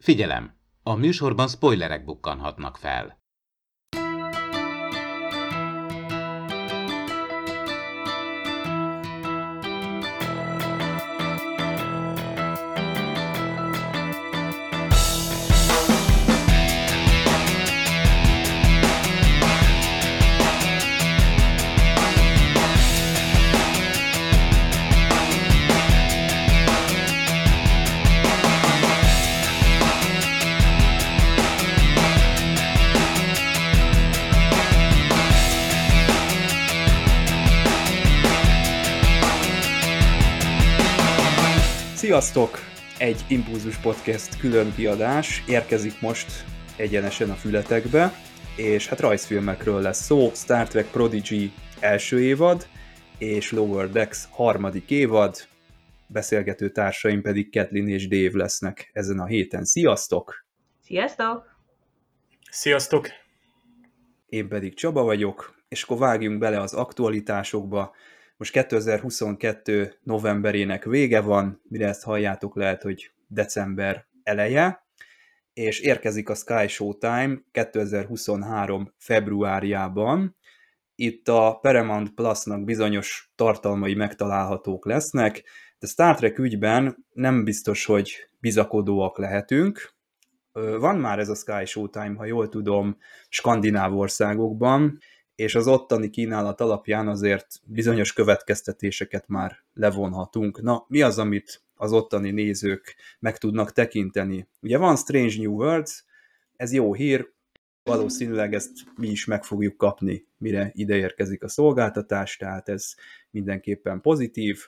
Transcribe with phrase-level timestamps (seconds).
[0.00, 0.54] Figyelem!
[0.82, 3.19] A műsorban spoilerek bukkanhatnak fel.
[42.20, 42.58] Sziasztok!
[42.98, 46.44] Egy Impulzus Podcast külön kiadás érkezik most
[46.76, 48.12] egyenesen a fületekbe,
[48.56, 52.68] és hát rajzfilmekről lesz szó, Star Trek Prodigy első évad,
[53.18, 55.36] és Lower Decks harmadik évad,
[56.06, 59.64] beszélgető társaim pedig Kathleen és Dave lesznek ezen a héten.
[59.64, 60.46] Sziasztok!
[60.82, 61.56] Sziasztok!
[62.50, 63.08] Sziasztok!
[64.26, 67.94] Én pedig Csaba vagyok, és akkor vágjunk bele az aktualitásokba,
[68.40, 74.86] most 2022 novemberének vége van, mire ezt halljátok, lehet, hogy december eleje,
[75.52, 80.36] és érkezik a Sky Showtime 2023 februárjában.
[80.94, 85.42] Itt a Paramount Plus-nak bizonyos tartalmai megtalálhatók lesznek,
[85.78, 89.94] de Star Trek ügyben nem biztos, hogy bizakodóak lehetünk.
[90.52, 92.96] Van már ez a Sky Showtime, ha jól tudom,
[93.28, 94.98] skandináv országokban,
[95.40, 100.62] és az ottani kínálat alapján azért bizonyos következtetéseket már levonhatunk.
[100.62, 104.48] Na, mi az, amit az ottani nézők meg tudnak tekinteni?
[104.62, 106.04] Ugye van Strange New Worlds,
[106.56, 107.32] ez jó hír,
[107.82, 112.94] valószínűleg ezt mi is meg fogjuk kapni, mire ide érkezik a szolgáltatás, tehát ez
[113.30, 114.58] mindenképpen pozitív.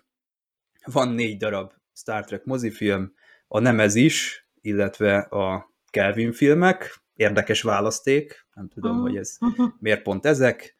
[0.84, 3.14] Van négy darab Star Trek mozifilm,
[3.48, 9.08] a Nemez is, illetve a Kelvin filmek, érdekes választék, nem tudom, uh-huh.
[9.08, 9.36] hogy ez
[9.78, 10.76] miért pont ezek,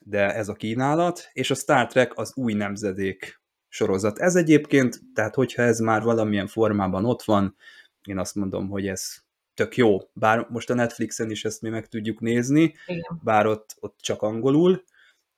[0.00, 4.18] de ez a kínálat, és a Star Trek az új nemzedék sorozat.
[4.18, 7.56] Ez egyébként, tehát hogyha ez már valamilyen formában ott van,
[8.02, 9.16] én azt mondom, hogy ez
[9.54, 9.98] tök jó.
[10.12, 13.20] Bár most a Netflixen is ezt mi meg tudjuk nézni, Igen.
[13.22, 14.84] bár ott, ott csak angolul.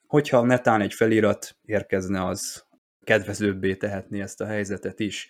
[0.06, 2.64] Hogyha netán egy felirat érkezne, az
[3.02, 5.28] kedvezőbbé tehetné ezt a helyzetet is.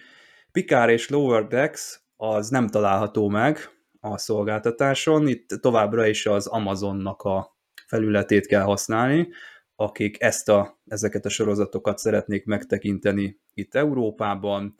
[0.52, 5.28] Picard és Lower Decks az nem található meg, a szolgáltatáson.
[5.28, 9.28] Itt továbbra is az Amazonnak a felületét kell használni,
[9.74, 14.74] akik ezt a, ezeket a sorozatokat szeretnék megtekinteni itt Európában,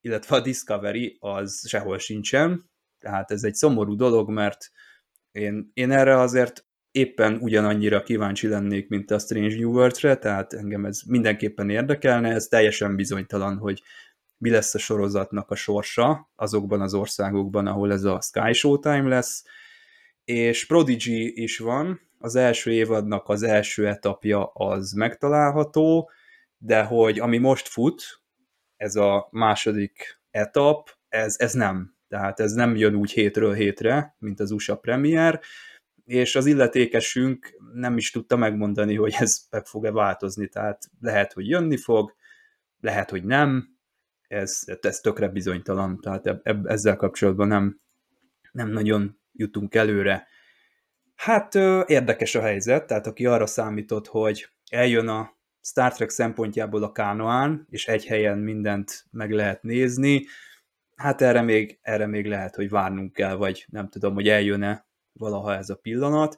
[0.00, 4.70] illetve a Discovery az sehol sincsen, tehát ez egy szomorú dolog, mert
[5.32, 10.84] én, én erre azért éppen ugyanannyira kíváncsi lennék, mint a Strange New World-re, tehát engem
[10.84, 13.82] ez mindenképpen érdekelne, ez teljesen bizonytalan, hogy
[14.40, 19.44] mi lesz a sorozatnak a sorsa azokban az országokban, ahol ez a Sky Showtime lesz,
[20.24, 26.10] és Prodigy is van, az első évadnak az első etapja az megtalálható,
[26.58, 28.22] de hogy ami most fut,
[28.76, 31.94] ez a második etap, ez, ez nem.
[32.08, 35.40] Tehát ez nem jön úgy hétről hétre, mint az USA premier,
[36.04, 41.48] és az illetékesünk nem is tudta megmondani, hogy ez meg fog-e változni, tehát lehet, hogy
[41.48, 42.14] jönni fog,
[42.80, 43.69] lehet, hogy nem,
[44.30, 47.80] ez, ez tökre bizonytalan, tehát eb, ezzel kapcsolatban nem,
[48.52, 50.26] nem nagyon jutunk előre.
[51.14, 51.54] Hát
[51.86, 57.66] érdekes a helyzet, tehát aki arra számított, hogy eljön a Star Trek szempontjából a Kánoán,
[57.70, 60.26] és egy helyen mindent meg lehet nézni,
[60.96, 65.56] hát erre még, erre még lehet, hogy várnunk kell, vagy nem tudom, hogy eljön-e valaha
[65.56, 66.36] ez a pillanat.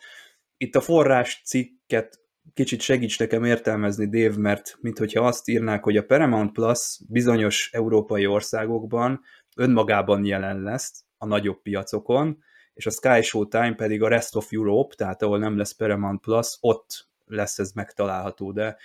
[0.56, 2.21] Itt a forrás cikket
[2.54, 8.26] kicsit segíts nekem értelmezni, Dave, mert minthogyha azt írnák, hogy a Paramount Plus bizonyos európai
[8.26, 9.20] országokban
[9.56, 12.38] önmagában jelen lesz a nagyobb piacokon,
[12.74, 16.56] és a Sky Showtime pedig a Rest of Europe, tehát ahol nem lesz Paramount Plus,
[16.60, 18.76] ott lesz ez megtalálható, de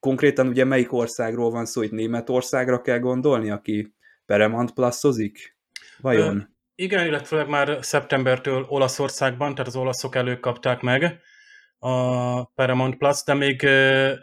[0.00, 3.94] konkrétan ugye melyik országról van szó, itt Németországra kell gondolni, aki
[4.26, 5.56] Paramount Plus-ozik?
[6.00, 6.36] Vajon?
[6.36, 6.40] Ö,
[6.74, 11.20] igen, illetve már szeptembertől Olaszországban, tehát az olaszok előkapták meg,
[11.82, 13.62] a Paramount Plus, de még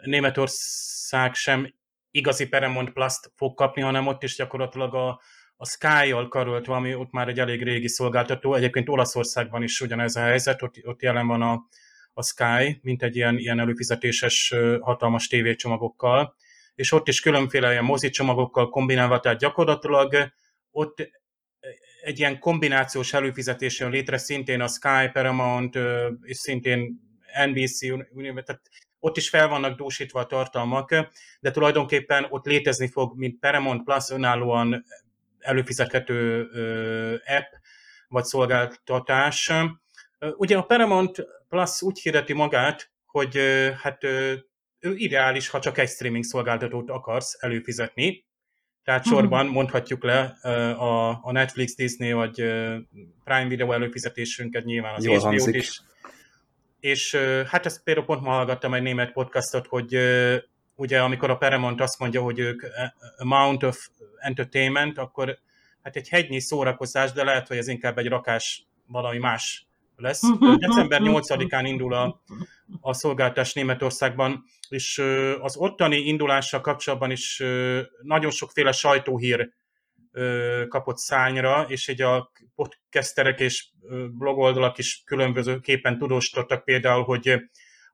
[0.02, 1.74] Németország sem
[2.10, 5.20] igazi Paramount Plus-t fog kapni, hanem ott is gyakorlatilag a,
[5.56, 8.54] a Sky-jal karolt valami, ott már egy elég régi szolgáltató.
[8.54, 11.66] Egyébként Olaszországban is ugyanez a helyzet, ott, ott jelen van a,
[12.12, 16.34] a Sky, mint egy ilyen, ilyen előfizetéses hatalmas tévécsomagokkal,
[16.74, 20.32] és ott is különféle ilyen mozicsomagokkal kombinálva, tehát gyakorlatilag
[20.70, 21.10] ott
[22.02, 25.78] egy ilyen kombinációs előfizetés jön létre, szintén a Sky, Paramount,
[26.22, 27.07] és szintén
[27.46, 27.78] NBC,
[28.44, 28.60] tehát
[29.00, 30.90] ott is fel vannak dúsítva a tartalmak,
[31.40, 34.84] de tulajdonképpen ott létezni fog, mint Paramount Plus önállóan
[35.38, 36.42] előfizethető
[37.26, 37.52] app,
[38.08, 39.52] vagy szolgáltatás.
[40.36, 43.38] Ugye a Paramount Plus úgy hirdeti magát, hogy
[43.82, 44.02] hát
[44.80, 48.26] ideális, ha csak egy streaming szolgáltatót akarsz előfizetni,
[48.84, 49.14] tehát mhm.
[49.14, 50.20] sorban mondhatjuk le
[50.78, 52.34] a, a Netflix, Disney vagy
[53.24, 55.80] Prime Video előfizetésünket, nyilván az HBO-t is.
[56.80, 57.14] És
[57.46, 59.98] hát ezt például pont ma hallgattam egy német podcastot, hogy
[60.74, 62.62] ugye amikor a Paramount azt mondja, hogy ők
[63.18, 63.88] amount of
[64.18, 65.38] entertainment, akkor
[65.82, 69.66] hát egy hegynyi szórakozás, de lehet, hogy ez inkább egy rakás valami más
[69.96, 70.22] lesz.
[70.58, 72.22] December 8-án indul a,
[72.80, 75.02] a szolgáltás Németországban, és
[75.40, 77.42] az ottani indulással kapcsolatban is
[78.02, 79.52] nagyon sokféle sajtóhír
[80.68, 83.68] kapott szányra, és egy a podcasterek és
[84.10, 87.40] blogoldalak is különbözőképpen tudósítottak például, hogy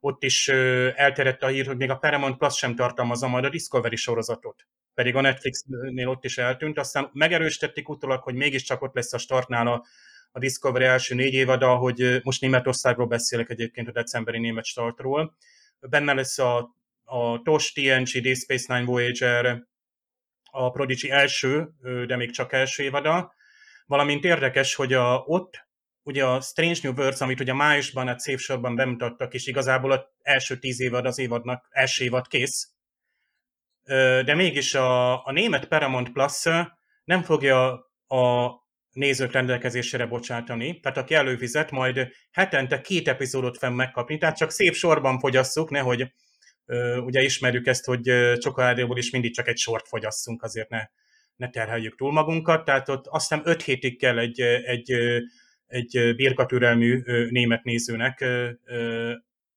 [0.00, 0.48] ott is
[0.94, 4.66] elterjedt a hír, hogy még a Paramount Plus sem tartalmazza majd a Discovery sorozatot.
[4.94, 9.66] Pedig a Netflixnél ott is eltűnt, aztán megerősítették utólag, hogy mégiscsak ott lesz a startnál
[9.66, 9.84] a,
[10.32, 15.36] a Discovery első négy évada, hogy most Németországról beszélek egyébként a decemberi német startról.
[15.80, 19.66] Benne lesz a, a TOS, TNG, Deep Space Nine Voyager,
[20.56, 21.68] a Prodigy első,
[22.06, 23.34] de még csak első évada,
[23.86, 25.66] valamint érdekes, hogy a, ott
[26.02, 28.38] ugye a Strange New Worlds, amit ugye májusban a szép
[28.74, 32.68] bemutattak, és igazából az első tíz évad az évadnak, első évad kész,
[34.24, 36.42] de mégis a, a német Paramount Plus
[37.04, 37.72] nem fogja
[38.06, 38.50] a
[38.90, 44.74] nézők rendelkezésére bocsátani, tehát aki előfizet, majd hetente két epizódot fenn megkapni, tehát csak szép
[44.74, 46.12] sorban fogyasszuk, nehogy
[47.04, 48.02] ugye ismerjük ezt, hogy
[48.38, 50.80] csokoládéból is mindig csak egy sort fogyasszunk, azért ne,
[51.36, 54.92] ne terheljük túl magunkat, tehát ott azt hiszem öt hétig kell egy, egy,
[55.66, 58.24] egy birkatürelmű német nézőnek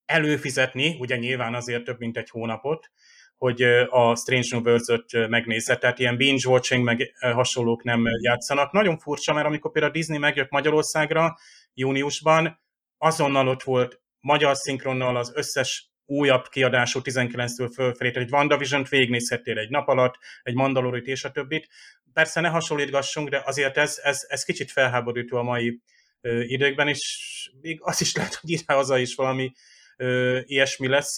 [0.06, 2.92] előfizetni, ugye nyilván azért több mint egy hónapot,
[3.38, 8.72] hogy a Strange New Worlds-öt megnézze, tehát ilyen binge-watching meg hasonlók nem játszanak.
[8.72, 11.38] Nagyon furcsa, mert amikor például Disney megjött Magyarországra
[11.74, 12.60] júniusban,
[12.98, 19.58] azonnal ott volt magyar szinkronnal az összes újabb kiadású 19-től fölfelé, tehát egy WandaVision-t végignézhettél
[19.58, 21.68] egy nap alatt, egy Mandalorit és a többit.
[22.14, 25.82] Persze ne hasonlítgassunk, de azért ez, ez, ez kicsit felháborító a mai
[26.22, 29.52] ö, időkben, és még az is lehet, hogy ide haza is valami
[29.98, 31.18] ö, ilyesmi lesz.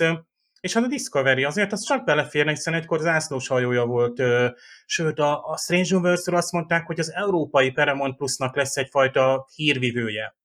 [0.59, 4.21] És hát a Discovery azért az csak beleférne, hiszen egykor zászlós hajója volt,
[4.85, 10.35] sőt a, a Strange Universe-ről azt mondták, hogy az európai Paramount Plusnak lesz egyfajta hírvivője.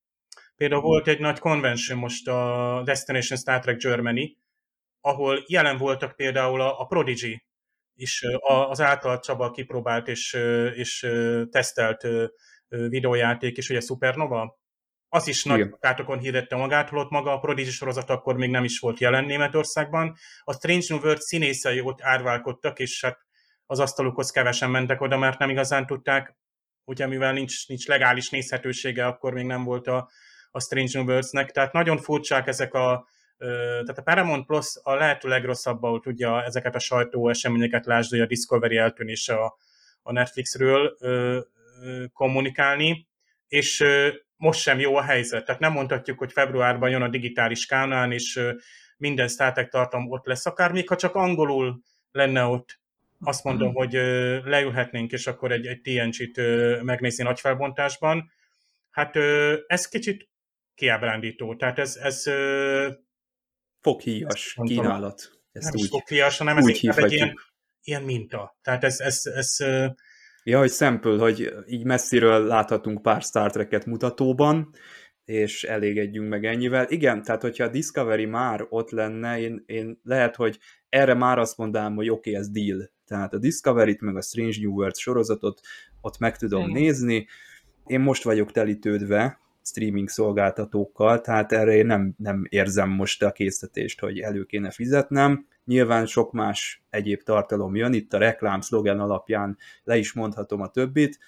[0.56, 4.36] Például volt egy nagy convention most a Destination Star Trek Germany,
[5.00, 7.44] ahol jelen voltak például a, a Prodigy
[7.94, 8.24] is
[8.68, 10.32] az által Csaba kipróbált és,
[10.74, 11.06] és
[11.50, 12.06] tesztelt
[12.68, 14.58] videójáték is, ugye Supernova,
[15.08, 18.78] az is nagy kártokon hirdette magát, holott maga a Prodigy sorozat akkor még nem is
[18.78, 20.16] volt jelen Németországban.
[20.44, 23.18] A Strange New World színészei ott árválkodtak, és hát
[23.66, 26.36] az asztalukhoz kevesen mentek oda, mert nem igazán tudták,
[26.84, 30.10] ugye mivel nincs, nincs legális nézhetősége, akkor még nem volt a,
[30.54, 33.08] a Strange New Worlds-nek, tehát nagyon furcsák ezek a,
[33.38, 38.20] tehát a Paramount Plus a lehető legrosszabb, ahol tudja ezeket a sajtó eseményeket, lásd, hogy
[38.20, 39.56] a Discovery eltűnés a,
[40.02, 41.40] a Netflixről ö,
[41.82, 43.08] ö, kommunikálni,
[43.48, 45.44] és ö, most sem jó a helyzet.
[45.44, 48.52] Tehát nem mondhatjuk, hogy februárban jön a digitális kánán, és ö,
[48.96, 51.80] minden Star Trek tartalom ott lesz, akár még ha csak angolul
[52.12, 52.78] lenne ott,
[53.20, 53.74] azt mondom, mm.
[53.74, 56.40] hogy ö, leülhetnénk, és akkor egy, egy TNG-t
[56.82, 58.30] megnézni nagy felbontásban.
[58.90, 60.32] Hát ö, ez kicsit
[60.74, 61.56] kiábrándító.
[61.56, 62.22] Tehát ez, ez
[63.80, 65.30] foghíjas kínálat.
[65.52, 67.34] Ezt nem úgy, foghíjas, hanem ez úgy egy ilyen,
[67.82, 68.56] ilyen minta.
[68.62, 69.56] Tehát ez, ez, ez
[70.46, 74.70] Ja, hogy szempől, hogy így messziről láthatunk pár Star Trek-et mutatóban,
[75.24, 76.86] és elégedjünk meg ennyivel.
[76.88, 81.56] Igen, tehát hogyha a Discovery már ott lenne, én, én lehet, hogy erre már azt
[81.56, 82.90] mondanám, hogy oké, okay, ez deal.
[83.04, 85.60] Tehát a Discovery-t, meg a Strange New World sorozatot
[86.00, 86.82] ott meg tudom Igen.
[86.82, 87.26] nézni.
[87.86, 94.00] Én most vagyok telítődve streaming szolgáltatókkal, tehát erre én nem, nem érzem most a készítést,
[94.00, 95.46] hogy elő kéne fizetnem.
[95.64, 100.70] Nyilván sok más egyéb tartalom jön, itt a reklám szlogen alapján le is mondhatom a
[100.70, 101.18] többit,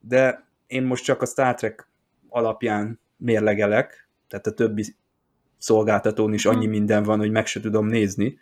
[0.00, 1.88] de én most csak a Star Trek
[2.28, 4.84] alapján mérlegelek, tehát a többi
[5.58, 8.38] szolgáltatón is annyi minden van, hogy meg se tudom nézni.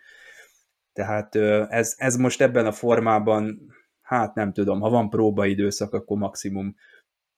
[0.93, 1.35] Tehát
[1.69, 6.75] ez, ez most ebben a formában, hát nem tudom, ha van próbaidőszak, akkor maximum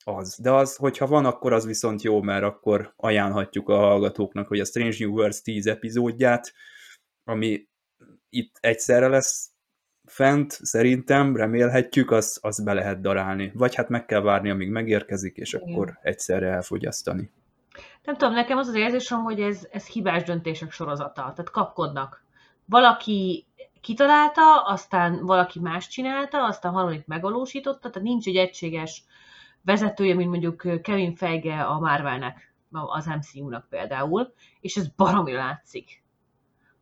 [0.05, 0.37] az.
[0.41, 4.65] De az, hogyha van, akkor az viszont jó, mert akkor ajánlhatjuk a hallgatóknak, hogy a
[4.65, 6.53] Strange New Worlds 10 epizódját,
[7.23, 7.67] ami
[8.29, 9.49] itt egyszerre lesz
[10.05, 13.51] fent, szerintem, remélhetjük, az, az be lehet darálni.
[13.53, 15.69] Vagy hát meg kell várni, amíg megérkezik, és Igen.
[15.69, 17.31] akkor egyszerre elfogyasztani.
[18.03, 22.23] Nem tudom, nekem az az érzésem, hogy ez, ez hibás döntések sorozata, tehát kapkodnak.
[22.65, 23.45] Valaki
[23.81, 29.03] kitalálta, aztán valaki más csinálta, aztán harmadik megvalósította, tehát nincs egy egységes
[29.65, 36.03] vezetője, mint mondjuk Kevin Feige a Marvelnek, az MCU-nak például, és ez baromi látszik.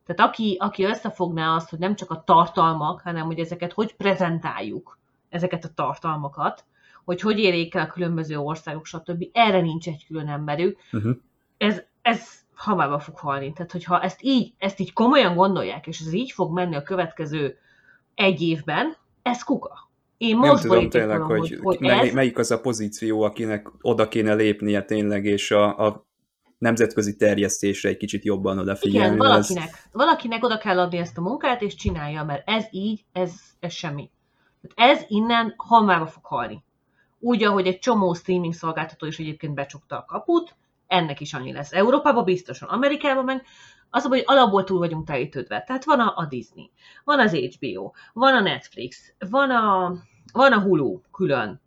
[0.06, 4.98] Tehát aki, aki összefogná azt, hogy nem csak a tartalmak, hanem hogy ezeket hogy prezentáljuk,
[5.30, 6.66] ezeket a tartalmakat,
[7.06, 9.24] hogy hogy érjék el a különböző országok, stb.
[9.32, 10.80] Erre nincs egy külön emberük.
[10.92, 11.16] Uh-huh.
[11.58, 13.54] Ez, ez hamába fog halni.
[13.54, 17.58] Tehát, hogyha ezt így, ezt így komolyan gondolják, és ez így fog menni a következő
[18.16, 19.92] egy évben, ez kuka.
[20.24, 22.14] Én most nem tudom tényleg, hogy, hogy, hogy mely, ez...
[22.14, 26.06] melyik az a pozíció, akinek oda kéne lépnie tényleg, és a, a
[26.58, 29.16] nemzetközi terjesztésre egy kicsit jobban odafigyelni.
[29.16, 29.80] Igen, valakinek, ez...
[29.92, 34.10] valakinek oda kell adni ezt a munkát, és csinálja, mert ez így, ez, ez semmi.
[34.62, 36.64] Tehát ez innen halmába fog halni.
[37.20, 40.56] Úgy, ahogy egy csomó streaming szolgáltató is egyébként becsukta a kaput,
[40.88, 41.74] ennek is annyi lesz.
[41.74, 43.44] Európában biztosan, Amerikában meg
[43.90, 45.64] az, hogy alapból túl vagyunk telítődve.
[45.68, 46.72] Tehát van a, a Disney,
[47.04, 49.94] van az HBO, van a Netflix, van a,
[50.34, 51.62] van a Hulu külön.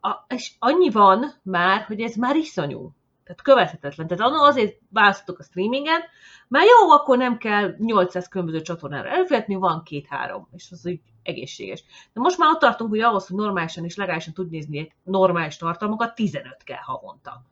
[0.00, 2.92] A, és annyi van már, hogy ez már iszonyú.
[3.24, 4.06] Tehát követhetetlen.
[4.06, 6.00] Tehát azért választottuk a streamingen,
[6.48, 11.84] mert jó, akkor nem kell 800 különböző csatornára elfizetni, van két-három, és az úgy egészséges.
[12.12, 15.56] De most már ott tartunk, hogy ahhoz, hogy normálisan és legálisan tud nézni egy normális
[15.56, 17.42] tartalmakat, 15 kell havonta.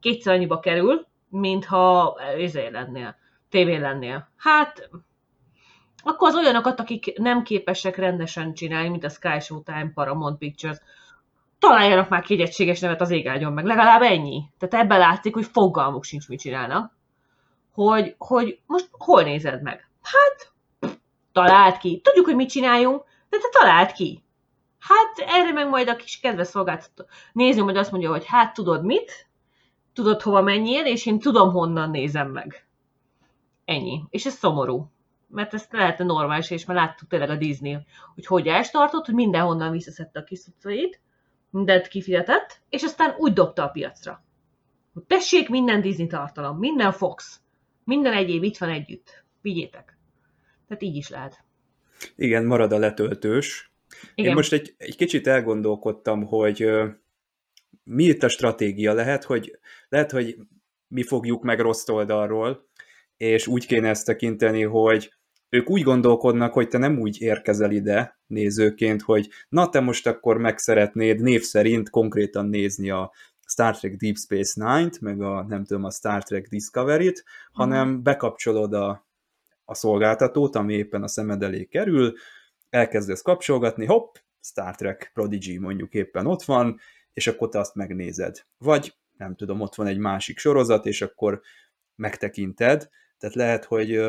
[0.00, 3.16] Kétszer annyiba kerül, mintha ezért lennél,
[3.48, 4.28] tévén lennél.
[4.36, 4.90] Hát,
[6.04, 10.78] akkor az olyanokat, akik nem képesek rendesen csinálni, mint a Sky Showtime, Paramount Pictures,
[11.58, 14.44] találjanak már ki egy egységes nevet az égágyon meg, legalább ennyi.
[14.58, 16.92] Tehát ebben látszik, hogy fogalmuk sincs, mit csinálnak.
[17.72, 19.88] Hogy, hogy most hol nézed meg?
[20.02, 20.52] Hát,
[21.32, 22.00] talált ki.
[22.00, 24.24] Tudjuk, hogy mit csináljunk, de te talált ki.
[24.78, 28.84] Hát erre meg majd a kis kedves szolgáltató nézni, hogy azt mondja, hogy hát tudod
[28.84, 29.28] mit,
[29.92, 32.66] tudod hova menjél, és én tudom honnan nézem meg.
[33.64, 34.02] Ennyi.
[34.10, 34.90] És ez szomorú.
[35.34, 37.78] Mert ezt lehetne normális, és már láttuk tényleg a Disney,
[38.14, 40.40] hogy hogy elstartott, hogy mindenhonnan visszaszedte a kis
[41.50, 44.24] mindent kifizetett, és aztán úgy dobta a piacra.
[44.92, 47.40] Hogy tessék, minden Disney tartalom, minden Fox,
[47.84, 49.24] minden egyéb itt van együtt.
[49.40, 49.98] Vigyétek.
[50.68, 51.44] Tehát így is lehet.
[52.16, 53.72] Igen, marad a letöltős.
[54.14, 54.30] Igen.
[54.30, 56.70] Én most egy, egy kicsit elgondolkodtam, hogy
[57.84, 60.36] mi itt a stratégia lehet, hogy lehet, hogy
[60.88, 62.68] mi fogjuk meg rossz oldalról,
[63.16, 65.12] és úgy kéne ezt tekinteni, hogy
[65.54, 70.38] ők úgy gondolkodnak, hogy te nem úgy érkezel ide nézőként, hogy na te most akkor
[70.38, 73.12] meg szeretnéd név szerint konkrétan nézni a
[73.46, 78.02] Star Trek Deep Space Nine-t, meg a nem tudom, a Star Trek Discovery-t, hanem mhm.
[78.02, 79.06] bekapcsolod a,
[79.64, 82.12] a szolgáltatót, ami éppen a szemed elé kerül,
[82.70, 86.78] elkezdesz kapcsolgatni, hopp, Star Trek Prodigy mondjuk éppen ott van,
[87.12, 88.40] és akkor te azt megnézed.
[88.58, 91.40] Vagy nem tudom, ott van egy másik sorozat, és akkor
[91.94, 94.00] megtekinted, tehát lehet, hogy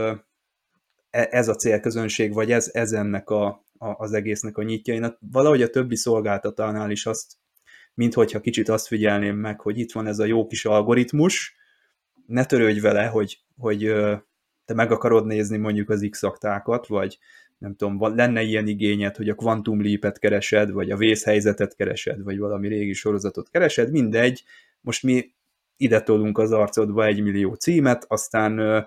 [1.15, 3.45] ez a célközönség, vagy ez, ez ennek a,
[3.77, 4.93] a, az egésznek a nyitja.
[4.93, 7.33] Én valahogy a többi szolgáltatánál is azt,
[7.93, 11.55] minthogyha kicsit azt figyelném meg, hogy itt van ez a jó kis algoritmus,
[12.25, 13.93] ne törődj vele, hogy, hogy
[14.65, 16.21] te meg akarod nézni mondjuk az x
[16.87, 17.17] vagy
[17.57, 22.37] nem tudom, lenne ilyen igényed, hogy a Quantum Leap-et keresed, vagy a vészhelyzetet keresed, vagy
[22.37, 24.43] valami régi sorozatot keresed, mindegy,
[24.81, 25.33] most mi
[25.77, 28.85] ide tolunk az arcodba egy millió címet, aztán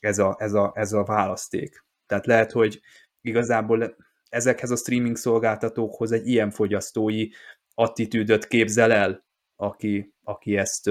[0.00, 1.84] ez a, ez a, ez a választék.
[2.06, 2.80] Tehát lehet, hogy
[3.20, 3.96] igazából
[4.28, 7.28] ezekhez a streaming szolgáltatókhoz egy ilyen fogyasztói
[7.74, 9.24] attitűdöt képzel el,
[9.56, 10.90] aki, aki ezt,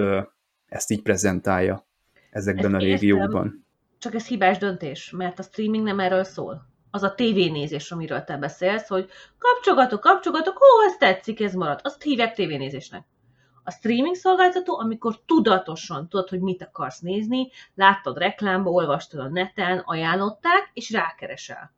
[0.65, 1.87] ezt így prezentálja
[2.29, 3.65] ezekben ezt a régiókban.
[3.97, 6.73] Csak ez hibás döntés, mert a streaming nem erről szól.
[6.91, 11.79] Az a tévénézés, amiről te beszélsz, hogy kapcsolgatok, kapcsolgatok, ó, ez tetszik, ez marad.
[11.83, 13.05] Azt hívják tévénézésnek.
[13.67, 19.77] A streaming szolgáltató, amikor tudatosan tudod, hogy mit akarsz nézni, láttad reklámba, olvastad a neten,
[19.85, 21.73] ajánlották, és rákeresel.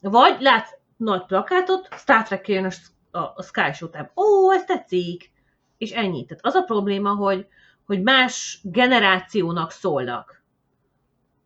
[0.00, 2.72] Vagy látsz nagy plakátot, Star Trek jön
[3.10, 4.12] a, a Sky Showtime.
[4.16, 5.30] Ó, ez tetszik!
[5.78, 6.24] És ennyi.
[6.24, 7.46] Tehát az a probléma, hogy,
[7.86, 10.42] hogy más generációnak szólnak.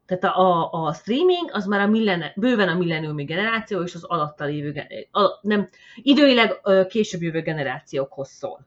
[0.06, 4.04] Tehát a, a, a streaming az már a millen, bőven a milleniumi generáció, és az
[4.04, 8.66] alatta lévő, a, nem, időileg később jövő generációkhoz szól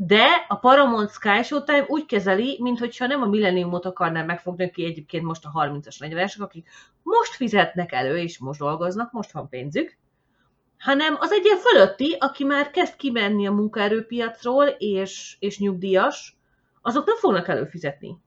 [0.00, 5.24] de a Paramount Sky Showtime úgy kezeli, mintha nem a millenniumot akarná megfogni, aki egyébként
[5.24, 6.68] most a 30-as 40-esek, akik
[7.02, 9.96] most fizetnek elő, és most dolgoznak, most van pénzük,
[10.78, 16.36] hanem az egy ilyen fölötti, aki már kezd kimenni a munkaerőpiacról, és, és nyugdíjas,
[16.82, 18.18] azok nem fognak előfizetni.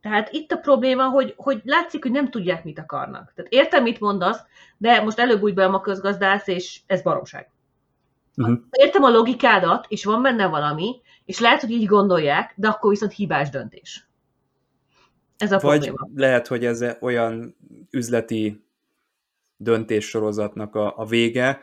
[0.00, 3.32] Tehát itt a probléma, hogy, hogy látszik, hogy nem tudják, mit akarnak.
[3.34, 4.40] Tehát értem, mit mondasz,
[4.76, 7.53] de most előbb úgy be a közgazdász, és ez baromság.
[8.36, 8.58] Uh-huh.
[8.70, 13.12] Értem a logikádat, és van benne valami, és lehet, hogy így gondolják, de akkor viszont
[13.12, 14.08] hibás döntés.
[15.36, 16.08] Ez a Vagy probléma.
[16.14, 17.56] lehet, hogy ez olyan
[17.90, 18.64] üzleti
[19.56, 21.60] döntéssorozatnak a, a vége,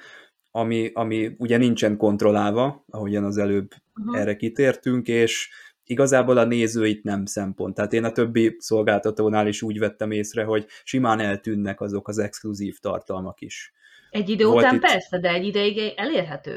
[0.52, 4.20] ami, ami ugye nincsen kontrollálva, ahogyan az előbb uh-huh.
[4.20, 5.50] erre kitértünk, és
[5.84, 7.76] igazából a néző itt nem szempont.
[7.76, 12.80] Tehát én a többi szolgáltatónál is úgy vettem észre, hogy simán eltűnnek azok az exkluzív
[12.80, 13.74] tartalmak is.
[14.12, 14.82] Egy idő Volt után itt...
[14.82, 16.52] persze, de egy ideig elérhető.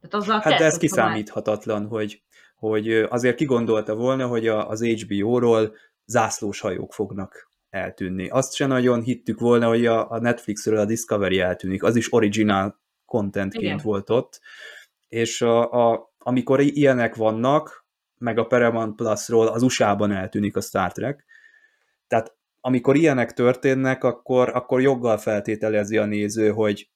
[0.00, 2.22] Tehát azzal hát de ez kiszámíthatatlan, hogy,
[2.56, 5.74] hogy azért kigondolta volna, hogy a, az HBO-ról
[6.06, 8.28] zászlós hajók fognak eltűnni.
[8.28, 11.82] Azt se nagyon hittük volna, hogy a, a Netflixről a Discovery eltűnik.
[11.82, 13.80] Az is original contentként Igen.
[13.82, 14.40] volt ott.
[15.08, 17.86] És a, a, amikor ilyenek vannak,
[18.18, 21.24] meg a Paramount Plus-ról az USA-ban eltűnik a Star Trek.
[22.64, 26.90] Amikor ilyenek történnek, akkor, akkor joggal feltételezi a néző, hogy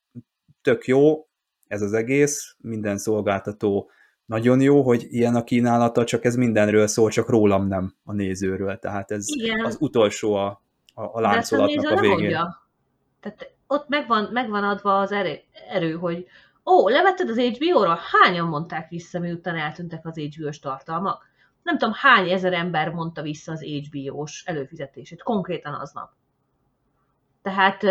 [0.62, 1.26] tök jó
[1.66, 3.90] ez az egész, minden szolgáltató
[4.26, 8.78] nagyon jó, hogy ilyen a kínálata, csak ez mindenről szól, csak rólam nem a nézőről.
[8.78, 9.64] Tehát ez Igen.
[9.64, 10.62] az utolsó a,
[10.94, 12.16] a, a láncolatnak a, a végén.
[12.16, 12.68] Mondja.
[13.20, 15.38] Tehát ott megvan, megvan adva az erő,
[15.70, 16.26] erő hogy
[16.64, 17.99] ó, levetted az HBO-ra?
[18.12, 21.25] Hányan mondták vissza, miután eltűntek az HBO-s tartalmak?
[21.66, 26.11] Nem tudom, hány ezer ember mondta vissza az HBO-s előfizetését, konkrétan aznap.
[27.42, 27.82] Tehát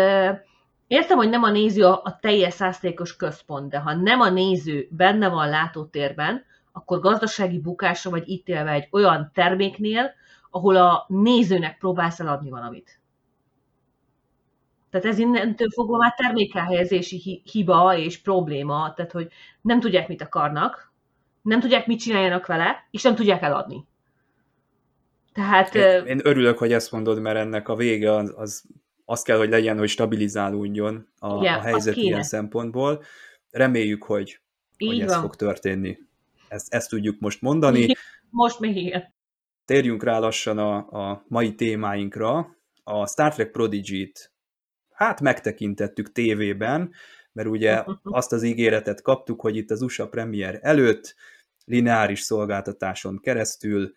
[0.86, 4.88] értem, hogy nem a néző a, a teljes száztékos központ, de ha nem a néző
[4.90, 10.10] benne van látótérben, akkor gazdasági bukásra vagy ítélve egy olyan terméknél,
[10.50, 13.00] ahol a nézőnek próbálsz eladni valamit.
[14.90, 19.28] Tehát ez innentől fogva már termékelhelyezési hiba és probléma, tehát hogy
[19.60, 20.85] nem tudják, mit akarnak,
[21.46, 23.86] nem tudják, mit csináljanak vele, és nem tudják eladni.
[25.32, 25.74] Tehát...
[25.74, 28.64] Én, én örülök, hogy ezt mondod, mert ennek a vége az, az,
[29.04, 33.02] az kell, hogy legyen, hogy stabilizálódjon a, igen, a helyzet ilyen szempontból.
[33.50, 34.40] Reméljük, hogy,
[34.78, 35.98] hogy ez fog történni.
[36.48, 37.86] Ezt, ezt tudjuk most mondani.
[38.30, 39.14] Most még igen.
[39.64, 42.56] Térjünk rá lassan a, a mai témáinkra.
[42.84, 44.32] A Star Trek Prodigy-t
[44.92, 46.92] hát megtekintettük tévében,
[47.32, 51.14] mert ugye azt az ígéretet kaptuk, hogy itt az USA premier előtt
[51.66, 53.92] lineáris szolgáltatáson keresztül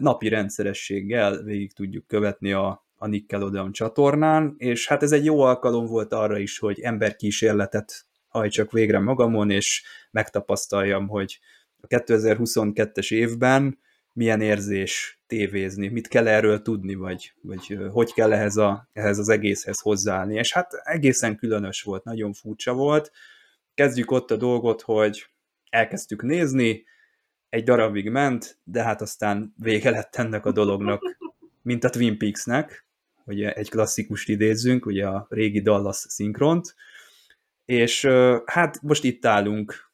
[0.00, 5.86] napi rendszerességgel végig tudjuk követni a, a Nickelodeon csatornán, és hát ez egy jó alkalom
[5.86, 11.38] volt arra is, hogy emberkísérletet hajtsak végre magamon, és megtapasztaljam, hogy
[11.80, 13.78] a 2022-es évben
[14.12, 19.28] milyen érzés tévézni, mit kell erről tudni, vagy, vagy hogy kell ehhez, a, ehhez az
[19.28, 20.34] egészhez hozzáállni.
[20.34, 23.12] És hát egészen különös volt, nagyon furcsa volt.
[23.74, 25.26] Kezdjük ott a dolgot, hogy
[25.70, 26.84] elkezdtük nézni,
[27.56, 31.02] egy darabig ment, de hát aztán vége lett ennek a dolognak,
[31.62, 32.86] mint a Twin Peaksnek,
[33.24, 36.74] hogy egy klasszikust idézzünk, ugye a régi Dallas szinkront,
[37.64, 38.04] és
[38.44, 39.90] hát most itt állunk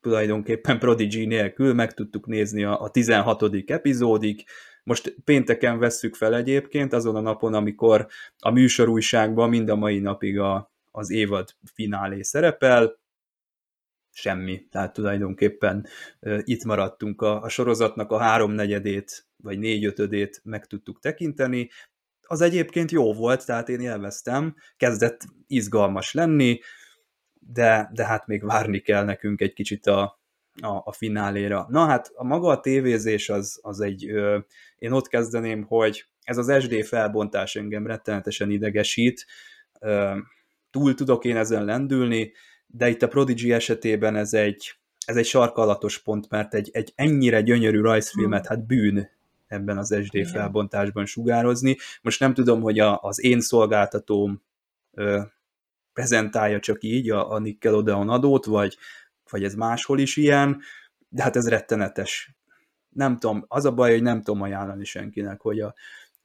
[0.00, 3.42] tulajdonképpen Prodigy nélkül, meg tudtuk nézni a, a 16.
[3.66, 4.44] epizódig,
[4.84, 8.06] most pénteken vesszük fel egyébként, azon a napon, amikor
[8.38, 12.98] a műsorújságban mind a mai napig a, az évad finálé szerepel,
[14.16, 14.66] semmi.
[14.70, 15.86] Tehát tulajdonképpen
[16.40, 21.70] itt maradtunk a, a sorozatnak a háromnegyedét, vagy négyötödét meg tudtuk tekinteni.
[22.22, 26.60] Az egyébként jó volt, tehát én élveztem, kezdett izgalmas lenni,
[27.34, 30.20] de, de hát még várni kell nekünk egy kicsit a,
[30.62, 31.66] a, a fináléra.
[31.68, 34.38] Na hát a maga a tévézés az, az egy, ö,
[34.76, 39.26] én ott kezdeném, hogy ez az SD felbontás engem rettenetesen idegesít,
[39.80, 40.16] ö,
[40.70, 42.32] túl tudok én ezen lendülni,
[42.66, 44.74] de itt a Prodigy esetében ez egy,
[45.06, 49.08] ez egy sarkalatos pont, mert egy, egy ennyire gyönyörű rajzfilmet, hát bűn
[49.46, 50.28] ebben az SD Igen.
[50.28, 51.76] felbontásban sugározni.
[52.02, 54.42] Most nem tudom, hogy a, az én szolgáltatóm
[54.92, 55.20] ö,
[55.92, 58.76] prezentálja csak így a, a Nickelodeon adót, vagy,
[59.30, 60.60] vagy ez máshol is ilyen,
[61.08, 62.34] de hát ez rettenetes.
[62.88, 65.74] Nem tudom, az a baj, hogy nem tudom ajánlani senkinek, hogy a,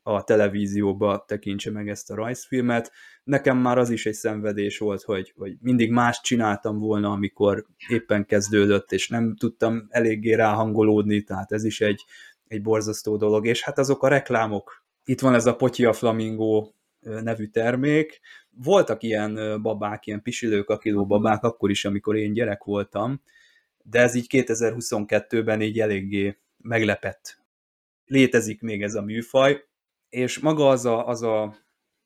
[0.03, 2.91] a televízióba tekintse meg ezt a rajzfilmet.
[3.23, 8.25] Nekem már az is egy szenvedés volt, hogy, hogy mindig más csináltam volna, amikor éppen
[8.25, 12.05] kezdődött, és nem tudtam eléggé ráhangolódni, tehát ez is egy,
[12.47, 13.45] egy borzasztó dolog.
[13.45, 19.61] És hát azok a reklámok, itt van ez a Potya Flamingo nevű termék, voltak ilyen
[19.61, 23.21] babák, ilyen pisilő kakiló babák akkor is, amikor én gyerek voltam,
[23.83, 27.39] de ez így 2022-ben így eléggé meglepett.
[28.05, 29.63] Létezik még ez a műfaj,
[30.11, 31.55] és maga az a, az a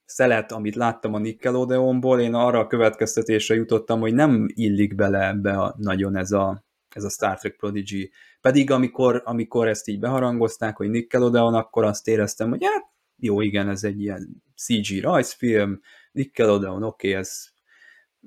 [0.06, 5.58] szelet, amit láttam a Nickelodeonból, én arra a következtetésre jutottam, hogy nem illik bele ebbe
[5.58, 8.12] a, nagyon ez a, ez a Star Trek Prodigy.
[8.41, 12.84] Pedig amikor, amikor ezt így beharangozták, hogy Nickelodeon, akkor azt éreztem, hogy hát
[13.18, 17.54] jó, igen, ez egy ilyen CG rajzfilm, Nickelodeon, oké, okay, ez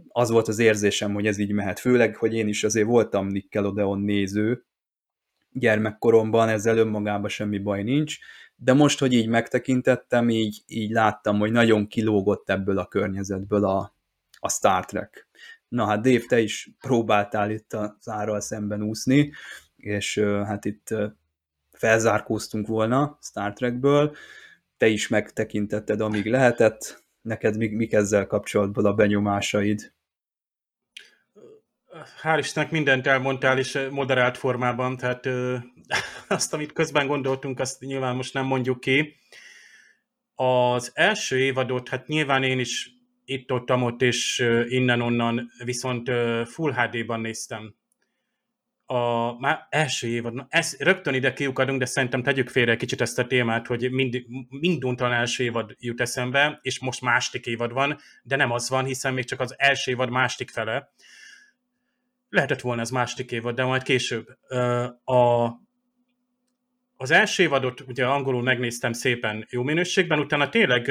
[0.09, 1.79] az volt az érzésem, hogy ez így mehet.
[1.79, 4.65] Főleg, hogy én is azért voltam Nickelodeon néző
[5.53, 8.19] gyermekkoromban, ezzel önmagában semmi baj nincs,
[8.61, 13.95] de most, hogy így megtekintettem, így, így láttam, hogy nagyon kilógott ebből a környezetből a,
[14.39, 15.29] a Star Trek.
[15.69, 19.33] Na hát Dave, te is próbáltál itt az árral szemben úszni,
[19.77, 20.95] és hát itt
[21.73, 24.17] felzárkóztunk volna Star Trekből,
[24.77, 29.93] te is megtekintetted, amíg lehetett, neked mik, mik ezzel kapcsolatban a benyomásaid?
[32.23, 35.57] Hál' Istennek mindent elmondtál, és moderált formában, tehát ö,
[36.29, 39.17] azt, amit közben gondoltunk, azt nyilván most nem mondjuk ki.
[40.35, 42.91] Az első évadot, hát nyilván én is
[43.25, 46.11] itt-ott, ott és innen-onnan, viszont
[46.45, 47.75] Full HD-ban néztem.
[48.87, 53.27] A már első évad, ez, rögtön ide kiukadunk, de szerintem tegyük félre kicsit ezt a
[53.27, 58.51] témát, hogy mind, minduntalan első évad jut eszembe, és most másik évad van, de nem
[58.51, 60.93] az van, hiszen még csak az első évad másik fele.
[62.29, 64.27] Lehetett volna ez másik évad, de majd később.
[65.05, 65.47] A,
[66.97, 70.91] az első évadot ugye angolul megnéztem szépen jó minőségben, utána tényleg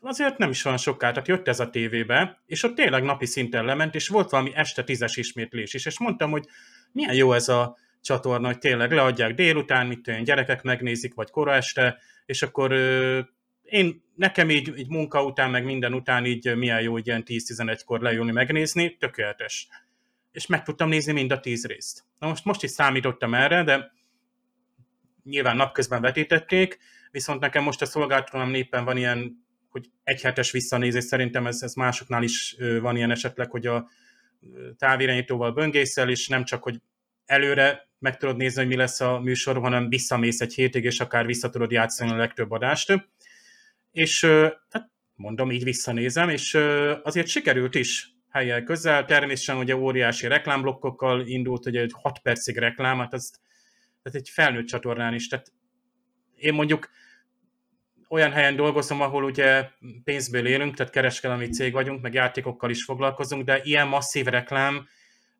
[0.00, 3.64] azért nem is van soká, tehát jött ez a tévébe, és ott tényleg napi szinten
[3.64, 6.44] lement, és volt valami este tízes ismétlés is, és mondtam, hogy
[6.92, 11.54] milyen jó ez a csatorna, hogy tényleg leadják délután, mit olyan gyerekek megnézik, vagy kora
[11.54, 12.72] este, és akkor
[13.62, 18.00] én, nekem így, így munka után, meg minden után így milyen jó, hogy ilyen 10-11-kor
[18.00, 19.68] leülni megnézni, tökéletes.
[20.34, 22.04] És meg tudtam nézni mind a tíz részt.
[22.18, 23.92] Na most, most is számítottam erre, de
[25.24, 26.78] nyilván napközben vetítették,
[27.10, 29.44] viszont nekem most a szolgáltatom éppen van ilyen
[29.74, 33.88] hogy egy hetes visszanézés, szerintem ez, ez másoknál is van ilyen esetleg, hogy a
[34.76, 36.80] távirányítóval böngészel, és nem csak, hogy
[37.24, 41.26] előre meg tudod nézni, hogy mi lesz a műsor, hanem visszamész egy hétig, és akár
[41.26, 43.08] vissza tudod játszani a legtöbb adást.
[43.92, 44.24] És
[44.70, 46.54] hát mondom, így visszanézem, és
[47.02, 49.04] azért sikerült is helyel közel.
[49.04, 53.30] Természetesen ugye óriási reklámblokkokkal indult, ugye egy 6 percig reklám, hát az
[54.02, 55.28] tehát egy felnőtt csatornán is.
[55.28, 55.52] Tehát
[56.36, 56.90] én mondjuk
[58.08, 59.68] olyan helyen dolgozom, ahol ugye
[60.04, 64.88] pénzből élünk, tehát kereskedelmi cég vagyunk, meg játékokkal is foglalkozunk, de ilyen masszív reklám,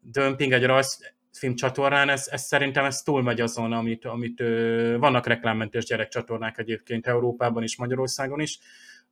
[0.00, 5.85] dömping egy rajzfilm csatornán, ez, ez szerintem ez túlmegy azon, amit, amit ö, vannak reklámmentes
[5.85, 8.59] gyerekcsatornák egyébként Európában és Magyarországon is.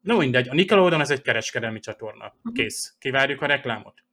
[0.03, 2.35] No mindegy, a Nickelodeon ez egy kereskedelmi csatorna.
[2.43, 2.55] Mhm.
[2.55, 2.97] Kész.
[2.99, 4.05] Kivárjuk a reklámot.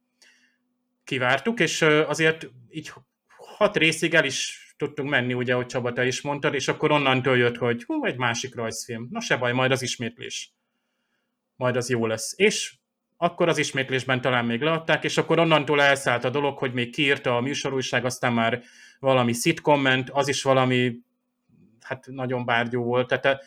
[1.04, 2.92] Kivártuk, és azért így
[3.36, 7.36] hat részig el is tudtunk menni, ugye, ahogy Csaba, te is mondtad, és akkor onnantól
[7.36, 9.08] jött, hogy hú, egy másik rajzfilm.
[9.10, 10.52] Na se baj, majd az ismétlés.
[11.56, 12.32] Majd az jó lesz.
[12.36, 12.74] És
[13.16, 17.36] akkor az ismétlésben talán még leadták, és akkor onnantól elszállt a dolog, hogy még kiírta
[17.36, 18.62] a műsorújság, aztán már
[18.98, 20.96] valami szitkomment, az is valami,
[21.90, 23.20] hát nagyon bárgyú volt.
[23.20, 23.44] Tehát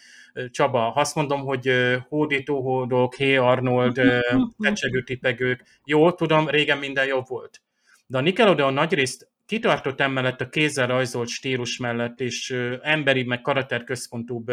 [0.49, 1.71] Csaba, ha azt mondom, hogy
[2.07, 4.01] hódító hódok, hé Arnold,
[4.63, 7.61] tecsegő tipegők, jó, tudom, régen minden jobb volt.
[8.07, 14.51] De a Nickelodeon nagyrészt kitartott emellett a kézzel rajzolt stílus mellett, és emberi, meg karakterközpontúbb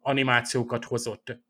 [0.00, 1.40] animációkat hozott.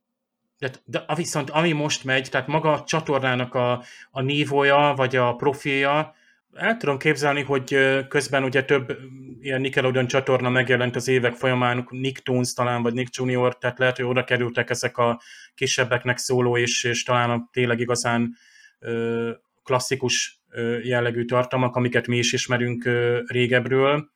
[0.59, 5.35] De, de viszont ami most megy, tehát maga a csatornának a, a nívója, vagy a
[5.35, 6.15] profilja,
[6.59, 8.99] el tudom képzelni, hogy közben ugye több
[9.41, 14.05] ilyen Nickelodeon csatorna megjelent az évek folyamán, Nicktoons talán, vagy Nick Junior, tehát lehet, hogy
[14.05, 15.21] oda kerültek ezek a
[15.55, 18.35] kisebbeknek szóló, és, és talán tényleg igazán
[18.79, 19.31] ö,
[19.63, 20.43] klasszikus
[20.83, 22.89] jellegű tartalmak, amiket mi is ismerünk
[23.27, 24.11] régebről.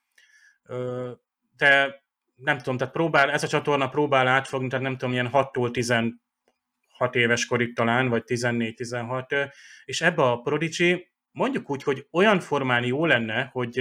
[1.57, 2.03] De
[2.37, 6.15] nem tudom, tehát próbál, ez a csatorna próbál átfogni, tehát nem tudom, ilyen 6-tól 16
[7.13, 9.53] éves korig talán, vagy 14-16,
[9.85, 13.79] és ebbe a Prodigy mondjuk úgy, hogy olyan formán jó lenne, hogy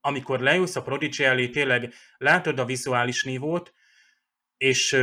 [0.00, 3.72] amikor leülsz a Prodigy elé, tényleg látod a vizuális nívót,
[4.56, 4.96] és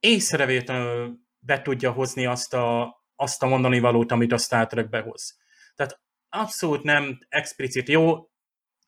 [0.00, 5.38] észrevétlenül be tudja hozni azt a, azt a mondani valót, amit a Star Trek behoz.
[5.74, 8.30] Tehát abszolút nem explicit jó,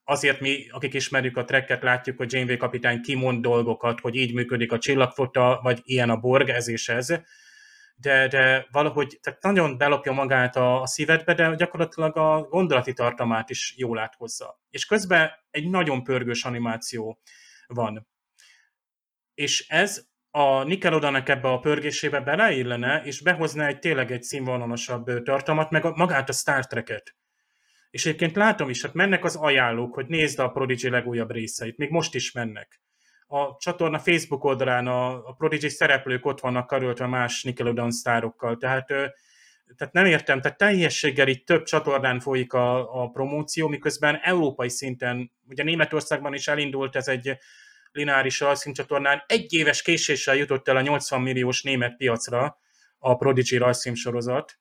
[0.03, 4.71] azért mi, akik ismerjük a trekket, látjuk, hogy Janeway kapitány kimond dolgokat, hogy így működik
[4.71, 7.21] a csillagfota, vagy ilyen a borg, ez és ez,
[7.95, 13.49] de, de valahogy tehát nagyon belopja magát a, a szívedbe, de gyakorlatilag a gondolati tartalmát
[13.49, 14.59] is jól áthozza.
[14.69, 17.21] És közben egy nagyon pörgős animáció
[17.67, 18.07] van.
[19.33, 25.69] És ez a Nickelodeonnak ebbe a pörgésébe beleillene, és behozna egy tényleg egy színvonalasabb tartalmat,
[25.69, 27.15] meg a, magát a Star Trek-et.
[27.89, 31.89] És egyébként látom is, hát mennek az ajánlók, hogy nézd a Prodigy legújabb részeit, még
[31.89, 32.81] most is mennek.
[33.27, 38.87] A csatorna Facebook oldalán a, a Prodigy szereplők ott vannak karöltve más Nickelodeon sztárokkal, tehát,
[39.77, 45.31] tehát nem értem, tehát teljességgel itt több csatornán folyik a, a promóció, miközben európai szinten,
[45.49, 47.37] ugye Németországban is elindult ez egy
[47.91, 52.59] lineáris rajzfilmcsatornán egy éves késéssel jutott el a 80 milliós német piacra
[52.97, 54.59] a Prodigy rajzfilmsorozat.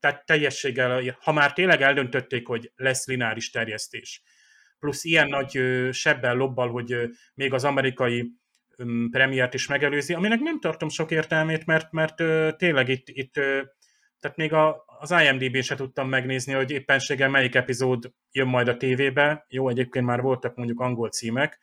[0.00, 4.22] Tehát teljességgel, ha már tényleg eldöntötték, hogy lesz lineáris terjesztés,
[4.82, 5.60] plusz ilyen nagy
[5.92, 6.96] sebbel lobbal, hogy
[7.34, 8.32] még az amerikai
[9.10, 12.14] premiért is megelőzi, aminek nem tartom sok értelmét, mert, mert
[12.56, 13.32] tényleg itt, itt
[14.20, 18.76] tehát még a, az IMDb-n se tudtam megnézni, hogy éppenséggel melyik epizód jön majd a
[18.76, 19.44] tévébe.
[19.48, 21.58] Jó, egyébként már voltak mondjuk angol címek,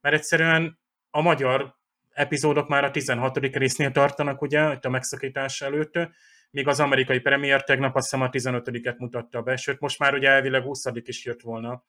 [0.00, 0.78] mert egyszerűen
[1.10, 1.74] a magyar
[2.10, 3.38] epizódok már a 16.
[3.38, 5.98] résznél tartanak, ugye, itt a megszakítás előtt,
[6.50, 10.28] míg az amerikai premier tegnap azt hiszem a 15-et mutatta be, sőt most már ugye
[10.28, 11.84] elvileg 20 is jött volna.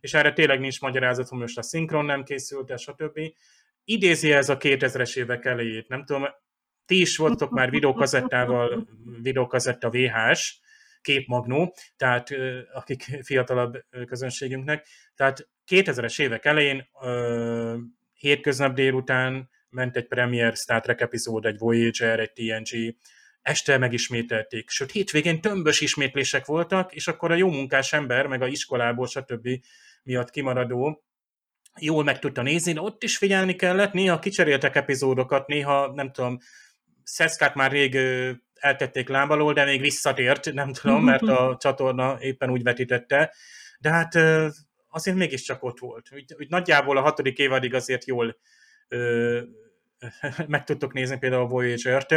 [0.00, 3.20] És erre tényleg nincs magyarázat, hogy most a szinkron nem készült, stb.
[3.84, 6.24] Idézi ez a 2000-es évek elejét, nem tudom,
[6.84, 8.88] ti is voltok már videókazettával,
[9.22, 10.60] videókazetta VHS,
[11.00, 12.28] képmagnó, tehát
[12.72, 16.88] akik fiatalabb közönségünknek, tehát 2000-es évek elején
[18.12, 22.96] hétköznap délután ment egy Premier Star Trek epizód, egy Voyager, egy TNG,
[23.46, 28.46] este megismételték, sőt hétvégén tömbös ismétlések voltak, és akkor a jó munkás ember, meg a
[28.46, 29.48] iskolából, stb.
[30.02, 31.04] miatt kimaradó
[31.80, 36.38] jól meg tudta nézni, de ott is figyelni kellett, néha kicseréltek epizódokat, néha nem tudom,
[37.02, 37.98] Szeszkát már rég
[38.54, 43.34] eltették lábalól, de még visszatért, nem tudom, mert a csatorna éppen úgy vetítette,
[43.78, 44.14] de hát
[44.88, 46.08] azért mégiscsak ott volt.
[46.12, 48.36] Úgy, úgy nagyjából a hatodik évadig azért jól
[48.88, 49.40] ö,
[50.46, 52.14] meg tudtok nézni például a Voyager-t,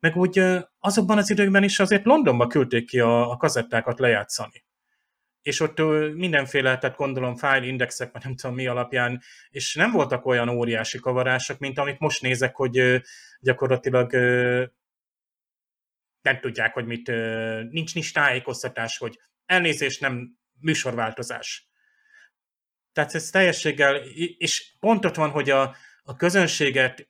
[0.00, 0.42] meg úgy
[0.78, 4.64] azokban az időkben is azért Londonba küldték ki a, a kazettákat lejátszani.
[5.42, 5.78] És ott
[6.14, 10.98] mindenféle, tehát gondolom file indexek, vagy nem tudom mi alapján, és nem voltak olyan óriási
[10.98, 13.02] kavarások, mint amit most nézek, hogy
[13.40, 14.12] gyakorlatilag
[16.22, 17.06] nem tudják, hogy mit,
[17.70, 21.68] nincs, nincs tájékoztatás, hogy elnézést, nem műsorváltozás.
[22.92, 23.96] Tehát ez teljességgel,
[24.38, 27.08] és pont ott van, hogy a, a közönséget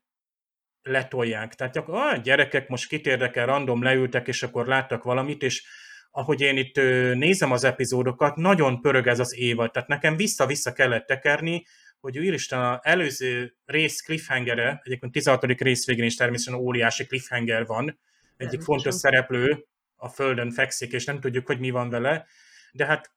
[0.85, 1.55] letolják.
[1.55, 5.65] Tehát akkor a gyerekek most kit érdekel, random leültek, és akkor láttak valamit, és
[6.11, 6.77] ahogy én itt
[7.15, 9.71] nézem az epizódokat, nagyon pörög ez az évad.
[9.71, 11.65] Tehát nekem vissza-vissza kellett tekerni,
[12.01, 15.45] hogy úristen, az előző rész cliffhangere, egyébként 16.
[15.45, 17.99] rész végén is természetesen óriási cliffhanger van,
[18.37, 19.67] egyik fontos szereplő
[19.97, 22.27] a földön fekszik, és nem tudjuk, hogy mi van vele,
[22.73, 23.14] de hát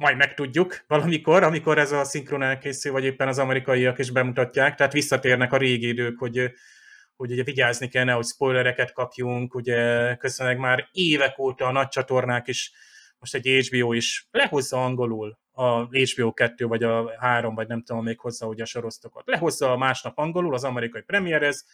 [0.00, 4.92] majd megtudjuk valamikor, amikor ez a szinkron elkészül, vagy éppen az amerikaiak is bemutatják, tehát
[4.92, 6.52] visszatérnek a régi idők, hogy,
[7.16, 12.48] hogy ugye vigyázni kellene, hogy spoilereket kapjunk, ugye köszönleg már évek óta a nagy csatornák
[12.48, 12.72] is,
[13.18, 18.04] most egy HBO is lehozza angolul a HBO 2, vagy a 3, vagy nem tudom
[18.04, 19.26] még hozzá ugye a sorosztokat.
[19.26, 21.64] Lehozza a másnap angolul, az amerikai premierez,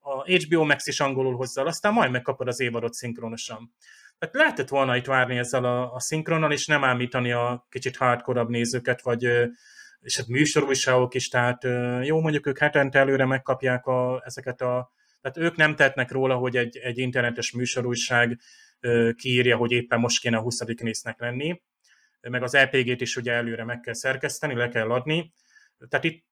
[0.00, 3.74] a HBO Max is angolul hozza, aztán majd megkapod az évadot szinkronosan.
[4.20, 8.42] Tehát lehetett volna itt várni ezzel a, a szinkronnal, és nem ámítani a kicsit hardcore
[8.42, 9.22] nézőket, vagy
[10.00, 11.62] és hát műsorújságok is, tehát
[12.02, 16.56] jó, mondjuk ők hetente előre megkapják a, ezeket a, tehát ők nem tehetnek róla, hogy
[16.56, 18.40] egy, egy internetes műsorújság
[19.16, 20.60] kiírja, hogy éppen most kéne a 20.
[20.60, 21.62] résznek lenni,
[22.20, 25.32] meg az LPG-t is ugye előre meg kell szerkeszteni, le kell adni.
[25.88, 26.24] Tehát itt,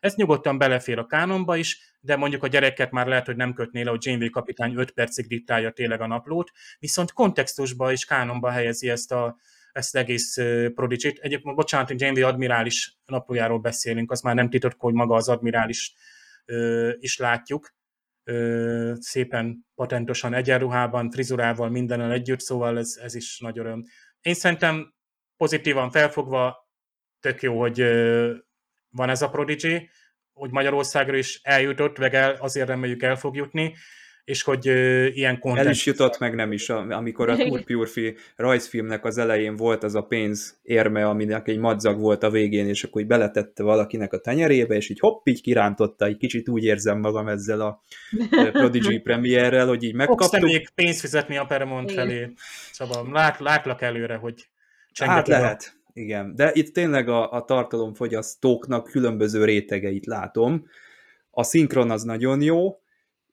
[0.00, 3.82] ez nyugodtan belefér a kánonba is, de mondjuk a gyereket már lehet, hogy nem kötné
[3.82, 8.90] le, hogy Janeway kapitány 5 percig diktálja tényleg a naplót, viszont kontextusba és kánonba helyezi
[8.90, 9.36] ezt a,
[9.72, 10.36] ezt egész
[10.74, 11.18] Prodigy-t.
[11.18, 15.94] Egyébként, bocsánat, hogy Janeway admirális naplójáról beszélünk, az már nem titok, hogy maga az admirális
[16.98, 17.74] is látjuk.
[18.98, 23.84] Szépen patentosan egyenruhában, frizurával, mindennel együtt, szóval ez, ez is nagy öröm.
[24.20, 24.94] Én szerintem
[25.40, 26.68] pozitívan felfogva
[27.20, 27.80] tök jó, hogy
[28.90, 29.88] van ez a Prodigy,
[30.32, 33.74] hogy Magyarországra is eljutott, meg el, azért reméljük el fog jutni.
[34.24, 35.66] és hogy ö, ilyen content...
[35.66, 39.94] El is jutott, meg nem is, amikor a Tour Purfi rajzfilmnek az elején volt az
[39.94, 44.20] a pénz érme, aminek egy madzag volt a végén, és akkor így beletette valakinek a
[44.20, 47.82] tenyerébe, és így hopp, így kirántotta, egy kicsit úgy érzem magam ezzel a
[48.52, 50.42] Prodigy premierrel, hogy így Fogsz megkaptuk.
[50.42, 52.06] még pénzt fizetni a Paramount Igen.
[52.06, 52.32] felé.
[52.72, 54.48] Szóval lát, látlak előre, hogy
[54.94, 56.34] Hát lehet, igen.
[56.34, 60.66] De itt tényleg a, a tartalomfogyasztóknak különböző rétegeit látom.
[61.30, 62.80] A szinkron az nagyon jó,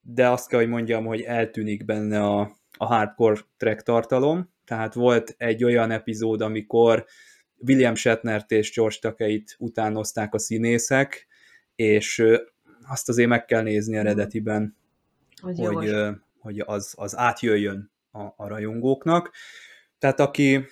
[0.02, 4.50] de azt kell, hogy mondjam, hogy eltűnik benne a, a hardcore track tartalom.
[4.66, 7.06] Tehát volt egy olyan epizód, amikor
[7.58, 11.28] William Shatnert és George Takeit utánozták a színészek,
[11.76, 12.24] és
[12.88, 14.76] azt azért meg kell nézni eredetiben,
[15.42, 19.32] Az hogy, ö, hogy az, az átjöjjön a, a rajongóknak.
[20.00, 20.66] Tehát aki,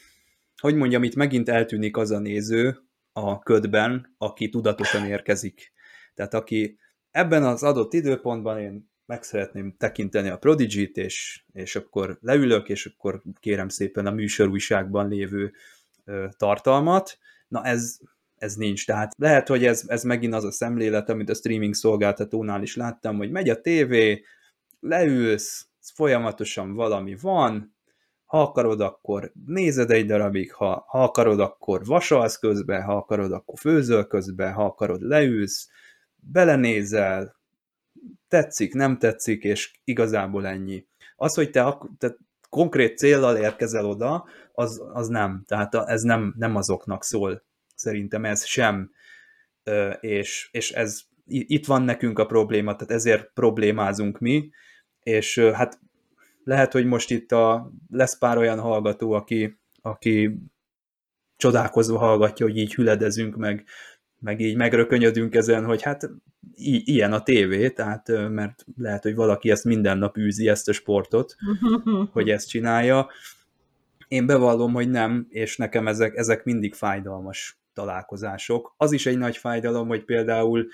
[0.62, 2.80] hogy mondjam, itt megint eltűnik az a néző
[3.14, 5.74] a ködben, aki tudatosan érkezik.
[6.14, 6.78] Tehát aki
[7.12, 12.86] ebben az adott időpontban én meg szeretném tekinteni a Prodigy-t, és, és akkor leülök, és
[12.86, 15.54] akkor kérem szépen a műsorújságban lévő
[16.06, 17.18] ö, tartalmat.
[17.48, 17.98] Na ez,
[18.38, 18.86] ez nincs.
[18.86, 23.18] Tehát lehet, hogy ez, ez megint az a szemlélet, amit a streaming szolgáltatónál is láttam,
[23.18, 24.24] hogy megy a tévé,
[24.80, 27.75] leülsz, folyamatosan valami van,
[28.36, 33.60] ha akarod, akkor nézed egy darabig, ha, ha akarod, akkor vasalsz közben, ha akarod, akkor
[33.60, 35.70] főzöl közben, ha akarod, leülsz,
[36.16, 37.36] belenézel,
[38.28, 40.86] tetszik, nem tetszik, és igazából ennyi.
[41.16, 42.18] Az, hogy te, te
[42.50, 45.44] konkrét céllal érkezel oda, az, az nem.
[45.48, 47.44] Tehát ez nem, nem azoknak szól.
[47.76, 48.92] Szerintem ez sem.
[50.00, 54.50] És, és ez itt van nekünk a probléma, tehát ezért problémázunk mi,
[55.00, 55.80] és hát
[56.46, 60.40] lehet, hogy most itt a, lesz pár olyan hallgató, aki, aki
[61.38, 63.66] csodálkozva hallgatja, hogy így hüledezünk, meg,
[64.20, 66.10] meg így megrökönyödünk ezen, hogy hát
[66.56, 70.74] i- ilyen a tévé, tehát mert lehet, hogy valaki ezt minden nap űzi, ezt a
[70.74, 71.36] sportot,
[72.14, 73.10] hogy ezt csinálja.
[74.08, 78.74] Én bevallom, hogy nem, és nekem ezek, ezek mindig fájdalmas találkozások.
[78.78, 80.68] Az is egy nagy fájdalom, hogy például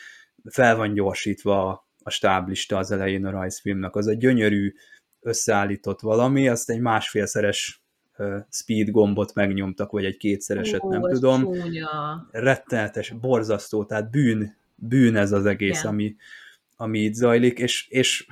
[0.49, 3.95] fel van gyorsítva a, a stáblista az elején a rajzfilmnek.
[3.95, 4.73] Az egy gyönyörű,
[5.21, 7.81] összeállított valami, azt egy másfélszeres
[8.49, 12.27] speed gombot megnyomtak, vagy egy kétszereset, nem Ó, ez tudom Csúnya.
[12.31, 15.91] rettenetes, borzasztó, tehát bűn, bűn ez az egész, Igen.
[15.91, 16.15] ami,
[16.75, 18.25] ami itt zajlik, és, és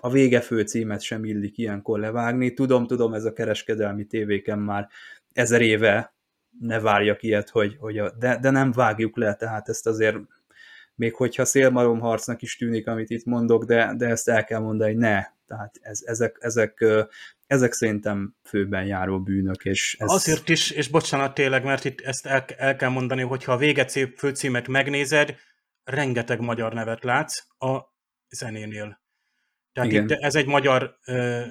[0.00, 2.54] a vége fő címet sem illik ilyenkor levágni.
[2.54, 4.88] Tudom, tudom, ez a kereskedelmi tévéken már
[5.32, 6.14] ezer éve
[6.60, 10.16] ne várjak ilyet, hogy, hogy a, de, de nem vágjuk le, tehát ezt azért
[10.98, 14.90] még hogyha szélmarom harcnak is tűnik, amit itt mondok, de, de ezt el kell mondani,
[14.90, 15.24] hogy ne.
[15.46, 16.84] Tehát ez, ezek, ezek,
[17.46, 20.10] ezek szerintem főben járó bűnök, és ez...
[20.10, 23.56] Azért is, és bocsánat tényleg, mert itt ezt el, el kell mondani, hogy ha a
[23.56, 25.34] vége cím- főcímet megnézed,
[25.84, 27.80] rengeteg magyar nevet látsz a
[28.28, 29.00] zenénél.
[29.72, 30.02] Tehát Igen.
[30.02, 31.42] itt ez egy magyar ö,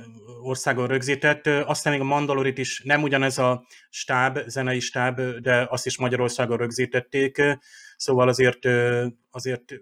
[0.42, 5.86] országon rögzített, aztán még a Mandalorit is nem ugyanez a stáb, zenei stáb, de azt
[5.86, 7.42] is Magyarországon rögzítették,
[7.98, 8.66] szóval azért,
[9.30, 9.74] azért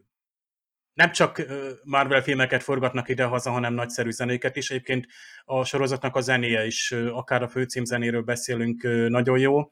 [0.94, 1.46] nem csak
[1.84, 4.72] Marvel filmeket forgatnak ide-haza, hanem nagyszerű zenéket is.
[4.72, 5.08] Egyébként
[5.46, 9.72] a sorozatnak a zenéje is, akár a főcím zenéről beszélünk, nagyon jó.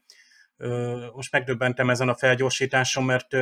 [1.14, 3.32] Most megdöbbentem ezen a felgyorsításon, mert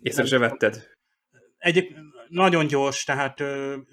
[0.00, 0.88] Észre se vetted?
[1.58, 1.94] Egyik
[2.28, 3.36] nagyon gyors, tehát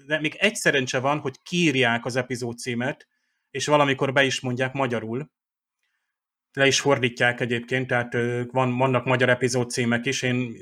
[0.06, 3.08] de még egy szerencse van, hogy kiírják az epizód címet,
[3.50, 5.30] és valamikor be is mondják magyarul.
[6.52, 8.12] Le is fordítják egyébként, tehát
[8.50, 10.22] van, vannak magyar epizód címek is.
[10.22, 10.54] Én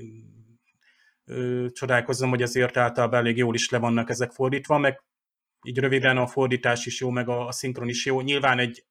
[1.73, 5.03] csodálkozom, hogy azért általában elég jól is le vannak ezek fordítva, meg
[5.63, 8.21] így röviden a fordítás is jó, meg a, a szinkron is jó.
[8.21, 8.85] Nyilván egy,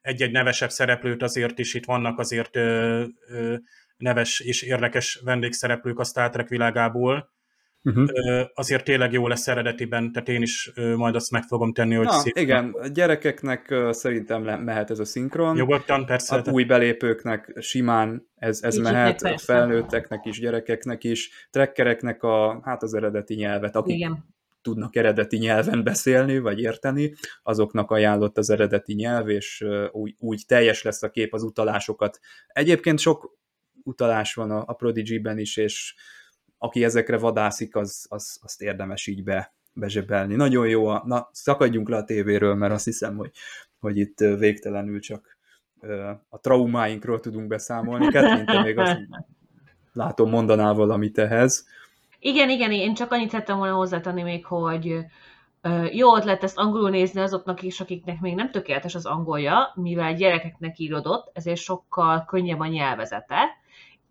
[0.00, 3.56] egy-egy nevesebb szereplőt azért is itt vannak azért ö, ö,
[3.96, 7.32] neves és érdekes vendégszereplők a Star Trek világából.
[7.84, 8.08] Uh-huh.
[8.54, 12.12] Azért tényleg jó lesz eredetiben, tehát én is majd azt meg fogom tenni, hogy Na,
[12.12, 15.54] szép- igen, a gyerekeknek szerintem le- mehet ez a szinkron.
[15.56, 16.36] Nyugodtan, persze.
[16.36, 19.52] A új belépőknek simán ez, ez mehet, a persze.
[19.52, 24.24] felnőtteknek is, gyerekeknek is, trekkereknek a, hát az eredeti nyelvet, akik Igen.
[24.62, 30.82] tudnak eredeti nyelven beszélni, vagy érteni, azoknak ajánlott az eredeti nyelv, és úgy, úgy teljes
[30.82, 32.18] lesz a kép az utalásokat.
[32.46, 33.36] Egyébként sok
[33.84, 35.94] utalás van a, a Prodigy-ben is, és
[36.62, 40.34] aki ezekre vadászik, az, az, azt érdemes így be, bezsebelni.
[40.34, 43.30] Nagyon jó, a, na szakadjunk le a tévéről, mert azt hiszem, hogy,
[43.80, 45.36] hogy itt végtelenül csak
[46.28, 48.04] a traumáinkról tudunk beszámolni.
[48.04, 48.98] Kathleen, te még azt
[49.92, 51.66] látom mondanál valamit ehhez.
[52.18, 55.04] Igen, igen, én csak annyit szerettem volna hozzátenni még, hogy
[55.90, 60.78] jó ötlet ezt angolul nézni azoknak is, akiknek még nem tökéletes az angolja, mivel gyerekeknek
[60.78, 63.60] írodott, ezért sokkal könnyebb a nyelvezete,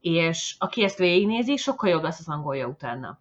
[0.01, 3.19] és aki ezt végignézi, sokkal jobb lesz az angolja utána.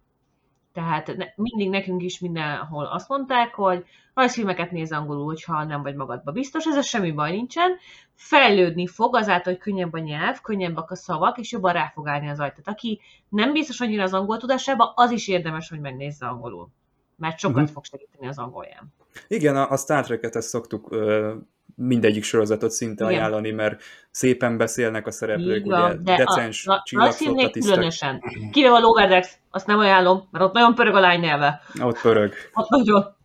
[0.73, 5.95] Tehát ne, mindig nekünk is mindenhol azt mondták, hogy rajzfilmeket néz angolul, hogyha nem vagy
[5.95, 7.77] magadba biztos, ez semmi baj nincsen.
[8.13, 12.29] Fejlődni fog azáltal, hogy könnyebb a nyelv, könnyebbek a szavak, és jobban rá fog állni
[12.29, 12.67] az ajtat.
[12.67, 16.69] Aki nem biztos annyira az angol tudásába, az is érdemes, hogy megnézze angolul.
[17.15, 17.73] Mert sokat uh-huh.
[17.73, 18.93] fog segíteni az angolján.
[19.27, 21.35] Igen, a, a Star Trek-et ezt szoktuk ö,
[21.81, 23.15] mindegyik sorozatot szinte Igen.
[23.15, 27.73] ajánlani, mert szépen beszélnek a szereplők, van, ugye de decens a, a, csillagflottatisztek.
[27.73, 28.21] különösen.
[28.51, 31.61] Kivéve a Logardex, azt nem ajánlom, mert ott nagyon pörög a lány nyelve.
[31.81, 32.33] Ott pörög.
[32.53, 33.15] Ott nagyon.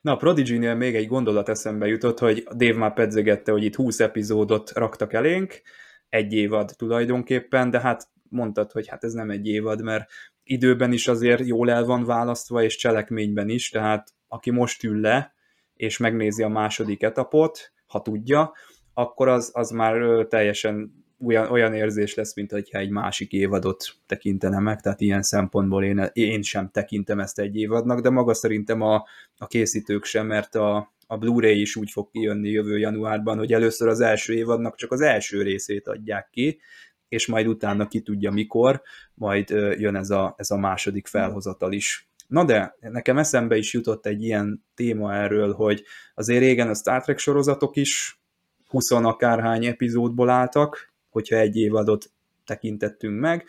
[0.00, 4.00] Na, a Prodigy-nél még egy gondolat eszembe jutott, hogy Dave már pedzegette, hogy itt 20
[4.00, 5.62] epizódot raktak elénk,
[6.08, 10.10] egy évad tulajdonképpen, de hát mondtad, hogy hát ez nem egy évad, mert
[10.42, 15.34] időben is azért jól el van választva, és cselekményben is, tehát aki most ül le,
[15.76, 18.52] és megnézi a második etapot, ha tudja,
[18.94, 24.58] akkor az, az már teljesen olyan, olyan érzés lesz, mint hogyha egy másik évadot tekintene
[24.58, 29.04] meg, tehát ilyen szempontból én, én sem tekintem ezt egy évadnak, de maga szerintem a,
[29.36, 33.88] a készítők sem, mert a, a Blu-ray is úgy fog kijönni jövő januárban, hogy először
[33.88, 36.60] az első évadnak csak az első részét adják ki,
[37.08, 38.82] és majd utána ki tudja mikor,
[39.14, 39.48] majd
[39.78, 42.08] jön ez a, ez a második felhozatal is.
[42.26, 47.02] Na de, nekem eszembe is jutott egy ilyen téma erről, hogy azért régen a Star
[47.02, 48.20] Trek sorozatok is
[48.68, 52.10] 20 akárhány epizódból álltak, hogyha egy évadot
[52.46, 53.44] tekintettünk meg.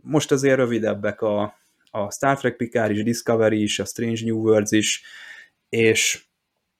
[0.00, 1.58] Most azért rövidebbek a,
[1.90, 5.02] a Star Trek Picard is, Discovery is, a Strange New Worlds is,
[5.68, 6.24] és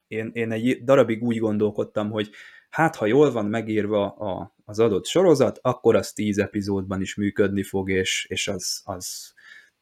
[0.09, 2.31] én, én egy darabig úgy gondolkodtam, hogy
[2.71, 7.63] hát ha jól van megírva a, az adott sorozat, akkor az tíz epizódban is működni
[7.63, 9.35] fog, és, és az, az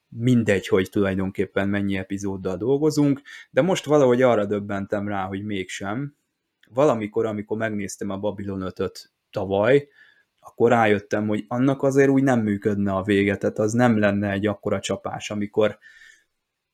[0.08, 6.16] mindegy, hogy tulajdonképpen mennyi epizóddal dolgozunk, de most valahogy arra döbbentem rá, hogy mégsem.
[6.70, 9.88] Valamikor, amikor megnéztem a Babylon 5 tavaly,
[10.40, 14.46] akkor rájöttem, hogy annak azért úgy nem működne a vége, tehát az nem lenne egy
[14.46, 15.78] akkora csapás, amikor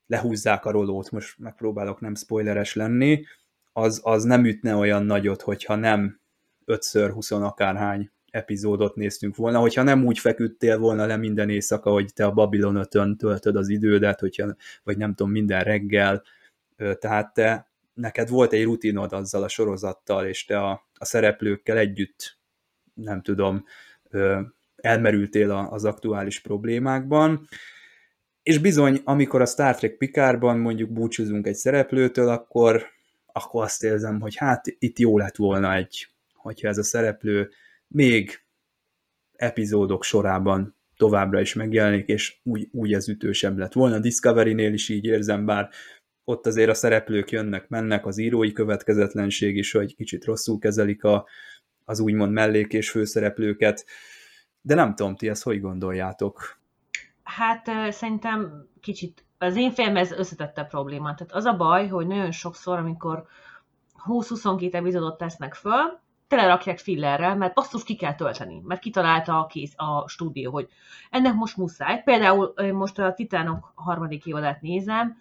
[0.07, 3.25] lehúzzák a rolót, most megpróbálok nem spoileres lenni,
[3.73, 6.21] az, az nem ütne olyan nagyot, hogyha nem
[6.67, 12.25] 5x20 akárhány epizódot néztünk volna, hogyha nem úgy feküdtél volna le minden éjszaka, hogy te
[12.25, 16.23] a Babylon 5 töltöd az idődet, hogyha, vagy nem tudom, minden reggel,
[16.99, 22.39] tehát te, neked volt egy rutinod azzal a sorozattal, és te a, a szereplőkkel együtt,
[22.95, 23.65] nem tudom,
[24.77, 27.49] elmerültél az aktuális problémákban,
[28.43, 32.87] és bizony, amikor a Star Trek Picardban mondjuk búcsúzunk egy szereplőtől, akkor,
[33.27, 37.51] akkor azt érzem, hogy hát itt jó lett volna egy, hogyha ez a szereplő
[37.93, 38.45] még
[39.33, 43.99] epizódok sorában továbbra is megjelenik, és úgy, úgy ez ütősebb lett volna.
[43.99, 45.71] Discovery-nél is így érzem, bár
[46.25, 51.27] ott azért a szereplők jönnek, mennek, az írói következetlenség is, hogy kicsit rosszul kezelik a,
[51.85, 53.87] az úgymond mellék és főszereplőket,
[54.61, 56.61] de nem tudom, ti ezt hogy gondoljátok?
[57.23, 61.15] Hát szerintem kicsit, az én film ez összetette probléma.
[61.15, 63.27] Tehát az a baj, hogy nagyon sokszor, amikor
[64.07, 66.01] 20-22 epizódot tesznek föl,
[66.37, 70.69] telerakják fillerrel, mert basszus ki kell tölteni, mert kitalálta a, kész, a stúdió, hogy
[71.11, 72.03] ennek most muszáj.
[72.05, 75.17] Például most a Titánok harmadik évadát nézem,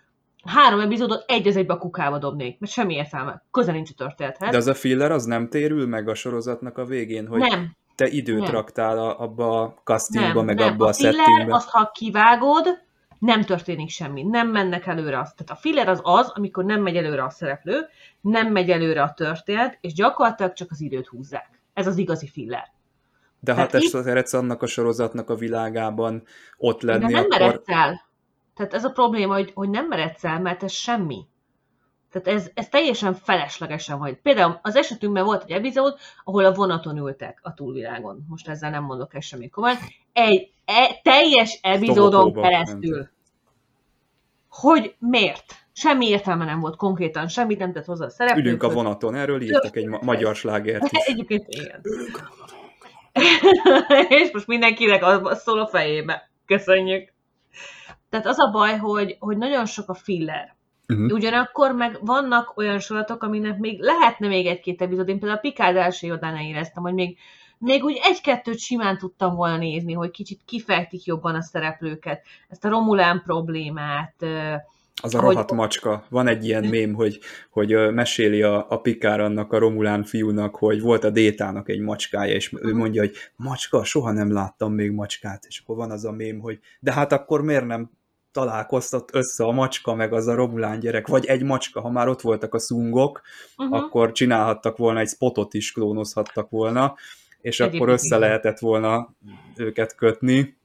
[0.46, 4.52] három epizódot egy az egybe a kukába dobnék, mert semmi értelme, közel nincs a történethez.
[4.52, 7.76] De az a filler az nem térül meg a sorozatnak a végén, hogy nem.
[7.96, 8.52] te időt nem.
[8.52, 10.74] raktál abba a castingba, meg nem.
[10.74, 11.56] abba a, a filler, settingbe.
[11.56, 12.68] azt ha kivágod,
[13.22, 15.20] nem történik semmi, nem mennek előre.
[15.20, 15.34] Az.
[15.34, 17.88] Tehát a filler az az, amikor nem megy előre a szereplő,
[18.22, 21.62] nem megy előre a történet, és gyakorlatilag csak az időt húzzák.
[21.74, 22.72] Ez az igazi filler.
[23.40, 23.90] De ha te itt...
[23.90, 26.24] szeretsz annak a sorozatnak a világában
[26.58, 27.40] ott lenni, De nem akkor...
[27.40, 28.02] meredsz el.
[28.56, 31.28] Tehát ez a probléma, hogy, hogy nem meredsz el, mert ez semmi.
[32.12, 34.16] Tehát ez, ez teljesen feleslegesen vagy.
[34.16, 38.26] Például az esetünkben volt egy epizód, ahol a vonaton ültek a túlvilágon.
[38.30, 39.78] Most ezzel nem mondok el semmi komolyan.
[40.14, 43.10] Egy e, teljes epizódon keresztül.
[44.50, 45.56] Hogy miért?
[45.74, 48.46] Semmi értelme nem volt konkrétan, semmit nem tett hozzá a szereplők.
[48.46, 51.06] Ülünk a vonaton, erről írtak egy ma- magyar slágert is.
[51.12, 51.82] Egyébként igen.
[54.22, 56.30] És most mindenkinek az szól a fejébe.
[56.46, 57.14] Köszönjük.
[58.10, 60.56] Tehát az a baj, hogy, hogy nagyon sok a filler.
[60.92, 61.12] Uh-huh.
[61.12, 65.08] Ugyanakkor meg vannak olyan sorozatok, aminek még lehetne még egy-két epizód.
[65.08, 67.18] Én például a Picard első évadán éreztem, hogy még,
[67.58, 72.70] még úgy egy-kettőt simán tudtam volna nézni, hogy kicsit kifejtik jobban a szereplőket, ezt a
[72.70, 74.16] Romulán problémát,
[75.04, 75.30] az a hogy...
[75.30, 76.06] rohadt macska.
[76.10, 77.20] Van egy ilyen mém, hogy,
[77.50, 82.34] hogy meséli a, a Pikár annak a Romulán fiúnak, hogy volt a Détának egy macskája,
[82.34, 85.46] és ő mondja, hogy macska, soha nem láttam még macskát.
[85.48, 87.90] És akkor van az a mém, hogy de hát akkor miért nem
[88.32, 92.22] találkoztat össze a macska meg az a Romulán gyerek, vagy egy macska, ha már ott
[92.22, 93.22] voltak a szungok,
[93.58, 93.78] uh-huh.
[93.78, 96.96] akkor csinálhattak volna egy spotot is, klónozhattak volna,
[97.42, 98.20] és Egyébként akkor össze igen.
[98.20, 99.14] lehetett volna
[99.56, 100.58] őket kötni.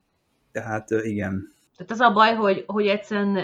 [0.53, 1.55] Tehát igen.
[1.77, 3.35] Tehát az a baj, hogy, hogy egyszerűen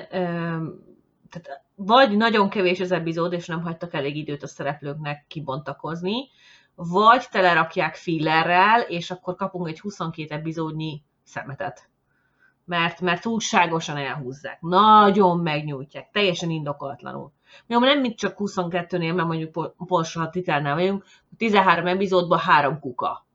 [1.30, 6.28] tehát vagy nagyon kevés az epizód, és nem hagytak elég időt a szereplőknek kibontakozni,
[6.74, 11.90] vagy telerakják fillerrel, és akkor kapunk egy 22 epizódnyi szemetet.
[12.64, 14.60] Mert, mert túlságosan elhúzzák.
[14.60, 17.32] Nagyon megnyújtják, teljesen indokolatlanul.
[17.66, 21.04] Mondom, nem mint csak 22-nél, mert mondjuk Porsche titánál vagyunk,
[21.36, 23.26] 13 epizódban három kuka.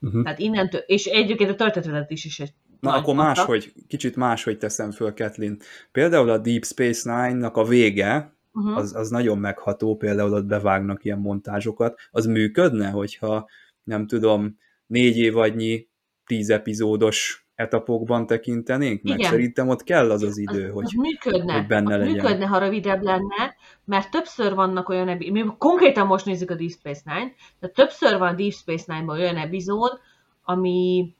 [0.00, 0.22] Uh-huh.
[0.22, 4.90] Tehát innentől, és egyébként a történetet is is egy Na akkor máshogy, kicsit máshogy teszem
[4.90, 5.58] föl, Kathleen.
[5.92, 8.76] Például a Deep Space Nine-nak a vége, uh-huh.
[8.76, 11.98] az, az nagyon megható, például ott bevágnak ilyen montázsokat.
[12.10, 13.48] Az működne, hogyha
[13.84, 15.88] nem tudom, négy évadnyi,
[16.26, 19.18] tíz epizódos etapokban tekintenénk meg?
[19.18, 19.30] Igen.
[19.30, 22.14] Szerintem ott kell az az idő, az, hogy, az működne, hogy benne az legyen.
[22.14, 26.70] Működne, ha rövidebb lenne, mert többször vannak olyan epizódok, mi konkrétan most nézzük a Deep
[26.70, 30.00] Space Nine, de többször van Deep Space Nine-ban olyan epizód,
[30.44, 31.14] ami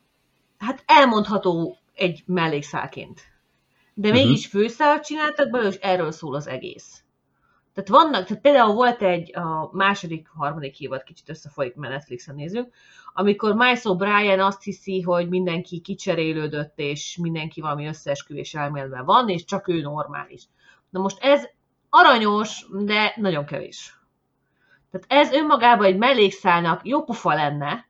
[0.58, 3.20] hát elmondható egy mellékszálként.
[3.94, 4.24] De uh-huh.
[4.24, 7.00] mégis főszálat csináltak belőle, és erről szól az egész.
[7.74, 12.74] Tehát vannak, tehát például volt egy a második, harmadik évad, kicsit összefolyik, mert Netflixen nézünk,
[13.18, 19.44] amikor Miles O'Brien azt hiszi, hogy mindenki kicserélődött, és mindenki valami összeesküvés elméletben van, és
[19.44, 20.42] csak ő normális.
[20.90, 21.44] Na most ez
[21.88, 23.98] aranyos, de nagyon kevés.
[24.90, 27.88] Tehát ez önmagában egy mellékszálnak jó pofa lenne,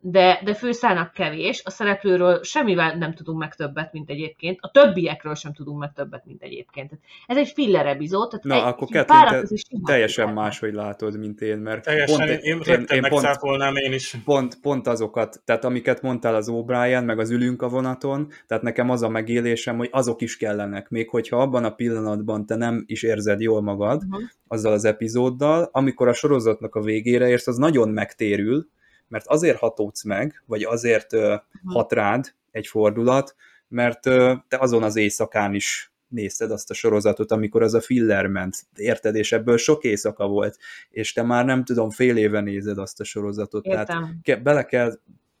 [0.00, 5.34] de, de főszállnak kevés, a szereplőről semmivel nem tudunk meg többet, mint egyébként, a többiekről
[5.34, 6.92] sem tudunk meg többet, mint egyébként.
[7.26, 11.58] Ez egy filler epizód, tehát Na, egy, akkor Kathleen, te teljesen máshogy látod, mint én,
[11.58, 14.16] mert teljesen, pont, én, én, én, én pont, én is.
[14.24, 18.90] Pont, pont azokat, tehát amiket mondtál az O'Brien, meg az ülünk a vonaton, tehát nekem
[18.90, 23.02] az a megélésem, hogy azok is kellenek, még hogyha abban a pillanatban te nem is
[23.02, 24.22] érzed jól magad uh-huh.
[24.46, 28.66] azzal az epizóddal, amikor a sorozatnak a végére érsz, az nagyon megtérül,
[29.08, 31.16] mert azért hatódsz meg, vagy azért
[31.64, 33.34] hat rád egy fordulat,
[33.68, 34.00] mert
[34.48, 39.14] te azon az éjszakán is nézted azt a sorozatot, amikor az a filler ment, érted,
[39.14, 40.58] és ebből sok éjszaka volt,
[40.90, 43.84] és te már nem tudom, fél éve nézed azt a sorozatot, Értem.
[43.84, 44.98] tehát ke- bele kell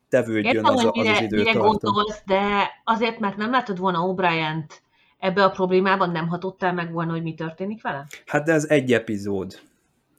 [0.08, 1.62] tevődjön Értem, az, a, az mire, az mire időtartam.
[1.62, 4.70] gondolsz, de azért, mert nem látod volna O'Brien-t
[5.18, 8.06] ebbe a problémában, nem hatottál meg volna, hogy mi történik vele?
[8.26, 9.60] Hát de ez egy epizód.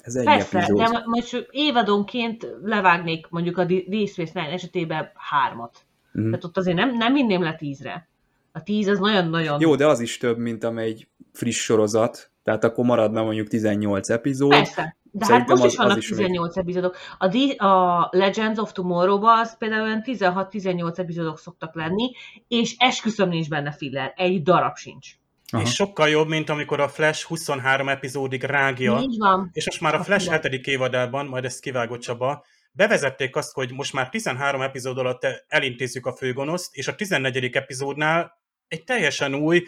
[0.09, 0.77] Ez egy Persze, epizód.
[0.89, 5.77] de most évadonként levágnék mondjuk a Deep Space Nine esetében hármat.
[6.11, 6.25] Mhm.
[6.25, 8.07] Tehát ott azért nem, nem vinném le tízre.
[8.51, 9.59] A tíz az nagyon-nagyon...
[9.61, 14.09] Jó, de az is több, mint amely egy friss sorozat, tehát akkor maradna mondjuk 18
[14.09, 14.49] epizód.
[14.49, 16.95] Persze, de hát Szerintem most is az- vannak az is 18 epizódok.
[17.17, 22.11] A, D- a Legends of Tomorrow-ban az például olyan 16-18 epizódok szoktak lenni,
[22.47, 25.09] és esküszöm nincs benne filler, egy darab sincs.
[25.51, 25.61] Aha.
[25.61, 29.49] És sokkal jobb, mint amikor a Flash 23 epizódig rágja, Így van.
[29.53, 30.51] és most már a Flash filler.
[30.51, 30.67] 7.
[30.67, 36.15] évadában, majd ezt kivágott Csaba, bevezették azt, hogy most már 13 epizód alatt elintézzük a
[36.15, 37.55] főgonoszt, és a 14.
[37.55, 38.37] epizódnál
[38.67, 39.63] egy teljesen új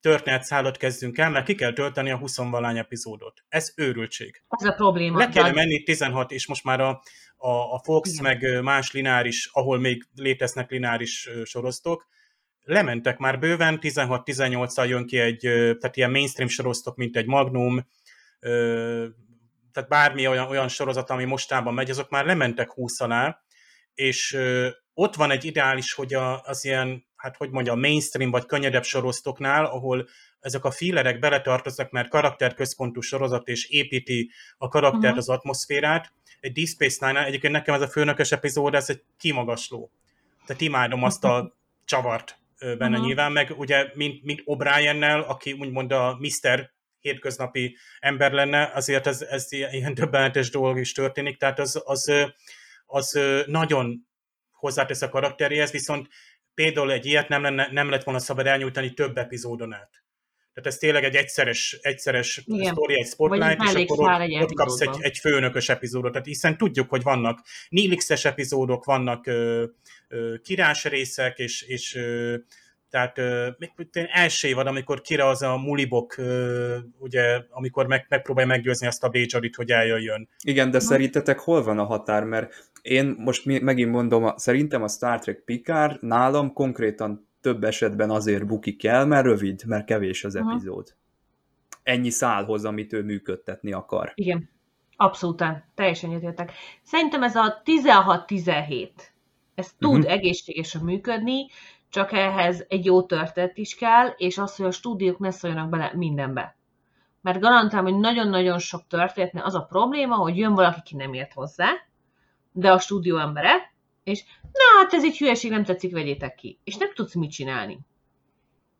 [0.00, 3.44] történetszálat kezdünk el, mert ki kell tölteni a 20 valány epizódot.
[3.48, 4.42] Ez őrültség.
[4.48, 5.18] Ez a probléma.
[5.18, 7.02] Le De- menni 16, és most már a,
[7.36, 8.22] a, a Fox, Igen.
[8.22, 12.06] meg más lineáris, ahol még léteznek lineáris ö, sorosztok,
[12.68, 15.38] lementek már bőven, 16-18-al jön ki egy,
[15.78, 17.86] tehát ilyen mainstream sorosztok, mint egy Magnum,
[19.72, 23.42] tehát bármi olyan, olyan sorozat, ami mostában megy, azok már lementek 20 alá,
[23.94, 24.38] és
[24.94, 30.08] ott van egy ideális, hogy az ilyen, hát hogy mondjam, mainstream vagy könnyedebb sorosztoknál, ahol
[30.40, 35.18] ezek a fillerek beletartoznak, mert karakterközpontú sorozat, és építi a karaktert, Mhm.
[35.18, 36.12] az atmoszférát.
[36.40, 39.90] Egy Deep Space Nine-nál egyébként nekem ez a főnökös epizód, ez egy kimagasló.
[40.46, 43.06] Tehát imádom azt a csavart benne Mhm.
[43.06, 46.70] nyilván, meg ugye, mint, mint O'Brien-nel, aki úgymond a Mr.
[46.98, 52.12] hétköznapi ember lenne, azért ez, ez ilyen döbbenetes dolog is történik, tehát az, az,
[52.86, 54.06] az nagyon
[54.50, 56.08] hozzátesz a karakteréhez, viszont
[56.54, 59.90] például egy ilyet nem, lenne, nem lett volna szabad elnyújtani több epizódon át.
[60.58, 62.72] Tehát ez tényleg egy egyszeres, egyszeres Igen.
[62.72, 66.12] sztori, egy spotlight, és akkor ott, egy ott kapsz egy, egy főnökös epizódot.
[66.12, 69.64] Tehát hiszen tudjuk, hogy vannak Nilix-es epizódok, vannak ö,
[70.08, 72.36] ö, kirás részek, és, és ö,
[72.90, 73.48] tehát ö,
[73.92, 79.08] első évad, amikor kira az a mulibok, ö, ugye, amikor meg, megpróbálja meggyőzni azt a
[79.08, 80.28] Bécsarit, hogy eljöjjön.
[80.44, 82.24] Igen, de szerintetek hol van a határ?
[82.24, 88.46] Mert én most megint mondom, szerintem a Star Trek Picard nálam konkrétan több esetben azért
[88.46, 90.50] bukik el, mert rövid, mert kevés az Aha.
[90.50, 90.94] epizód.
[91.82, 94.12] Ennyi szálhoz, amit ő működtetni akar.
[94.14, 94.50] Igen.
[94.96, 96.52] Abszolút, teljesen egyetértek.
[96.82, 98.90] Szerintem ez a 16-17,
[99.54, 99.98] ez tud Mhm.
[99.98, 100.12] uh-huh.
[100.12, 101.46] egészségesen működni,
[101.88, 105.92] csak ehhez egy jó történet is kell, és az, hogy a stúdiók ne szóljanak bele
[105.94, 106.56] mindenbe.
[107.20, 111.32] Mert garantálom, hogy nagyon-nagyon sok történetnél az a probléma, hogy jön valaki, ki nem ért
[111.32, 111.68] hozzá,
[112.52, 113.72] de a stúdió embere,
[114.08, 116.58] és na hát ez egy hülyeség, nem tetszik, vegyétek ki.
[116.64, 117.78] És nem tudsz mit csinálni.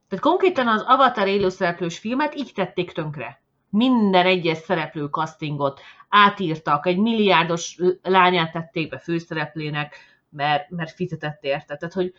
[0.08, 3.42] Tehát konkrétan az Avatar élőszereplős filmet így tették tönkre.
[3.70, 9.96] Minden egyes szereplő castingot átírtak, egy milliárdos lányát tették be főszereplének,
[10.30, 11.76] mert, mert fizetett érte.
[11.76, 12.12] Tehát, hogy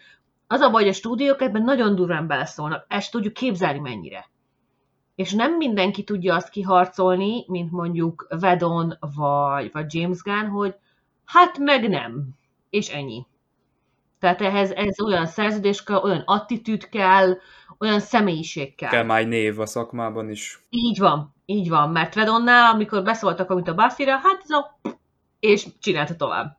[0.47, 4.29] az a baj, hogy a stúdiók ebben nagyon durván beleszólnak, ezt tudjuk képzelni mennyire.
[5.15, 10.75] És nem mindenki tudja azt kiharcolni, mint mondjuk Vedon vagy, vagy James Gunn, hogy
[11.25, 12.38] hát meg nem,
[12.69, 13.25] és ennyi.
[14.19, 17.37] Tehát ehhez ez olyan szerződés kell, olyan attitűd kell,
[17.77, 18.89] olyan személyiség kell.
[18.89, 20.65] Kell már név a szakmában is.
[20.69, 24.79] Így van, így van, mert Vedonnál, amikor beszóltak, amit a Buffy-ra, hát ez a...
[25.39, 26.57] és csinálta tovább.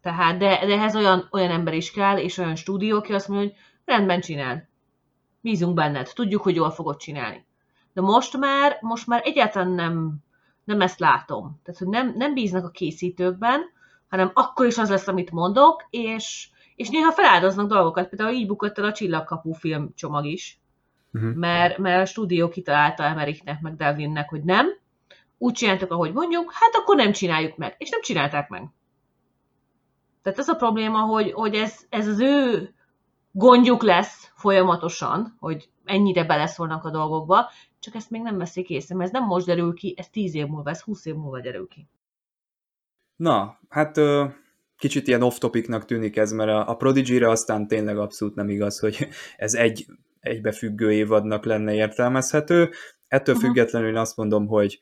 [0.00, 3.48] Tehát, de, de ehhez olyan, olyan ember is kell, és olyan stúdió, aki azt mondja,
[3.48, 4.68] hogy rendben csinál.
[5.40, 7.46] Bízunk benned, tudjuk, hogy jól fogod csinálni.
[7.92, 10.14] De most már, most már egyáltalán nem,
[10.64, 11.60] nem ezt látom.
[11.62, 13.60] Tehát, hogy nem, nem bíznak a készítőkben,
[14.12, 18.08] hanem akkor is az lesz, amit mondok, és, és néha feláldoznak dolgokat.
[18.08, 20.58] Például így bukott el a Csillagkapu film csomag is,
[21.12, 21.34] uh-huh.
[21.34, 24.66] mert, mert a stúdió kitalálta Emeriknek, meg Delvinnek, hogy nem,
[25.38, 27.74] úgy csináltak, ahogy mondjuk, hát akkor nem csináljuk meg.
[27.78, 28.70] És nem csinálták meg.
[30.22, 32.68] Tehát ez a probléma, hogy, hogy ez, ez az ő
[33.30, 39.14] gondjuk lesz folyamatosan, hogy ennyire beleszólnak a dolgokba, csak ezt még nem veszik észre, mert
[39.14, 41.88] ez nem most derül ki, ez 10 év múlva, ez 20 év múlva derül ki.
[43.16, 44.00] Na, hát
[44.76, 49.08] kicsit ilyen off-topicnak tűnik ez, mert a, a Prodigy-re aztán tényleg abszolút nem igaz, hogy
[49.36, 49.86] ez egy
[50.20, 52.70] egybefüggő évadnak lenne értelmezhető.
[53.08, 53.50] Ettől uh-huh.
[53.50, 54.78] függetlenül én azt mondom, hogy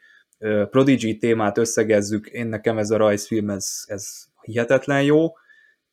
[0.71, 5.33] Prodigy témát összegezzük, én nekem ez a rajzfilm, ez, ez hihetetlen jó,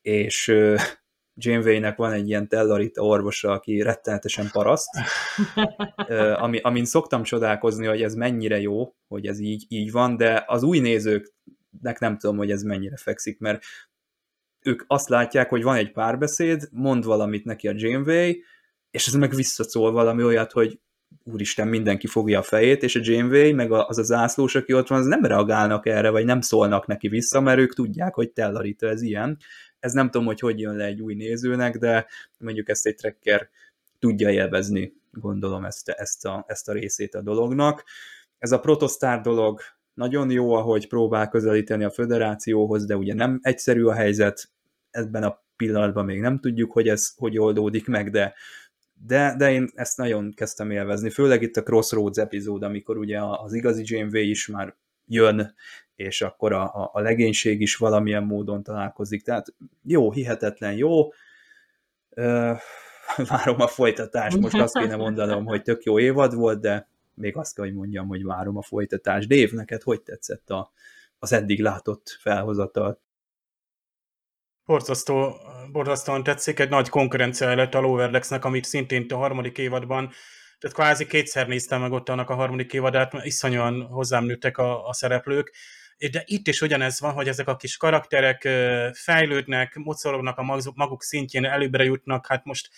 [0.01, 0.53] és
[1.39, 4.89] Janeway-nek van egy ilyen tellarita orvosa, aki rettenetesen paraszt,
[6.43, 10.63] ami, amin szoktam csodálkozni, hogy ez mennyire jó, hogy ez így, így van, de az
[10.63, 11.35] új nézőknek
[11.99, 13.63] nem tudom, hogy ez mennyire fekszik, mert
[14.61, 18.35] ők azt látják, hogy van egy párbeszéd, mond valamit neki a Janeway,
[18.91, 20.79] és ez meg visszaszól valami olyat, hogy
[21.23, 24.99] úristen, mindenki fogja a fejét, és a Janeway, meg az a zászlós, aki ott van,
[24.99, 29.01] az nem reagálnak erre, vagy nem szólnak neki vissza, mert ők tudják, hogy Tellarita ez
[29.01, 29.37] ilyen.
[29.79, 32.07] Ez nem tudom, hogy hogy jön le egy új nézőnek, de
[32.39, 33.49] mondjuk ezt egy trekker
[33.99, 37.83] tudja élvezni, gondolom ezt, ezt, a, ezt a részét a dolognak.
[38.37, 39.61] Ez a protostar dolog
[39.97, 44.49] nagyon jó, ahogy próbál közelíteni a föderációhoz, de ugye nem egyszerű a helyzet,
[44.91, 48.33] ebben a pillanatban még nem tudjuk, hogy ez hogy oldódik meg, de
[49.05, 53.53] de, de én ezt nagyon kezdtem élvezni, főleg itt a Crossroads epizód, amikor ugye az
[53.53, 54.75] igazi Janeway is már
[55.07, 55.55] jön,
[55.95, 59.23] és akkor a, a, a legénység is valamilyen módon találkozik.
[59.23, 61.11] Tehát jó, hihetetlen jó.
[62.09, 62.51] Ö,
[63.29, 64.37] várom a folytatást.
[64.37, 68.07] Most azt kéne mondanom, hogy tök jó évad volt, de még azt kell, hogy mondjam,
[68.07, 69.27] hogy várom a folytatást.
[69.27, 70.71] Dév, neked hogy tetszett a,
[71.19, 72.99] az eddig látott felhozatal?
[74.67, 75.35] borzasztó,
[75.71, 80.11] borzasztóan tetszik, egy nagy konkurencia lett a Lowerlexnek, amit szintén a harmadik évadban,
[80.59, 84.87] tehát kvázi kétszer néztem meg ott annak a harmadik évadát, mert iszonyúan hozzám nőttek a,
[84.87, 85.55] a szereplők,
[86.11, 88.41] de itt is ugyanez van, hogy ezek a kis karakterek
[88.93, 92.69] fejlődnek, mocorognak a maguk szintjén, előbbre jutnak, hát most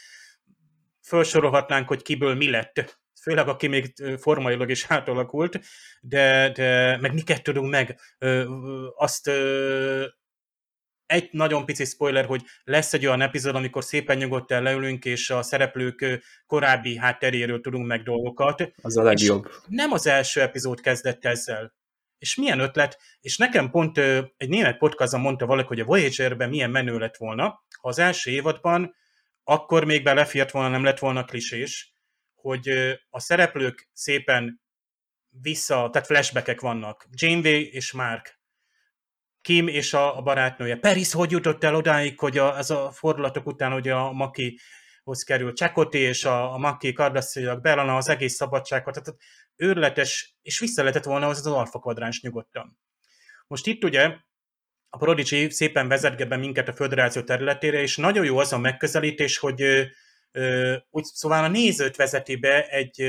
[1.01, 5.59] felsorolhatnánk, hogy kiből mi lett, főleg aki még formailag is átalakult,
[6.01, 7.99] de, de meg miket tudunk meg,
[8.95, 9.31] azt
[11.05, 15.41] egy nagyon pici spoiler, hogy lesz egy olyan epizód, amikor szépen nyugodtan leülünk, és a
[15.41, 18.71] szereplők korábbi hátteréről tudunk meg dolgokat.
[18.81, 19.45] Az a legjobb.
[19.45, 21.73] És nem az első epizód kezdett ezzel.
[22.17, 23.97] És milyen ötlet, és nekem pont
[24.37, 28.31] egy német podcastban mondta valaki, hogy a Voyager-ben milyen menő lett volna, ha az első
[28.31, 28.95] évadban
[29.43, 31.93] akkor még belefért volna, nem lett volna klisés,
[32.41, 32.69] hogy
[33.09, 34.61] a szereplők szépen
[35.29, 37.07] vissza, tehát flashbackek vannak.
[37.11, 38.39] Janeway és Mark
[39.41, 40.75] Kim és a, a barátnője.
[40.75, 45.53] Peris hogy jutott el odáig, hogy a, ez a fordulatok után, hogy a Makihoz kerül
[45.53, 49.19] Csekoti és a, a Maki Kardassziak, Belana az egész szabadságot, tehát
[49.55, 52.79] őrletes, és vissza lehetett volna az az alfa kvadráns nyugodtan.
[53.47, 54.15] Most itt ugye
[54.89, 59.37] a Prodigy szépen vezetge be minket a föderáció területére, és nagyon jó az a megközelítés,
[59.37, 59.89] hogy
[60.89, 63.01] úgy, szóval a nézőt vezeti be egy,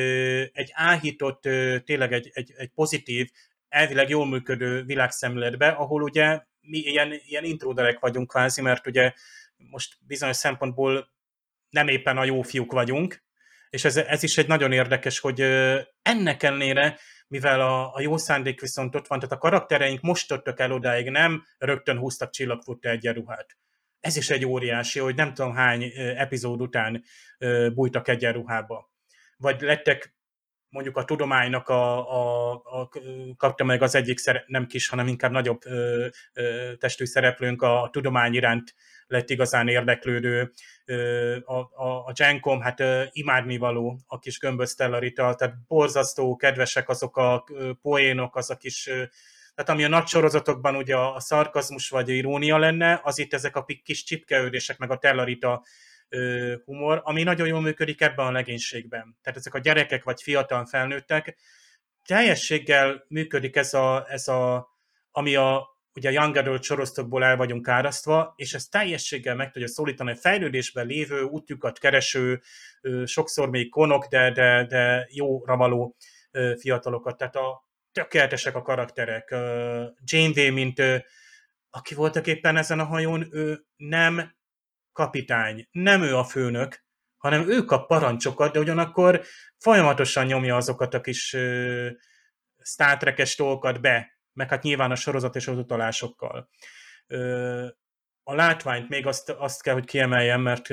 [0.52, 1.42] egy áhított,
[1.84, 3.30] tényleg egy, egy, egy pozitív,
[3.68, 9.12] elvileg jól működő világszemléletbe, ahol ugye mi ilyen, ilyen intróderek vagyunk kvázi, mert ugye
[9.56, 11.10] most bizonyos szempontból
[11.70, 13.22] nem éppen a jó fiúk vagyunk,
[13.70, 15.40] és ez, ez is egy nagyon érdekes, hogy
[16.02, 16.98] ennek ellenére,
[17.28, 21.10] mivel a, a jó szándék viszont ott van, tehát a karaktereink most töttök el odáig,
[21.10, 23.56] nem rögtön húztak csillagfutta egyenruhát.
[24.00, 27.04] Ez is egy óriási, hogy nem tudom hány epizód után
[27.74, 28.90] bújtak egyenruhába.
[29.36, 30.14] Vagy lettek
[30.70, 32.88] mondjuk a tudománynak a, a, a,
[33.36, 37.82] kapta meg az egyik, szere, nem kis, hanem inkább nagyobb ö, ö, testű szereplőnk a,
[37.82, 38.74] a tudomány iránt
[39.06, 40.52] lett igazán érdeklődő.
[41.44, 47.44] A, a, a Gencom, hát imádnivaló a kis gömböztellarita, tehát borzasztó, kedvesek azok a
[47.82, 48.90] poénok, az a kis
[49.60, 53.56] tehát ami a nagy sorozatokban ugye a szarkazmus vagy a irónia lenne, az itt ezek
[53.56, 55.64] a kis csipkeődések, meg a tellarita
[56.64, 59.18] humor, ami nagyon jól működik ebben a legénységben.
[59.22, 61.36] Tehát ezek a gyerekek vagy fiatal felnőttek,
[62.04, 64.68] teljességgel működik ez a, ez a
[65.10, 69.68] ami a, ugye a Young Adult sorosztokból el vagyunk árasztva, és ez teljességgel meg tudja
[69.68, 72.40] szólítani a fejlődésben lévő, útjukat kereső,
[73.04, 75.96] sokszor még konok, de, de, de jóra való
[76.58, 77.16] fiatalokat.
[77.16, 79.28] Tehát a, tökéletesek a karakterek.
[80.04, 80.82] Janeway, mint
[81.70, 84.34] aki voltak éppen ezen a hajón, ő nem
[84.92, 86.84] kapitány, nem ő a főnök,
[87.16, 89.22] hanem ő kap parancsokat, de ugyanakkor
[89.58, 91.36] folyamatosan nyomja azokat a kis
[92.62, 96.50] Star dolgokat be, meg hát nyilván a sorozat és az utalásokkal.
[98.22, 100.66] A látványt még azt, azt kell, hogy kiemeljem, mert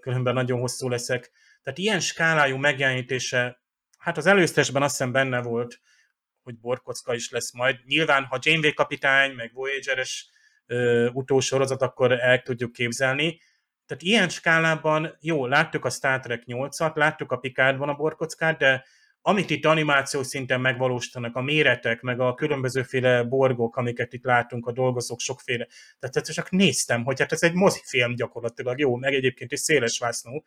[0.00, 1.30] különben nagyon hosszú leszek.
[1.62, 3.62] Tehát ilyen skálájú megjelenítése,
[3.98, 5.80] hát az előztesben azt hiszem benne volt,
[6.48, 7.76] hogy borkocka is lesz majd.
[7.84, 10.28] Nyilván, ha Janeway kapitány, meg Voyager-es
[11.12, 13.40] utósorozat, akkor el tudjuk képzelni.
[13.86, 18.84] Tehát ilyen skálában, jó, láttuk a Star Trek 8-at, láttuk a Picardban a borkockát, de
[19.22, 24.72] amit itt animáció szinten megvalósítanak, a méretek, meg a különbözőféle borgok, amiket itt látunk, a
[24.72, 25.66] dolgozók sokféle.
[25.98, 30.44] Tehát csak néztem, hogy hát ez egy mozifilm gyakorlatilag, jó, meg egyébként is széles vásznú,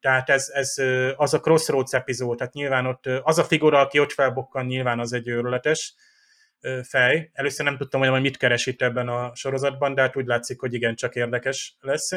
[0.00, 0.74] tehát ez, ez
[1.16, 5.12] az a Crossroads epizód, tehát nyilván ott az a figura, aki ott felbokkan, nyilván az
[5.12, 5.94] egy őrületes
[6.82, 7.30] fej.
[7.32, 10.74] Először nem tudtam, hogy mit keres itt ebben a sorozatban, de hát úgy látszik, hogy
[10.74, 12.10] igen, csak érdekes lesz.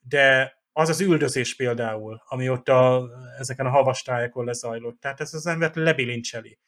[0.00, 3.08] De az az üldözés például, ami ott a,
[3.38, 6.58] ezeken a havastályokon lezajlott, tehát ez az embert lebilincseli.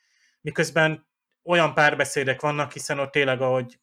[0.41, 1.09] Miközben
[1.45, 3.79] olyan párbeszédek vannak, hiszen ott tényleg, ahogy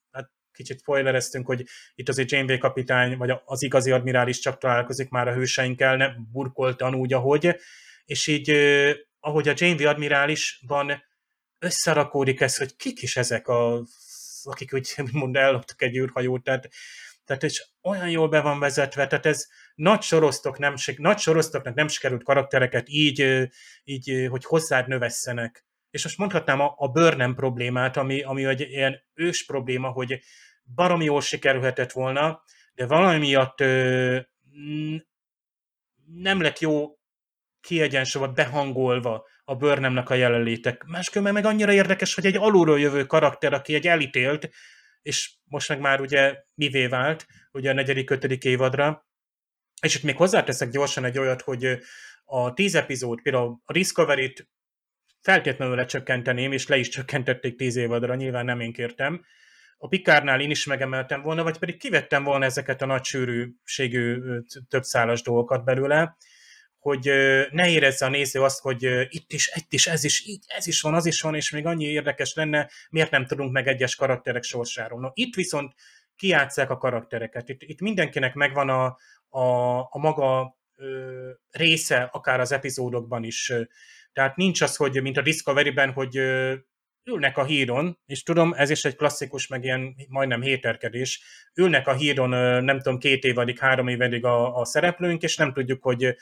[0.58, 1.64] kicsit spoilereztünk, hogy
[1.96, 6.96] itt azért Janeway kapitány, vagy az igazi admirális csak találkozik már a hőseinkkel, nem burkoltan
[6.96, 7.56] úgy, ahogy,
[8.06, 8.52] és így,
[9.20, 11.04] ahogy a Janeway admirálisban
[11.60, 13.84] összerakódik ez, hogy kik is ezek a
[14.48, 16.70] akik úgy mond elloptak egy űrhajót, tehát,
[17.26, 21.88] tehát és olyan jól be van vezetve, tehát ez nagy sorosztok nem, nagy sorosztoknak nem
[21.88, 23.48] sikerült karaktereket így,
[23.84, 25.66] így, hogy hozzád növesszenek.
[25.90, 30.20] És most mondhatnám a, a bőrnem problémát, ami, ami egy ilyen ős probléma, hogy
[30.76, 32.44] baromi jól sikerülhetett volna,
[32.74, 34.20] de valami miatt ö,
[36.06, 36.98] nem lett jó
[37.62, 40.84] kiegyensúlyban behangolva a bőrnemnek a jelenlétek.
[40.84, 44.50] Máskülönben meg annyira érdekes, hogy egy alulról jövő karakter, aki egy elítélt,
[45.02, 49.08] és most meg már ugye mivé vált, ugye a negyedik, ötödik évadra,
[49.82, 51.80] és itt még hozzáteszek gyorsan egy olyat, hogy
[52.26, 54.48] a tíz epizód, például a Discovery-t
[55.22, 59.26] feltétlenül lecsökkenteném, és le is csökkentették tíz évadra, nyilván nem én kértem,
[59.78, 64.22] a Pikárnál én is megemeltem volna, vagy pedig kivettem volna ezeket a nagy sűrűségű
[64.70, 66.18] többszálas dolgokat belőle,
[66.80, 67.04] hogy
[67.52, 70.82] ne érezze a néző azt, hogy itt is, itt is, ez is, így, ez is
[70.82, 74.44] van, az is van, és még annyi érdekes lenne, miért nem tudunk meg egyes karakterek
[74.44, 75.00] sorsáról.
[75.00, 75.74] No, itt viszont
[76.16, 77.50] kiátszák a karaktereket.
[77.50, 78.86] Itt, itt mindenkinek megvan a,
[79.40, 83.54] a, a maga ö, része, akár az epizódokban is.
[84.14, 86.18] Tehát nincs az, hogy mint a Discovery-ben, hogy
[87.08, 91.22] ülnek a híron, és tudom, ez is egy klasszikus, meg ilyen majdnem héterkedés,
[91.56, 92.30] ülnek a híron,
[92.64, 96.16] nem tudom, két évadig, három évadig a, a szereplőink, és nem tudjuk, hogy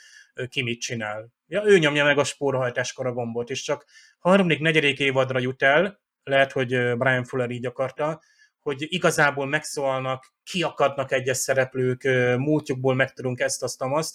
[0.48, 1.32] ki mit csinál.
[1.46, 3.84] Ja, ő nyomja meg a spórhajtáskor a gombot, és csak
[4.18, 8.22] harmadik, negyedik évadra jut el, lehet, hogy Brian Fuller így akarta,
[8.60, 12.02] hogy igazából megszólnak, kiakadnak egyes szereplők,
[12.38, 14.14] múltjukból megtudunk ezt, azt, azt.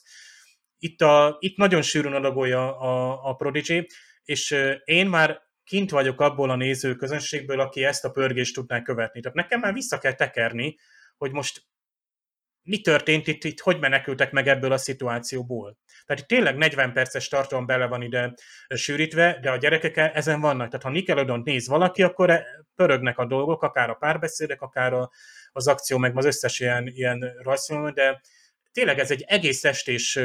[0.77, 3.87] Itt, a, itt nagyon sűrűn adagolja a, a Prodigy,
[4.23, 9.21] és én már kint vagyok abból a nézőközönségből, aki ezt a pörgést tudná követni.
[9.21, 10.77] Tehát nekem már vissza kell tekerni,
[11.17, 11.63] hogy most
[12.63, 15.77] mi történt itt, itt hogy menekültek meg ebből a szituációból.
[16.05, 18.33] Tehát itt tényleg 40 perces tartalom bele van ide
[18.75, 20.67] sűrítve, de a gyerekek ezen vannak.
[20.67, 22.45] Tehát ha Nickelodeon néz valaki, akkor e,
[22.75, 25.11] pörögnek a dolgok, akár a párbeszédek, akár a,
[25.51, 28.21] az akció, meg az összes ilyen, ilyen rajzfilm, de
[28.71, 30.19] tényleg ez egy egész estés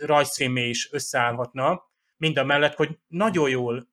[0.00, 3.89] rajzfilmé is összeállhatna, mind a mellett, hogy nagyon jól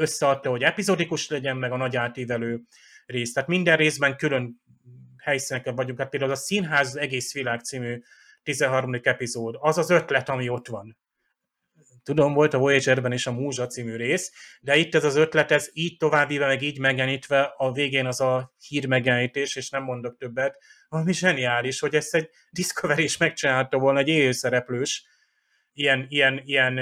[0.00, 2.62] összeadta, hogy epizódikus legyen, meg a nagy átívelő
[3.06, 3.32] rész.
[3.32, 4.62] Tehát minden részben külön
[5.22, 5.98] helyszíneken vagyunk.
[5.98, 8.02] Hát például a Színház az egész világ című
[8.42, 9.00] 13.
[9.02, 10.98] epizód, az az ötlet, ami ott van.
[12.02, 15.70] Tudom, volt a Voyager-ben is a Múzsa című rész, de itt ez az ötlet, ez
[15.72, 20.58] így továbbíve, meg így megjelenítve, a végén az a hír megjelenítés, és nem mondok többet,
[20.88, 25.04] ami zseniális, hogy ezt egy Discovery is megcsinálta volna, egy élőszereplős
[25.72, 26.78] ilyen, ilyen, ilyen,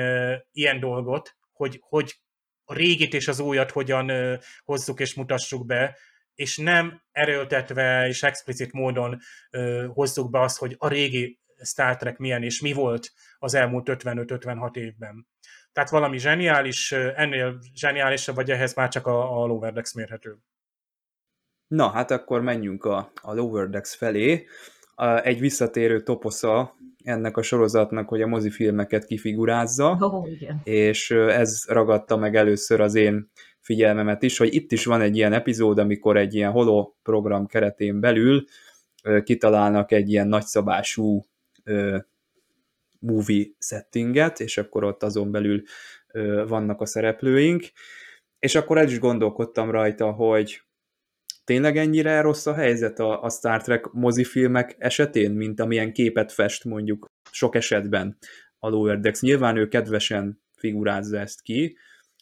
[0.52, 2.20] ilyen dolgot, hogy, hogy
[2.68, 5.96] a régit és az újat hogyan hozzuk és mutassuk be,
[6.34, 9.18] és nem erőltetve és explicit módon
[9.50, 13.88] ö, hozzuk be azt, hogy a régi Star Trek milyen és mi volt az elmúlt
[13.90, 15.26] 55-56 évben.
[15.72, 20.36] Tehát valami zseniális, ennél zseniálisabb, vagy ehhez már csak a, a Lower Decks mérhető.
[21.66, 24.46] Na, hát akkor menjünk a, a Lower Decks felé.
[25.22, 30.60] Egy visszatérő toposza ennek a sorozatnak, hogy a mozifilmeket kifigurázza, oh, igen.
[30.64, 33.30] és ez ragadta meg először az én
[33.60, 38.00] figyelmemet is, hogy itt is van egy ilyen epizód, amikor egy ilyen holo program keretén
[38.00, 38.44] belül
[39.24, 41.24] kitalálnak egy ilyen nagyszabású
[42.98, 45.62] movie settinget, és akkor ott azon belül
[46.46, 47.64] vannak a szereplőink,
[48.38, 50.62] és akkor el is gondolkodtam rajta, hogy
[51.48, 56.64] tényleg ennyire rossz a helyzet a, a Star Trek mozifilmek esetén, mint amilyen képet fest
[56.64, 58.18] mondjuk sok esetben
[58.58, 59.20] a Lower Decks.
[59.20, 61.76] Nyilván ő kedvesen figurázza ezt ki,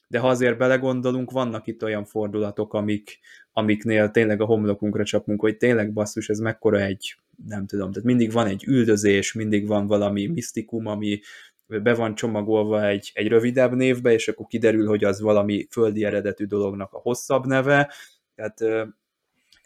[0.09, 3.19] de ha azért belegondolunk, vannak itt olyan fordulatok, amik,
[3.53, 7.17] amiknél tényleg a homlokunkra csapunk, hogy tényleg basszus, ez mekkora egy,
[7.47, 11.21] nem tudom, tehát mindig van egy üldözés, mindig van valami misztikum, ami
[11.67, 16.45] be van csomagolva egy, egy rövidebb névbe, és akkor kiderül, hogy az valami földi eredetű
[16.45, 17.93] dolognak a hosszabb neve,
[18.35, 18.89] tehát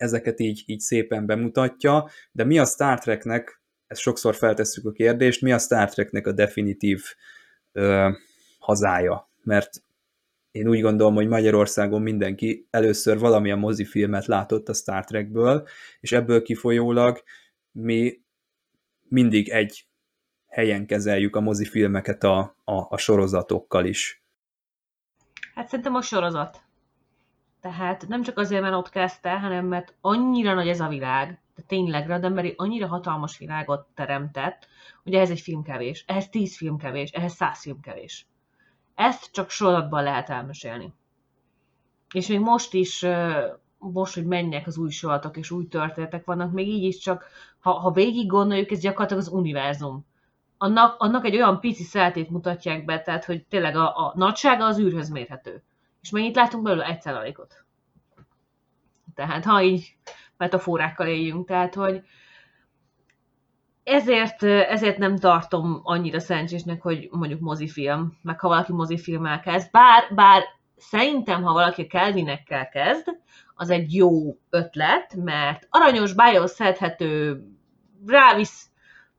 [0.01, 5.43] ezeket így, így szépen bemutatja, de mi a Star Treknek, ezt sokszor feltesszük a kérdést,
[5.43, 7.03] mi a Star Treknek a definitív
[7.73, 8.11] ö,
[8.59, 9.31] hazája?
[9.43, 9.71] Mert
[10.51, 15.67] én úgy gondolom, hogy Magyarországon mindenki először valamilyen mozifilmet látott a Star Trekből,
[16.01, 17.23] és ebből kifolyólag
[17.73, 18.21] mi
[19.09, 19.87] mindig egy
[20.47, 24.25] helyen kezeljük a mozifilmeket a, a, a sorozatokkal is.
[25.55, 26.69] Hát szerintem a sorozat.
[27.61, 31.63] Tehát nem csak azért, mert ott kezdte, hanem mert annyira nagy ez a világ, de
[31.67, 34.67] tényleg Roddenberry annyira hatalmas világot teremtett,
[35.03, 38.27] hogy ehhez egy film kevés, ehhez tíz film kevés, ehhez száz film kevés.
[38.95, 40.93] Ezt csak sorozatban lehet elmesélni.
[42.15, 43.07] És még most is,
[43.79, 47.25] most, hogy mennek az új sorozatok és új történetek vannak, még így is csak,
[47.61, 50.07] ha, ha végig gondoljuk, ez gyakorlatilag az univerzum.
[50.59, 54.79] Annak, annak egy olyan pici szeltét mutatják be, tehát hogy tényleg a, a nagysága az
[54.79, 55.63] űrhöz mérhető.
[56.03, 56.85] És mennyit látunk belőle?
[56.85, 57.65] Egy százalékot.
[59.15, 59.97] Tehát ha így
[60.37, 62.03] metaforákkal éljünk, tehát hogy
[63.83, 70.15] ezért, ezért nem tartom annyira szerencsésnek, hogy mondjuk mozifilm, meg ha valaki mozifilmmel kezd, bár,
[70.15, 70.43] bár
[70.77, 73.07] szerintem, ha valaki Kelvinekkel kezd,
[73.55, 77.43] az egy jó ötlet, mert aranyos, bájos, szedhető,
[78.07, 78.71] rávisz,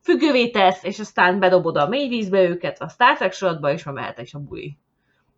[0.01, 4.19] függővé tesz, és aztán bedobod a mélyvízbe őket, a Star Trek sorotba, és ma mehet
[4.19, 4.77] is a buli.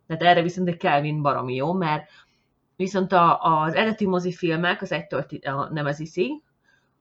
[0.06, 2.10] Tehát erre viszont egy Kelvin baromi jó, mert
[2.76, 6.16] viszont a, az eredeti mozifilmek, az egytől a Nemesis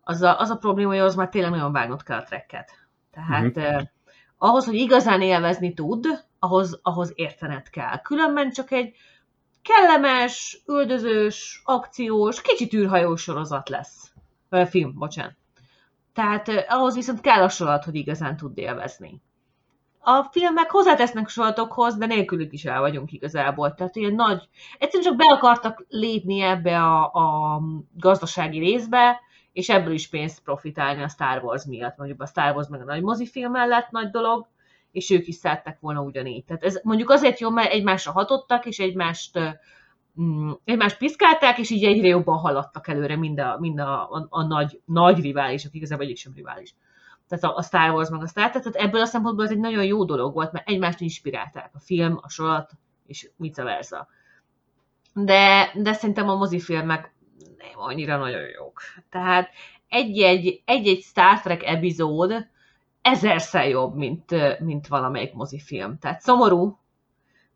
[0.03, 2.71] az a, az a probléma, hogy az már tényleg nagyon vágnod kell a trekket.
[3.11, 3.63] Tehát uh-huh.
[3.63, 3.81] eh,
[4.37, 6.05] ahhoz, hogy igazán élvezni tud,
[6.39, 8.01] ahhoz, ahhoz értened kell.
[8.01, 8.95] Különben csak egy
[9.61, 14.11] kellemes, üldözős, akciós, kicsit űrhajós sorozat lesz.
[14.49, 15.35] Vagy film, bocsánat.
[16.13, 19.21] Tehát eh, ahhoz viszont kell a sorozat, hogy igazán tud élvezni
[20.03, 23.73] a filmek hozzátesznek sorozatokhoz, de nélkülük is el vagyunk igazából.
[23.73, 27.61] Tehát ilyen nagy, egyszerűen csak be akartak lépni ebbe a, a
[27.97, 29.19] gazdasági részbe,
[29.53, 31.97] és ebből is pénzt profitálni a Star Wars miatt.
[31.97, 34.47] Mondjuk a Star Wars meg a nagy mozifilm mellett nagy dolog,
[34.91, 36.43] és ők is szerettek volna ugyanígy.
[36.43, 39.39] Tehát ez mondjuk azért jó, mert egymásra hatottak, és egymást
[40.21, 44.43] mm, egymást piszkálták, és így egyre jobban haladtak előre mind a, mind a, a, a
[44.43, 46.75] nagy, nagy riválisok, igazából egyik sem rivális
[47.27, 49.85] tehát a Star Wars meg a Star Trek, tehát ebből a szempontból ez egy nagyon
[49.85, 52.71] jó dolog volt, mert egymást inspirálták a film, a sorot,
[53.05, 54.07] és vice versa.
[55.13, 57.13] De, de szerintem a mozifilmek
[57.57, 58.81] nem annyira nagyon jók.
[59.09, 59.49] Tehát
[59.89, 62.47] egy-egy, egy-egy Star Trek epizód
[63.01, 65.97] ezerszer jobb, mint, mint valamelyik mozifilm.
[65.99, 66.77] Tehát szomorú,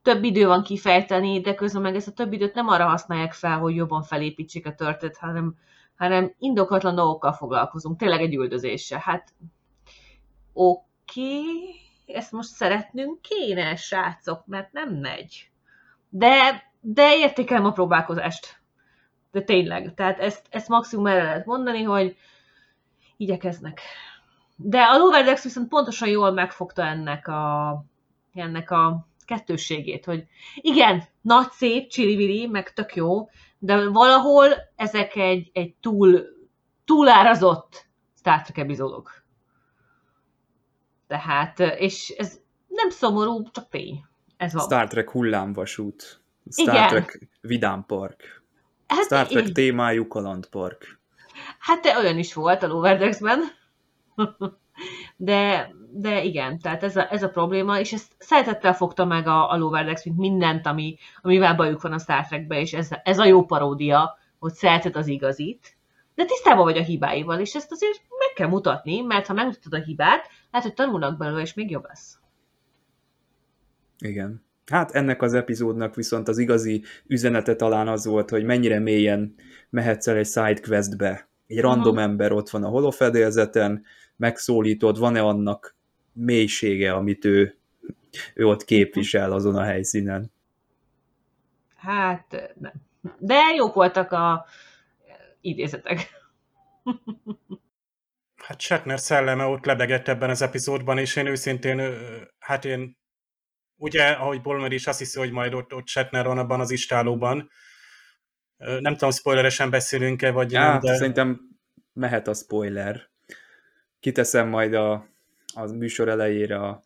[0.01, 3.57] több idő van kifejteni, de közben meg ezt a több időt nem arra használják fel,
[3.57, 5.55] hogy jobban felépítsék a történet, hanem,
[5.97, 7.97] hanem indokatlan dolgokkal foglalkozunk.
[7.97, 8.99] Tényleg egy üldözéssel.
[8.99, 9.33] Hát
[10.57, 15.49] oké, okay, ezt most szeretnünk kéne, srácok, mert nem megy.
[16.09, 18.61] De, de értékelem a próbálkozást.
[19.31, 22.15] De tényleg, tehát ezt, ezt maximum erre lehet mondani, hogy
[23.17, 23.81] igyekeznek.
[24.55, 27.83] De a Loverdex viszont pontosan jól megfogta ennek a,
[28.33, 33.29] ennek a kettősségét, hogy igen, nagy, szép, csili meg tök jó,
[33.59, 36.21] de valahol ezek egy, egy túl,
[36.85, 39.25] túlárazott Star Trek epizódok.
[41.07, 44.05] Tehát, és ez nem szomorú, csak tény.
[44.37, 44.63] Ez van.
[44.63, 46.21] Star Trek hullámvasút.
[46.51, 46.87] Star Igen.
[46.87, 48.43] Trek vidámpark.
[48.87, 49.53] Hát Star Trek én...
[49.53, 50.99] témájú kalandpark.
[51.59, 53.39] Hát de olyan is volt a Loverdexben.
[55.15, 59.51] de, de igen, tehát ez a, ez a probléma, és ezt szeretettel fogta meg a,
[59.51, 63.25] a Loverdex, mint mindent, ami, amivel bajuk van a Star Trekbe, és ez, ez a
[63.25, 65.76] jó paródia, hogy szereted az igazit,
[66.17, 69.83] de tisztában vagy a hibáival, és ezt azért meg kell mutatni, mert ha megmutatod a
[69.83, 72.19] hibát, lehet, hogy tanulnak belőle, és még jobb lesz.
[73.97, 74.45] Igen.
[74.65, 79.35] Hát ennek az epizódnak viszont az igazi üzenete talán az volt, hogy mennyire mélyen
[79.69, 81.29] mehetsz el egy sidequestbe.
[81.47, 82.03] Egy random uh-huh.
[82.03, 83.83] ember ott van a holofedélzeten,
[84.15, 85.75] megszólítod, van-e annak
[86.13, 87.57] mélysége, amit ő,
[88.33, 90.31] ő ott képvisel azon a helyszínen.
[91.75, 92.73] Hát nem.
[93.19, 94.45] De jók voltak a
[95.47, 96.09] idézetek.
[98.35, 101.97] Hát Shatner szelleme ott lebegett ebben az epizódban, és én őszintén,
[102.39, 102.97] hát én
[103.75, 107.49] ugye, ahogy Bolmer is azt hiszi, hogy majd ott, ott Shatner van abban az istálóban.
[108.57, 110.95] Nem tudom, spoileresen beszélünk-e, vagy ja, nem, de...
[110.95, 111.39] Szerintem
[111.93, 113.09] mehet a spoiler.
[113.99, 114.91] Kiteszem majd a,
[115.53, 116.83] a műsor elejére a,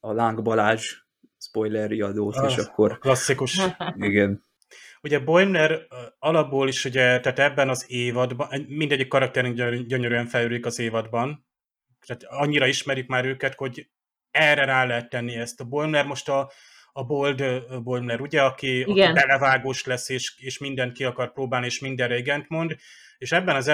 [0.00, 0.92] a Láng Balázs
[1.38, 2.98] spoiler riadót, és akkor...
[2.98, 3.60] Klasszikus.
[3.96, 4.42] Igen.
[5.04, 5.86] Ugye Boimler
[6.18, 11.46] alapból is ugye, tehát ebben az évadban, mindegyik karakterünk gyönyörűen fejlődik az évadban,
[12.06, 13.88] tehát annyira ismerik már őket, hogy
[14.30, 15.60] erre rá lehet tenni ezt.
[15.60, 16.50] A Boimler most a,
[16.92, 17.42] a Bold
[17.82, 22.48] Boimler, ugye, aki, aki belevágós lesz, és, és mindent ki akar próbálni, és mindenre igent
[22.48, 22.76] mond,
[23.18, 23.68] és ebben az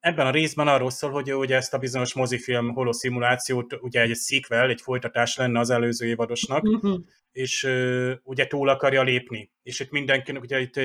[0.00, 4.68] ebben a részben arról szól, hogy ugye ezt a bizonyos mozifilm holoszimulációt, ugye egy sequel,
[4.68, 6.98] egy folytatás lenne az előző évadosnak, uh-huh.
[7.32, 9.50] és uh, ugye túl akarja lépni.
[9.62, 10.80] És itt mindenkinek ugye itt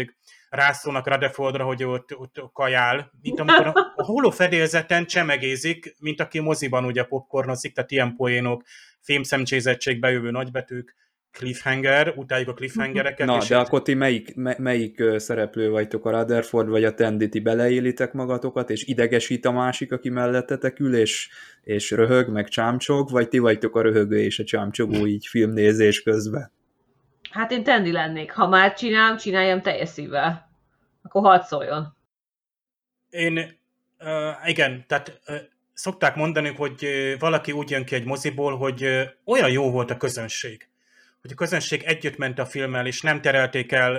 [0.50, 6.86] rászólnak Radefordra, hogy ott, ott kajál, mint amikor a, a holofedélzeten csemegézik, mint aki moziban
[6.86, 8.64] ugye popcornozik, tehát ilyen poénok,
[9.02, 10.96] fémszemcsézettség, jövő nagybetűk,
[11.34, 13.28] cliffhanger, utáljuk a cliffhangereket.
[13.28, 18.14] Na, de akkor ti melyik, melyik szereplő vagytok, a Rutherford vagy a Tandy, ti beleélitek
[18.14, 21.30] magatokat, és idegesít a másik, aki mellettetek ül, és,
[21.64, 26.52] és röhög, meg csámcsog, vagy ti vagytok a röhögő és a csámcsogó így filmnézés közben?
[27.30, 28.32] Hát én Tandy lennék.
[28.32, 30.50] Ha már csinálom, csináljam teljes szívvel.
[31.04, 31.96] Akkor hadd szóljon.
[33.10, 33.38] Én,
[34.00, 35.36] uh, igen, tehát uh,
[35.74, 36.88] szokták mondani, hogy
[37.20, 38.84] valaki úgy jön ki egy moziból, hogy
[39.26, 40.68] olyan jó volt a közönség
[41.24, 43.96] hogy a közönség együtt ment a filmmel, és nem terelték el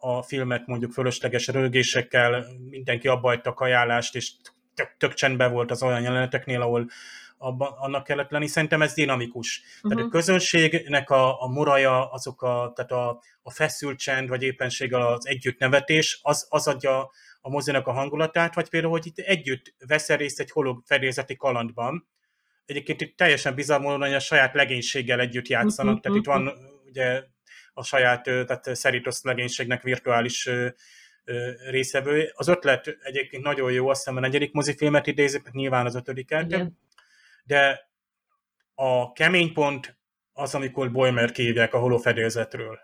[0.00, 3.20] a filmet mondjuk fölösleges rögésekkel, mindenki a
[3.54, 4.32] ajánlást, és
[4.74, 6.88] tök, tök csendben volt az olyan jeleneteknél, ahol
[7.36, 8.46] abba, annak kellett lenni.
[8.46, 9.62] Szerintem ez dinamikus.
[9.64, 9.90] Uh-huh.
[9.90, 10.16] Tehát a mhm.
[10.16, 16.20] közönségnek a, a muraja, azok a, tehát a, a feszült csend, vagy éppenség az együttnevetés,
[16.22, 20.50] az, az adja a mozinak a hangulatát, vagy például, hogy itt együtt veszel részt egy
[20.50, 22.08] holog fedélzeti kalandban,
[22.68, 26.52] egyébként itt teljesen bizarr módon, hogy a saját legénységgel együtt játszanak, uh-huh, tehát itt van
[26.84, 27.24] ugye
[27.72, 30.48] a saját, tehát Szeritos legénységnek virtuális
[31.70, 32.32] részevő.
[32.34, 36.78] Az ötlet egyébként nagyon jó, azt hiszem a negyedik mozifilmet idézik, nyilván az ötödiket, Igen.
[37.44, 37.90] de
[38.74, 39.98] a kemény pont
[40.32, 42.78] az, amikor Boimer kívják a holofedélzetről.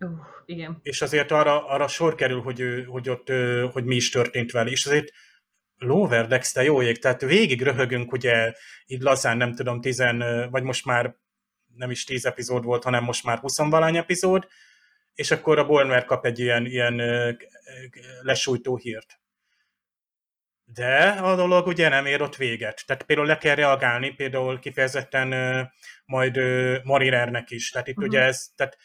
[0.00, 0.10] Uh,
[0.46, 0.78] igen.
[0.82, 3.28] És azért arra, arra sor kerül, hogy, hogy ott
[3.72, 4.70] hogy mi is történt vele.
[4.70, 5.12] És azért
[5.82, 8.52] Lower Decks, te jó ég, tehát végig röhögünk, ugye
[8.86, 11.16] így lazán nem tudom, tizen, vagy most már
[11.74, 14.48] nem is tíz epizód volt, hanem most már huszonvalány epizód,
[15.14, 17.02] és akkor a Bournemouth kap egy ilyen, ilyen
[18.22, 19.20] lesújtó hírt.
[20.64, 22.82] De a dolog ugye nem ér ott véget.
[22.86, 25.34] Tehát például le kell reagálni, például kifejezetten
[26.04, 26.40] majd
[26.84, 27.70] Marirernek is.
[27.70, 28.12] Tehát itt uh-huh.
[28.12, 28.76] ugye ez, tehát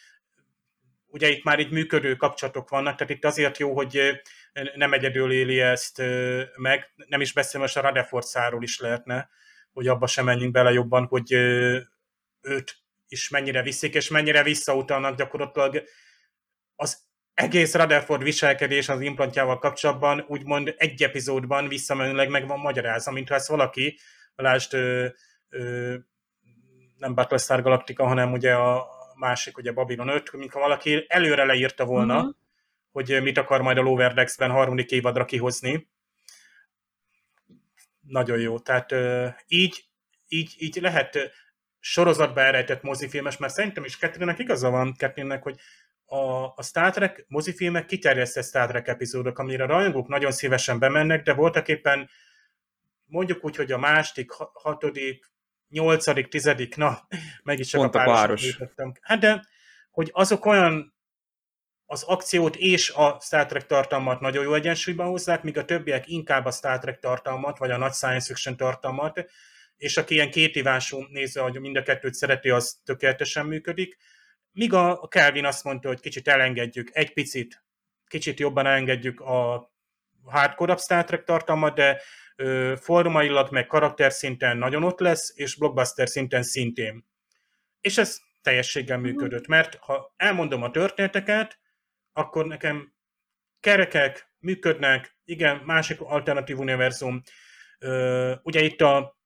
[1.06, 4.20] ugye itt már így működő kapcsolatok vannak, tehát itt azért jó, hogy
[4.74, 6.02] nem egyedül éli ezt
[6.56, 9.28] meg, nem is beszélve most a Radeforszáról is lehetne,
[9.72, 11.32] hogy abba sem menjünk bele jobban, hogy
[12.40, 12.76] őt
[13.08, 15.82] is mennyire viszik, és mennyire visszautalnak gyakorlatilag
[16.74, 17.04] az
[17.34, 23.48] egész Rutherford viselkedés az implantjával kapcsolatban úgymond egy epizódban visszamenőleg meg van magyarázva, mintha ezt
[23.48, 23.98] valaki,
[24.34, 25.06] lásd, ö,
[25.48, 25.94] ö,
[26.96, 32.16] nem Battlestar Galactica, hanem ugye a másik, ugye Babylon 5, mintha valaki előre leírta volna,
[32.16, 32.34] uh-huh
[32.96, 35.88] hogy mit akar majd a Lower Decks-ben harmadik évadra kihozni.
[38.00, 38.58] Nagyon jó.
[38.58, 38.94] Tehát
[39.46, 39.84] így,
[40.28, 41.18] így, így lehet
[41.78, 45.58] sorozatba elrejtett mozifilmes, mert szerintem is Ketrinnek igaza van, Ketrinnek, hogy
[46.04, 51.22] a, a Star Trek mozifilmek kiterjesztett Star Trek epizódok, amire a rajongók nagyon szívesen bemennek,
[51.22, 52.08] de voltak éppen
[53.04, 55.30] mondjuk úgy, hogy a második, hatodik,
[55.68, 57.06] nyolcadik, tizedik, na,
[57.42, 58.58] megint csak Pont a páros.
[59.00, 59.44] Hát de,
[59.90, 60.95] hogy azok olyan
[61.86, 66.44] az akciót és a Star Trek tartalmat nagyon jó egyensúlyban hozzák, míg a többiek inkább
[66.44, 69.24] a Star Trek tartalmat, vagy a nagy science fiction tartalmat,
[69.76, 73.96] és aki ilyen kétívású néző, hogy mind a kettőt szereti, az tökéletesen működik.
[74.52, 77.64] Míg a Kelvin azt mondta, hogy kicsit elengedjük, egy picit,
[78.06, 79.70] kicsit jobban elengedjük a
[80.24, 82.00] hardcore Star Trek tartalmat, de
[82.36, 87.04] ö, formailag meg karakter szinten nagyon ott lesz, és blockbuster szinten szintén.
[87.80, 91.58] És ez teljességgel működött, mert ha elmondom a történeteket,
[92.16, 92.92] akkor nekem
[93.60, 97.22] kerekek, működnek, igen, másik alternatív univerzum.
[97.78, 99.16] Ö, ugye itt a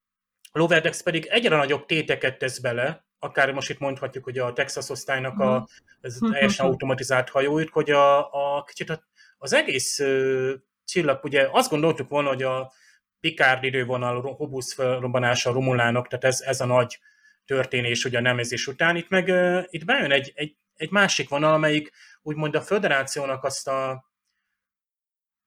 [0.52, 5.38] Loverdex pedig egyre nagyobb téteket tesz bele, akár most itt mondhatjuk, hogy a Texas osztálynak
[5.38, 5.68] a
[6.00, 9.02] ez teljesen automatizált hajóit, hogy a, a kicsit a,
[9.38, 12.72] az egész ö, csillag, ugye azt gondoltuk volna, hogy a
[13.20, 16.98] Picard idővonal Hobus felrobbanása a Romulánok, tehát ez, ez a nagy
[17.44, 18.96] történés ugye a nemezés után.
[18.96, 21.90] Itt meg uh, itt bejön egy, egy, egy másik vonal, amelyik
[22.22, 24.04] úgymond a föderációnak azt a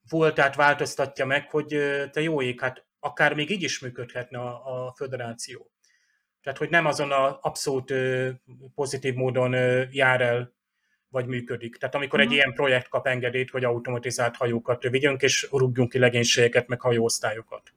[0.09, 1.67] voltát változtatja meg, hogy
[2.11, 5.71] te jó ég, hát akár még így is működhetne a, a föderáció.
[6.41, 7.93] Tehát, hogy nem azon a abszolút
[8.75, 9.53] pozitív módon
[9.91, 10.53] jár el,
[11.09, 11.77] vagy működik.
[11.77, 12.35] Tehát amikor egy Mhm.
[12.35, 17.73] ilyen projekt kap engedélyt, hogy automatizált hajókat vigyünk, és rúgjunk ki legénységeket, meg hajóosztályokat.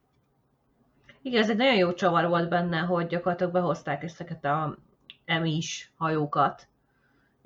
[1.21, 4.77] Igen, ez egy nagyon jó csavar volt benne, hogy gyakorlatilag behozták ezeket a
[5.25, 6.67] emis hajókat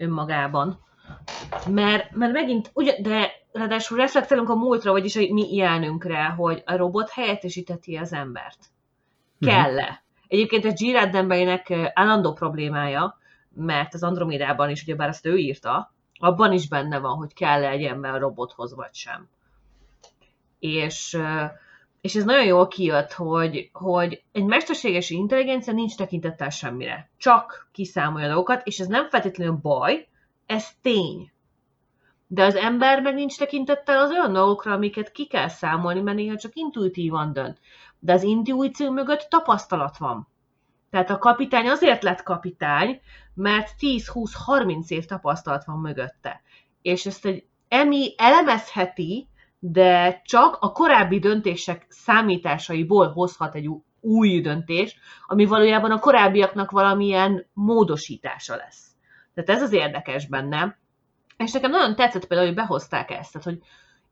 [0.02, 0.80] önmagában.
[1.70, 6.76] Mert, mert megint, ugye, de ráadásul reflektálunk a múltra, vagyis a mi ilyenünkre, hogy a
[6.76, 8.60] robot helyettesíteti az embert.
[9.39, 10.04] Kell-e?
[10.28, 10.91] Egyébként ez G.
[10.91, 13.18] Roddenberrynek állandó problémája,
[13.54, 17.84] mert az Andromedában is, ugyebár ezt ő írta, abban is benne van, hogy kell-e egy
[17.84, 19.30] ember a robothoz, vagy sem.
[20.60, 21.43] És, ö,
[22.02, 27.10] és ez nagyon jól kijött, hogy, hogy egy mesterséges intelligencia nincs tekintettel semmire.
[27.18, 30.08] Csak kiszámolja dolgokat, és ez nem feltétlenül baj,
[30.45, 31.32] ez tény.
[32.28, 36.38] De az ember meg nincs tekintettel az olyan dolgokra, amiket ki kell számolni, mert néha
[36.38, 37.60] csak intuitívan dönt.
[37.99, 40.28] De az intuíció mögött tapasztalat van.
[40.89, 43.02] Tehát a kapitány azért lett kapitány,
[43.34, 46.41] mert 10-20-30 év tapasztalat van mögötte.
[46.82, 49.28] És ezt egy emi elemezheti,
[49.64, 57.45] de csak a korábbi döntések számításaiból hozhat egy új döntés, ami valójában a korábbiaknak valamilyen
[57.53, 58.91] módosítása lesz.
[59.34, 60.80] Tehát ez az érdekes benne.
[61.38, 63.59] És nekem nagyon tetszett például, hogy behozták ezt, tehát hogy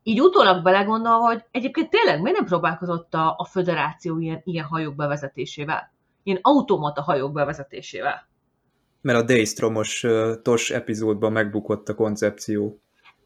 [0.02, 4.94] így utólag belegondolva, hogy egyébként tényleg miért nem próbálkozott a, a föderáció ilyen, ilyen hajók
[4.94, 5.92] bevezetésével?
[6.22, 8.28] Ilyen automata hajók bevezetésével.
[9.00, 12.80] Mert a Daystromos uh, TOS epizódban megbukott a koncepció.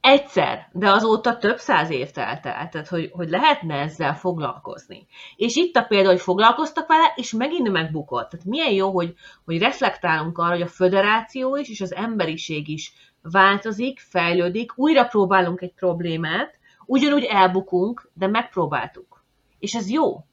[0.07, 5.07] Egyszer, de azóta több száz év telt el, tehát hogy, hogy lehetne ezzel foglalkozni.
[5.37, 8.31] És itt a példa, hogy foglalkoztak vele, és megint megbukott.
[8.31, 12.93] Tehát milyen jó, hogy, hogy reflektálunk arra, hogy a föderáció is, és az emberiség is
[13.23, 19.25] változik, fejlődik, újra próbálunk egy problémát, ugyanúgy elbukunk, de megpróbáltuk.
[19.59, 20.25] És ez jó.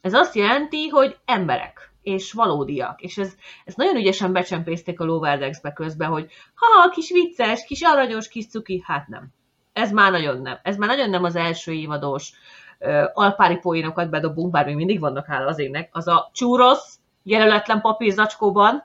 [0.00, 3.00] Ez azt jelenti, hogy emberek, és valódiak.
[3.00, 3.34] És ez,
[3.64, 8.82] ez nagyon ügyesen becsempészték a Loverdexbe közben, hogy ha, kis vicces, kis aranyos, kis cuki,
[8.84, 9.28] hát nem.
[9.72, 10.58] Ez már nagyon nem.
[10.62, 12.32] Ez már nagyon nem az első évados
[12.80, 15.88] uh, alpári poénokat bedobunk, bár még mindig vannak hála az énnek.
[15.92, 18.84] Az a csúrosz, jelöletlen papírzacskóban,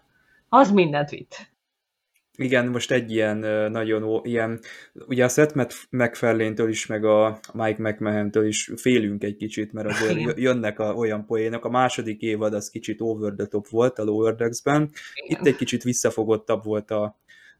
[0.49, 1.51] az mindent vitt.
[2.41, 3.37] Igen, most egy ilyen
[3.71, 4.59] nagyon ilyen,
[5.07, 9.87] ugye a Seth Mac- MacFarlane-től is, meg a Mike McMahon-től is félünk egy kicsit, mert
[9.91, 11.65] azért jönnek a, olyan poénok.
[11.65, 14.89] A második évad az kicsit over the top volt a Lower Decks-ben.
[15.27, 17.17] Itt egy kicsit visszafogottabb volt a,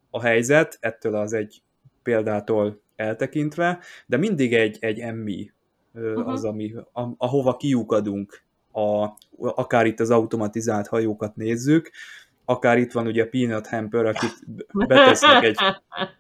[0.10, 1.62] a helyzet, ettől az egy
[2.04, 5.52] példától eltekintve, de mindig egy, egy emmi
[5.94, 6.28] Mhm.
[6.28, 9.08] az, ami, a, ahova kiukadunk, a,
[9.38, 11.92] akár itt az automatizált hajókat nézzük,
[12.52, 14.34] akár itt van ugye Peanut Hamper, akit
[14.88, 15.58] betesznek egy,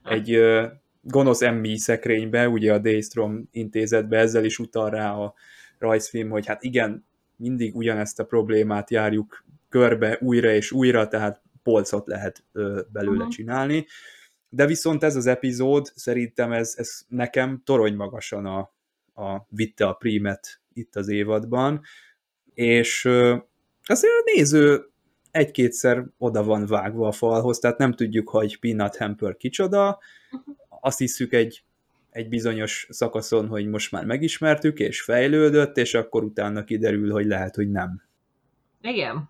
[0.03, 0.39] egy
[1.01, 5.33] gonosz emmi szekrénybe, ugye a Daystrom intézetbe, ezzel is utal rá a
[5.79, 7.05] rajzfilm, hogy hát igen,
[7.35, 13.29] mindig ugyanezt a problémát járjuk körbe újra és újra, tehát polcot lehet ö, belőle Mhm.
[13.29, 13.85] csinálni.
[14.49, 18.59] De viszont ez az epizód, szerintem ez, ez nekem torony magasan a,
[19.23, 21.81] a vitte a prímet itt az évadban,
[22.53, 23.35] és ö,
[23.85, 24.90] azért a néző
[25.31, 29.99] egy-kétszer oda van vágva a falhoz, tehát nem tudjuk, hogy Peanut Hamper kicsoda,
[30.81, 31.63] azt hiszük egy,
[32.09, 37.55] egy bizonyos szakaszon, hogy most már megismertük, és fejlődött, és akkor utána kiderül, hogy lehet,
[37.55, 38.01] hogy nem.
[38.81, 39.29] Igen.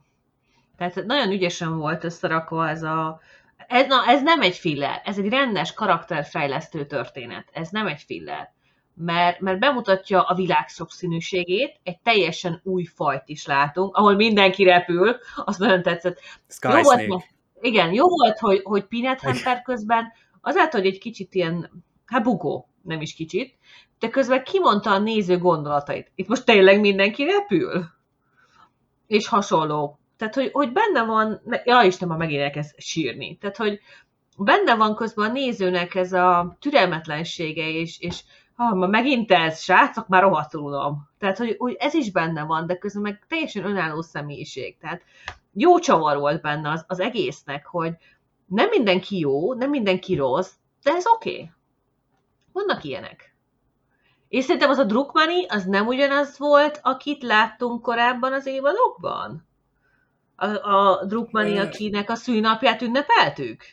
[0.77, 3.19] Tehát nagyon ügyesen volt összerakva ez a...
[3.67, 7.47] Ez, na, ez nem egy filler, ez egy rendes karakterfejlesztő történet.
[7.53, 8.53] Ez nem egy filler.
[8.93, 15.15] Mert, mert bemutatja a világ sokszínűségét, egy teljesen új fajt is látunk, ahol mindenki repül,
[15.35, 16.19] az nagyon tetszett.
[16.47, 17.07] Sky Jó volt, Snake.
[17.07, 17.23] ma-
[17.61, 22.67] igen, jó volt, hogy, hogy Peanut Hamper közben azáltal, hogy egy kicsit ilyen, hát bugó,
[22.81, 23.55] nem is kicsit,
[23.99, 26.11] de közben kimondta a néző gondolatait.
[26.15, 27.85] Itt most tényleg mindenki repül?
[29.07, 29.99] És hasonló.
[30.17, 33.37] Tehát, hogy, hogy benne van, ja Isten, már megint elkezd sírni.
[33.37, 33.79] Tehát, hogy
[34.37, 38.23] benne van közben a nézőnek ez a türelmetlensége, és, és
[38.61, 41.09] ah, ma megint ez, srácok, már rohadtul unom.
[41.19, 44.77] Tehát, hogy, hogy ez is benne van, de közben meg teljesen önálló személyiség.
[44.77, 45.01] Tehát
[45.53, 47.93] jó csavar volt benne az, az egésznek, hogy
[48.45, 50.51] nem mindenki jó, nem mindenki rossz,
[50.83, 51.31] de ez oké.
[51.31, 51.51] Okay.
[52.53, 53.35] Vannak ilyenek.
[54.27, 59.47] És szerintem az a Druckmanni, az nem ugyanaz volt, akit láttunk korábban az évadokban?
[60.35, 63.63] A, a Druckmanni, Ö- akinek a szűnapját ünnepeltük?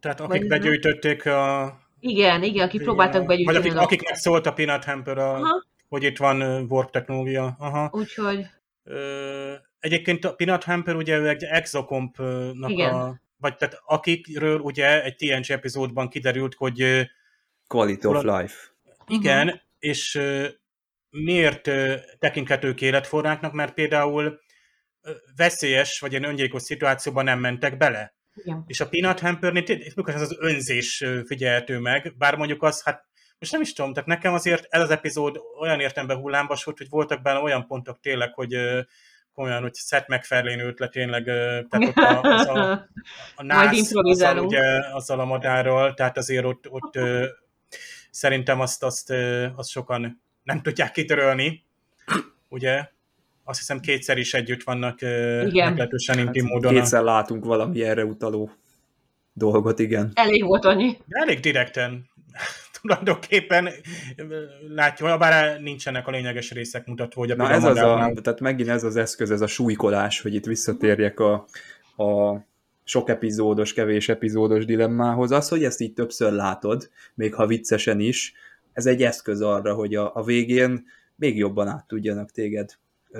[0.00, 1.81] Tehát Vagy akik ez begyűjtötték a...
[2.04, 3.58] Igen, igen, akik próbáltak Vagy begyűjteni.
[3.58, 7.56] akik, a- akiknek szólt a Peanut Hamper, a, Aha, hogy itt van warp technológia.
[7.58, 7.90] Aha.
[7.92, 8.46] úgyhogy
[8.84, 12.94] Ö, egyébként a Peanut Hamper ugye ő egy Exocompnak Igen.
[12.94, 13.20] a...
[13.36, 17.08] Vagy tehát akikről ugye egy TNG epizódban kiderült, hogy
[17.66, 18.54] Quality of life.
[19.06, 19.54] igen, Mhm.
[19.78, 20.20] és
[21.10, 21.70] miért
[22.18, 24.40] tekinthetők életforráknak, mert például
[25.36, 28.14] veszélyes vagy ilyen öngyilkos szituációban nem mentek bele.
[28.34, 28.64] Igen.
[28.66, 33.04] És a Peanut Hampernél mikor ez az önzés figyelhető meg, bár mondjuk az, hát
[33.38, 36.88] most nem is tudom, tehát nekem azért ez az epizód olyan értemben hullámos volt, hogy
[36.88, 38.80] voltak benne olyan pontok tényleg, hogy ö,
[39.34, 42.88] olyan, hogy Seth MacFarlane le tényleg, tehát ott a, az a,
[43.34, 46.98] a nász, azzal, ugye, azzal a madárral, tehát azért ott, ott
[48.10, 49.10] szerintem azt, azt,
[49.56, 51.64] azt sokan nem tudják kitörölni,
[52.48, 52.88] ugye?
[53.44, 55.50] Azt hiszem kétszer is együtt vannak Igen.
[55.50, 56.72] meglehetősen intim módon.
[56.72, 58.50] Hát Kétszer látunk valami erre utaló
[59.32, 60.10] dolgot, igen.
[60.14, 60.96] Elég volt annyi.
[61.06, 62.10] De elég direkten
[62.80, 63.68] tulajdonképpen
[64.74, 68.68] látja, bár nincsenek a lényeges részek mutatva, hogy a Na ez az a, tehát megint
[68.68, 71.32] ez az eszköz, ez a súlykolás, hogy itt visszatérjek a,
[71.96, 72.40] a
[72.84, 75.30] sok epizódos, kevés epizódos dilemmához.
[75.30, 78.32] Az, hogy ezt így többször látod, még ha viccesen is,
[78.72, 80.86] ez egy eszköz arra, hogy a, a végén
[81.16, 82.70] még jobban át tudjanak téged,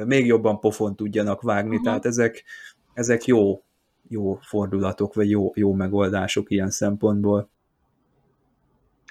[0.06, 1.84] még jobban pofon tudjanak vágni, uh-huh.
[1.84, 2.44] tehát ezek,
[2.94, 3.62] ezek jó,
[4.08, 7.48] jó fordulatok, vagy jó, jó megoldások ilyen szempontból.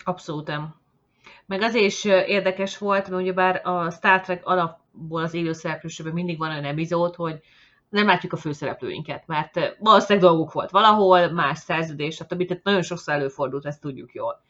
[0.03, 0.51] Abszolút.
[1.45, 6.37] Meg azért is érdekes volt, mert ugyebár a Star Trek alapból az élő szereplősében mindig
[6.37, 7.39] van olyan epizód, hogy
[7.89, 12.45] nem látjuk a főszereplőinket, mert valószínűleg dolguk volt valahol, más szerződés, stb.
[12.47, 14.41] Tehát nagyon sokszor előfordult, ezt tudjuk jól.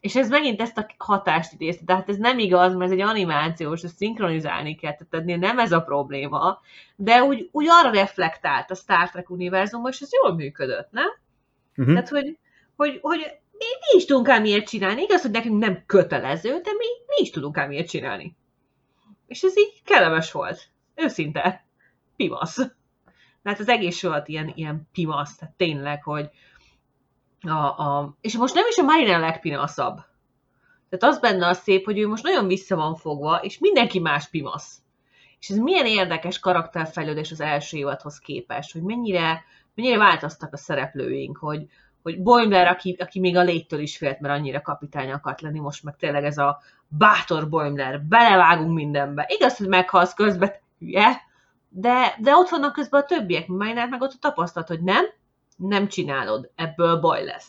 [0.00, 3.82] És ez megint ezt a hatást idézte, tehát ez nem igaz, mert ez egy animációs,
[3.82, 6.60] ezt szinkronizálni kell, tehát nem ez a probléma,
[6.96, 11.08] de úgy, úgy arra reflektált a Star Trek univerzumban, és ez jól működött, nem?
[11.76, 11.94] Uh-huh.
[11.94, 12.38] Tehát, hogy,
[12.76, 15.02] hogy, hogy mi, mi is tudunk ám ilyet csinálni.
[15.02, 18.36] Igaz, hogy nekünk nem kötelező, de mi, mi is tudunk ám ilyet csinálni.
[19.26, 20.68] És ez így kellemes volt.
[20.94, 21.64] Őszinte.
[22.16, 22.54] Pimasz.
[23.42, 25.36] Tehát az egész volt ilyen, ilyen pimasz.
[25.36, 26.30] Tehát tényleg, hogy
[27.40, 29.96] a, a, és most nem is a Marina a legpinaszabb.
[30.88, 34.28] Tehát az benne a szép, hogy ő most nagyon vissza van fogva, és mindenki más
[34.28, 34.78] pimasz.
[35.38, 39.44] És ez milyen érdekes karakterfejlődés az első évadhoz képest, hogy mennyire,
[39.74, 41.66] mennyire változtak a szereplőink, hogy,
[42.02, 45.84] hogy Boimler, aki, aki még a légytől is félt, mert annyira kapitány akart lenni, most
[45.84, 49.24] meg tényleg ez a bátor Boimler, belevágunk mindenbe.
[49.28, 51.20] Igaz, hogy meghalsz közben, hülye,
[51.68, 55.04] de, de ott vannak közben a többiek, mert meg ott a tapasztalat, hogy nem,
[55.60, 57.48] nem csinálod, ebből baj lesz.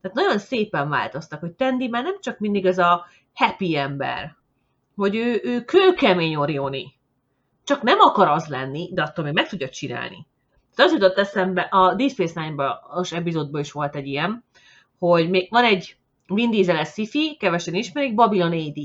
[0.00, 4.36] Tehát nagyon szépen változtak, hogy Tendi már nem csak mindig az a happy ember,
[4.94, 6.94] hogy ő, ő kőkemény Orioni,
[7.64, 10.26] csak nem akar az lenni, de attól még meg tudja csinálni.
[10.74, 12.54] Tehát az jutott eszembe, a Deep Space
[12.88, 14.44] az epizódban is volt egy ilyen,
[14.98, 15.96] hogy még van egy
[16.26, 18.78] Vin Diesel sci kevesen ismerik, Babylon AD.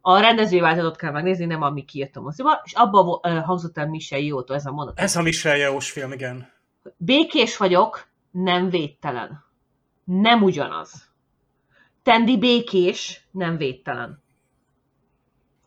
[0.00, 4.18] A rendezői változatot kell megnézni, nem ami kijött a moziba, és abban hangzott el Michel
[4.18, 5.00] Jótól ez a mondat.
[5.00, 6.52] Ez a Michel Yeoh film, igen.
[6.96, 9.44] Békés vagyok, nem védtelen.
[10.04, 11.10] Nem ugyanaz.
[12.02, 14.22] Tendi békés, nem védtelen.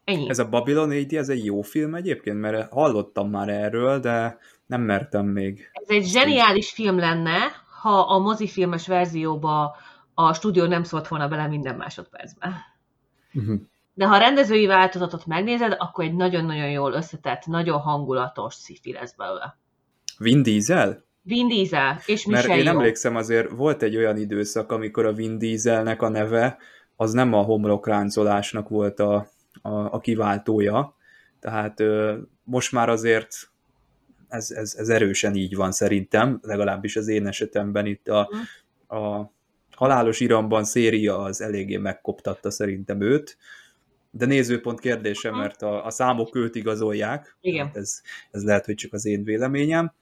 [0.04, 0.30] Ennyi.
[0.30, 4.82] Ez a Babylon AD, ez egy jó film egyébként, mert hallottam már erről, de nem
[4.82, 5.70] mertem még.
[5.72, 7.38] Ez egy zseniális film lenne,
[7.82, 9.76] ha a mozifilmes verzióba
[10.14, 12.54] a stúdió nem szólt volna bele minden másodpercben.
[13.34, 13.60] Uh-huh.
[13.94, 19.16] De ha a rendezői változatot megnézed, akkor egy nagyon-nagyon jól összetett, nagyon hangulatos sci lesz
[19.16, 19.58] belőle.
[20.18, 21.05] Vin Diesel?
[21.28, 22.78] Vin Diesel és Mert Michelle én Yeoh.
[22.80, 26.58] emlékszem azért, volt egy olyan időszak, amikor a Vin Dieselnek a neve,
[26.96, 29.16] az nem a homlokráncolásnak volt a,
[29.62, 30.96] a, a kiváltója,
[31.40, 33.50] tehát ö, most már azért
[34.28, 38.30] ez, ez, ez erősen így van szerintem, legalábbis az én esetemben itt a,
[38.98, 39.32] a
[39.76, 43.38] Halálos Iramban széria az eléggé megkoptatta szerintem őt,
[44.12, 45.40] de nézőpont kérdése, Mhm.
[45.40, 47.66] mert a, a számok őt igazolják, Igen.
[47.66, 49.94] Hát ez, ez lehet, hogy csak az én véleményem,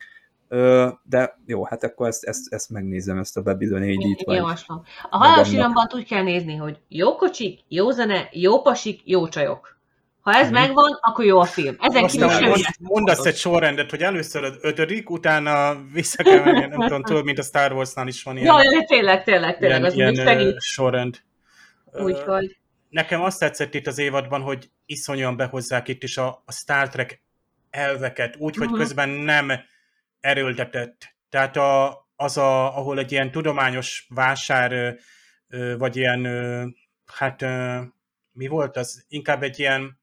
[1.03, 3.89] de jó, hát akkor ezt, ezt, ezt megnézem, ezt a Babylon AD-t.
[4.01, 4.83] Én vagy- javaslom.
[5.09, 9.71] A halálos iramban úgy kell nézni, hogy jó kocsik, jó zene, jó pasik, jó csajok.
[10.21, 10.53] Ha ez Mhm.
[10.53, 11.75] megvan, akkor jó a film.
[11.79, 16.23] Ezen kívül Aztán semmi mond, nem mondasz egy sorrendet, hogy először az ötödik, utána vissza
[16.23, 19.23] kell menni, nem tudom, tudod, mint a Star Wars-nál is van ilyen, Jaj, jaj, tényleg,
[19.23, 20.61] tényleg, tényleg, ilyen, az ilyen segít.
[20.61, 21.17] sorrend.
[21.93, 22.57] Úgyhogy,
[22.89, 27.21] Nekem azt tetszett itt az évadban, hogy iszonyúan behozzák itt is a, a Star Trek
[27.69, 28.77] elveket, úgy, hogy Mhm.
[28.77, 29.51] közben nem
[30.23, 31.15] erőltetett.
[31.29, 34.95] Tehát a, az, a, ahol egy ilyen tudományos vásár,
[35.77, 36.25] vagy ilyen,
[37.13, 37.41] hát
[38.31, 39.05] mi volt az?
[39.07, 40.01] Inkább egy ilyen,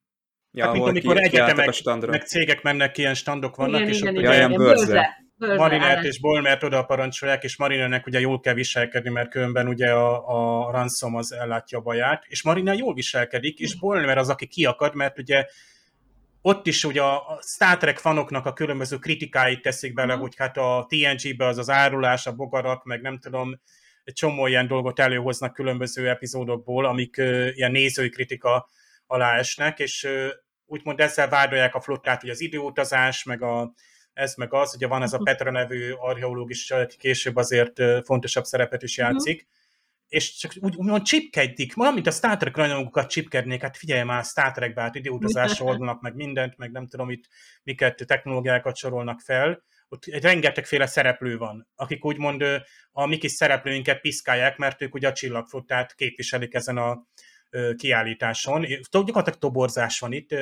[0.53, 4.15] Ja, hát mint amikor ki- egyetemek, meg cégek mennek, ilyen standok vannak, igen, és igen,
[4.15, 4.87] ott igen, ugye- igen, ilyen bőrze.
[4.87, 5.09] bőrze.
[5.37, 6.05] Bőrze, Marinert ellen.
[6.05, 10.29] és Bolmert oda parancsolják, és Marinernek ugye jól kell viselkedni, mert különben ugye a,
[10.67, 14.95] a ransom az ellátja a baját, és Mariner jól viselkedik, és Bolmer az, aki kiakad,
[14.95, 15.47] mert ugye
[16.43, 20.21] ott is ugye a Star Trek fanoknak a különböző kritikáit teszik bele, Mhm.
[20.23, 23.61] hogy hát a TNG-be az az árulás, a bogarak, meg nem tudom,
[24.05, 28.69] egy csomó ilyen dolgot előhoznak különböző epizódokból, amik ö, ilyen nézői kritika
[29.07, 30.29] alá esnek, és ö,
[30.67, 33.73] úgymond ezzel vádolják a flottát, hogy az időutazás, meg a,
[34.13, 38.83] ez meg az, ugye van ez a Petra nevű archeológus, aki később azért fontosabb szerepet
[38.83, 39.47] is játszik,
[40.11, 44.25] és csak úgy, úgymond csipkedik, olyan, mint a Star Trek rajongókat csipkednék, hát figyelj már,
[44.25, 47.25] Star Trekbe, hát időutazásra oldnak meg mindent, meg nem tudom itt
[47.63, 52.45] miket technológiákat sorolnak fel, ott egy rengetegféle szereplő van, akik úgymond
[52.93, 57.07] a mi kis szereplőinket piszkálják, mert ők ugye a csillagflottát képviselik ezen a
[57.77, 58.67] kiállításon.
[58.91, 60.35] Gyakorlatilag toborzás van itt,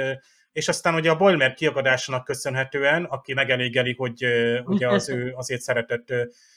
[0.58, 4.24] és aztán ugye a Bolmer kiagadásának köszönhetően, aki megelégeli, hogy
[4.64, 6.08] ugye az ő azért szeretett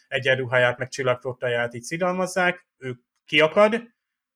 [0.07, 2.95] egyenruháját, meg csillagflottáját így szidalmazzák, ő
[3.25, 3.83] kiakad,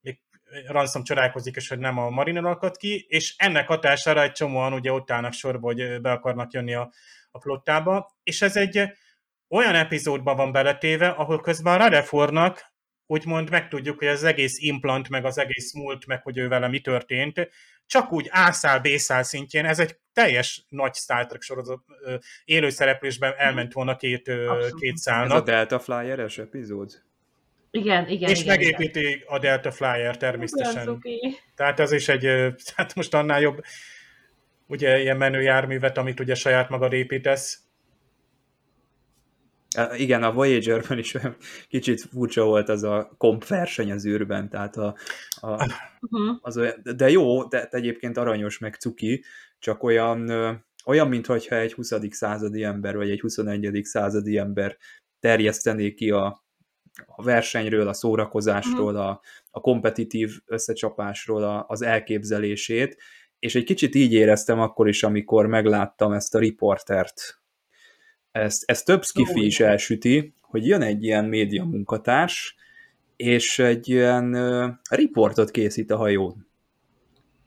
[0.02, 0.20] még
[0.68, 4.92] Ransom csodálkozik, és hogy nem a Mariner akad ki, és ennek hatására egy csomóan ugye
[4.92, 6.92] ott állnak sorba, hogy be akarnak jönni a,
[7.32, 8.84] a flottába, és ez egy
[9.50, 12.74] olyan epizódban van beletéve, ahol közben a Rutherfordnak
[13.08, 16.80] úgymond megtudjuk, hogy az egész implant, meg az egész múlt, meg hogy ő vele mi
[16.80, 17.50] történt,
[17.86, 21.80] csak úgy ászál, bészál szintjén, ez egy teljes nagy Star Trek sorozat
[22.46, 24.80] élőszereplésben elment volna két, Abszolút.
[24.80, 27.04] két Ez a szálnak, Delta Flyer-es epizód?
[27.72, 30.18] Igen, igen, és igen, megépíti a Delta Flyer Igen.
[30.18, 30.86] természetesen.
[30.86, 31.38] Cuki.
[31.56, 33.62] Tehát ez is egy, hát most annál jobb,
[34.68, 37.60] ugye ilyen menő járművet, amit ugye saját magad építesz.
[39.98, 41.16] Igen, a Voyager-ben is
[41.68, 44.96] kicsit furcsa volt az a komp verseny az űrben, tehát a,
[45.30, 45.66] a,
[46.12, 46.38] Uh-huh.
[46.42, 49.24] az olyan, de jó, de egyébként aranyos meg cuki,
[49.60, 50.30] csak olyan,
[50.86, 51.92] olyan mintha egy 20.
[52.10, 53.80] századi ember, vagy egy 21.
[53.84, 54.78] századi ember
[55.20, 56.44] terjesztené ki a,
[57.06, 59.22] a versenyről, a szórakozásról, a,
[59.52, 62.98] a kompetitív összecsapásról a, az elképzelését,
[63.40, 67.40] és egy kicsit így éreztem akkor is, amikor megláttam ezt a riportert.
[68.36, 72.56] Ezt, ezt több skifi is elsüti, hogy jön egy ilyen média munkatárs,
[73.16, 76.48] és egy ilyen uh, riportot készít a hajón.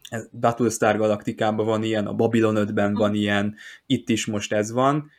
[0.08, 3.54] Ez Battlestar Galaktikában van ilyen, a Babylon 5-ben van ilyen,
[3.86, 5.10] itt is most ez van,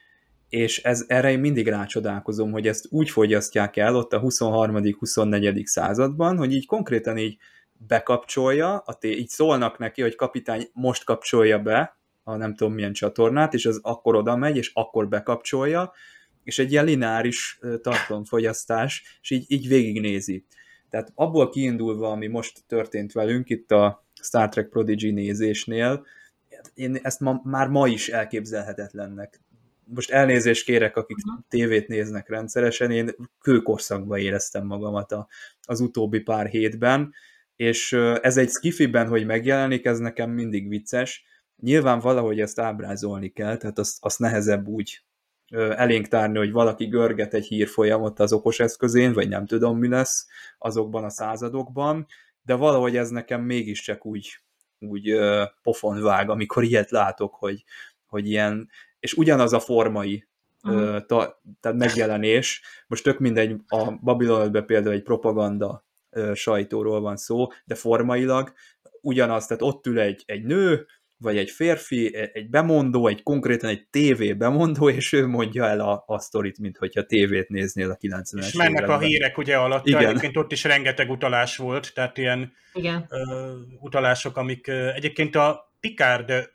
[0.50, 5.66] és ez, erre én mindig rácsodálkozom, hogy ezt úgy fogyasztják el ott a 23.-24.
[5.66, 7.38] században, hogy így konkrétan így
[7.88, 12.94] bekapcsolja, a té- így szólnak neki, hogy kapitány most kapcsolja be a nem tudom milyen
[12.94, 15.92] csatornát, és az akkor oda megy, és akkor bekapcsolja,
[16.44, 20.46] és egy ilyen lineáris tartalomfogyasztás, és így, így végignézi.
[20.90, 26.06] Tehát abból kiindulva, ami most történt velünk itt a Star Trek Prodigy nézésnél,
[26.74, 29.42] én ezt ma, már ma is elképzelhetetlennek.
[29.84, 31.36] Most elnézést kérek, akik Mhm.
[31.50, 35.28] tévét néznek rendszeresen, én kőkorszakban éreztem magamat a,
[35.62, 37.14] az utóbbi pár hétben,
[37.56, 41.24] és ez egy skifiben, hogy megjelenik, ez nekem mindig vicces.
[41.62, 45.04] Nyilván valahogy ezt ábrázolni kell, tehát azt, azt nehezebb úgy
[45.52, 50.28] elénk tárni, hogy valaki görget egy hírfolyamot az okos eszközén, vagy nem tudom mi lesz
[50.58, 52.08] azokban a századokban,
[52.42, 54.40] de valahogy ez nekem mégiscsak úgy,
[54.80, 55.18] úgy
[55.62, 57.64] pofon vág, amikor ilyet látok, hogy,
[58.06, 58.70] hogy ilyen,
[59.00, 60.28] és ugyanaz a formai
[60.64, 65.86] ö, ta, tehát megjelenés, most tök mindegy, a Babylon 5 például egy propaganda
[66.34, 68.54] sajtóról van szó, de formailag
[69.02, 70.88] ugyanaz, tehát ott ül egy, egy nő,
[71.20, 75.80] vagy egy férfi, e- egy bemondó, egy konkrétan egy TV bemondó, és ő mondja el
[75.80, 79.08] a, a sztorit, mint hogyha tévét néznél a 90-es És mennek a években.
[79.08, 80.06] hírek ugye alatt, Igen.
[80.06, 83.06] egyébként ott is rengeteg utalás volt, tehát ilyen Igen.
[83.10, 86.50] ö, utalások, amik ö, egyébként a Picard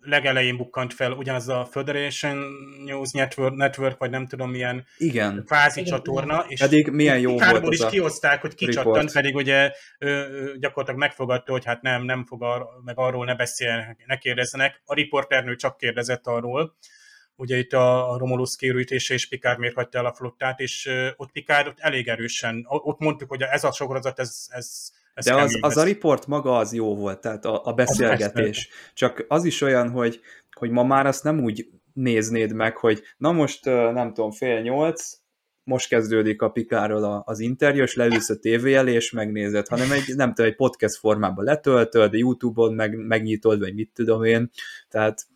[0.00, 2.36] legelején bukkant fel, ugyanaz a Federation
[2.84, 7.36] News Network, Network vagy nem tudom milyen Igen, kvázi Igen, csatorna, és pedig milyen jó
[7.38, 7.88] volt is a...
[7.88, 12.98] kihozták, hogy kicsattant, pedig ugye ő, gyakorlatilag megfogadta, hogy hát nem, nem fog ar- meg
[12.98, 14.82] arról ne beszéljenek, ne kérdezzenek.
[14.84, 16.76] A riporternő csak kérdezett arról,
[17.36, 21.32] ugye itt a Romulus kiürítése és Picard miért hagyta el a flottát, és ö, ott
[21.32, 25.58] Picard ott elég erősen, ott mondtuk, hogy ez a sorozat, ez, ez, ez De az,
[25.60, 25.88] az a lesz.
[25.92, 28.68] report maga az jó volt, tehát a, a beszélgetés.
[28.94, 30.20] Csak az is olyan, hogy,
[30.52, 35.12] hogy ma már azt nem úgy néznéd meg, hogy na most nem tudom, fél nyolc,
[35.64, 39.92] most kezdődik a Pikáról a- az interjú, és leülsz a tévé elé, és megnézed, hanem
[39.92, 44.50] egy, nem tudom, egy podcast formában letöltöd, YouTube-on meg, megnyitod, vagy mit tudom én,
[44.88, 45.26] tehát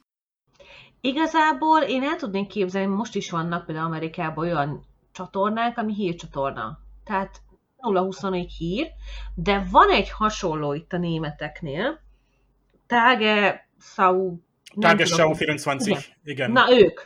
[1.05, 6.79] Igazából én el tudnék képzelni, most is vannak például Amerikában olyan csatornák, ami hírcsatorna.
[7.05, 7.41] Tehát
[7.83, 8.87] 0-24 hír,
[9.35, 12.01] de van egy hasonló itt a németeknél.
[12.87, 14.27] Tage Sau...
[14.75, 15.35] nem Tage tudom.
[15.35, 15.89] Schau 24.
[15.89, 16.05] Igen.
[16.25, 16.51] Igen.
[16.51, 17.01] Na ők.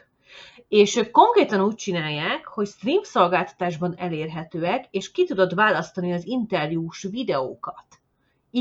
[0.68, 7.02] És ők konkrétan úgy csinálják, hogy stream szolgáltatásban elérhetőek, és ki tudod választani az interjús
[7.10, 7.86] videókat.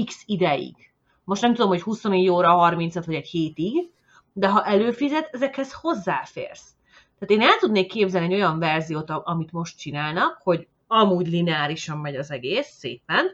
[0.05, 0.75] X ideig.
[1.23, 3.91] Most nem tudom, hogy 24 óra, 30 vagy egy hétig,
[4.33, 6.75] de ha előfizet, ezekhez hozzáférsz.
[7.19, 12.16] Tehát én el tudnék képzelni egy olyan verziót, amit most csinálnak, hogy amúgy lineárisan megy
[12.16, 13.26] az egész, szépen,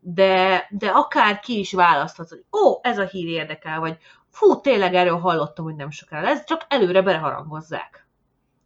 [0.00, 3.96] de, de akár ki is választhatsz, hogy ó, ez a hír érdekel, vagy
[4.30, 8.06] fú, tényleg erről hallottam, hogy nem sokára lesz, csak előre beleharangozzák.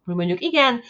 [0.05, 0.81] Hogy mondjuk igen,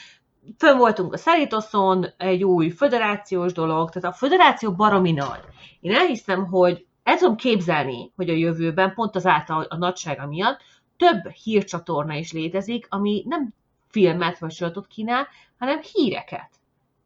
[0.58, 5.44] fönn voltunk a Szeritoszon, egy új föderációs dolog, tehát a föderáció baromi nagy.
[5.80, 10.62] Én elhiszem, hogy el tudom képzelni, hogy a jövőben pont az által a nagysága miatt
[10.98, 13.54] több hírcsatorna is létezik, ami nem
[13.88, 15.28] filmet vagy sorozatot kínál,
[15.60, 16.50] hanem híreket.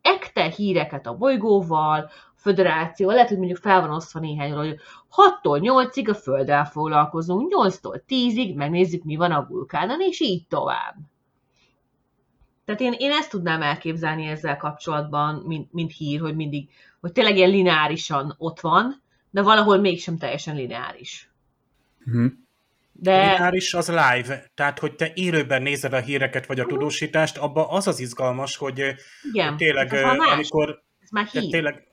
[0.05, 2.09] Ekte híreket a bolygóval,
[2.45, 4.75] föderáció, lehet, hogy mondjuk fel van osztva néhány, hogy
[5.15, 10.95] 6-tól 8-ig a Földdel foglalkozunk, 8-tól 10-ig megnézzük, mi van a vulkánon, és így tovább.
[12.65, 16.69] Tehát én, én ezt tudnám elképzelni ezzel kapcsolatban, mint, mint hír, hogy mindig,
[17.01, 21.31] hogy tényleg ilyen lineárisan ott van, de valahol mégsem teljesen lineáris.
[22.05, 22.25] Mhm.
[22.97, 27.65] De Lineáris az live, tehát hogy te élőben nézed a híreket vagy a tudósítást, abban
[27.69, 28.95] az az izgalmas, hogy
[29.31, 31.49] igen, tényleg, ez ö, már más, amikor ez már hír.
[31.49, 31.83] tényleg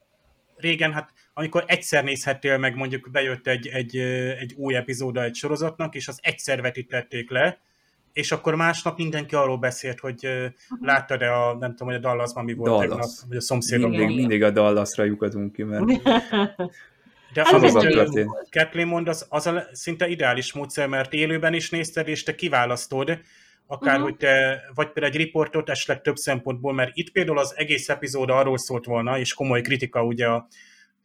[0.56, 3.96] régen, hát amikor egyszer nézhettél meg, mondjuk bejött egy, egy,
[4.40, 7.58] egy új epizóda egy sorozatnak, és az egyszer vetítették le,
[8.12, 10.84] és akkor másnap mindenki arról beszélt, hogy Mhm.
[10.86, 12.88] láttad-e a, nem tudom, hogy a Dallasban mi volt Dallas.
[12.88, 13.88] tegnap, vagy a szomszédok.
[13.92, 13.98] Igen.
[14.00, 15.84] Mindig, mindig a Dallasra lyukadunk ki, mert
[17.32, 18.30] De ö, jó történt.
[18.50, 23.18] Kathleen mond, az, az a szinte ideális módszer, mert élőben is nézted, és te kiválasztod,
[23.66, 24.02] akár, Mhm.
[24.02, 28.30] hogy te, vagy például egy riportot esetleg több szempontból, mert itt például az egész epizód
[28.30, 30.46] arról szólt volna, és komoly kritika ugye a,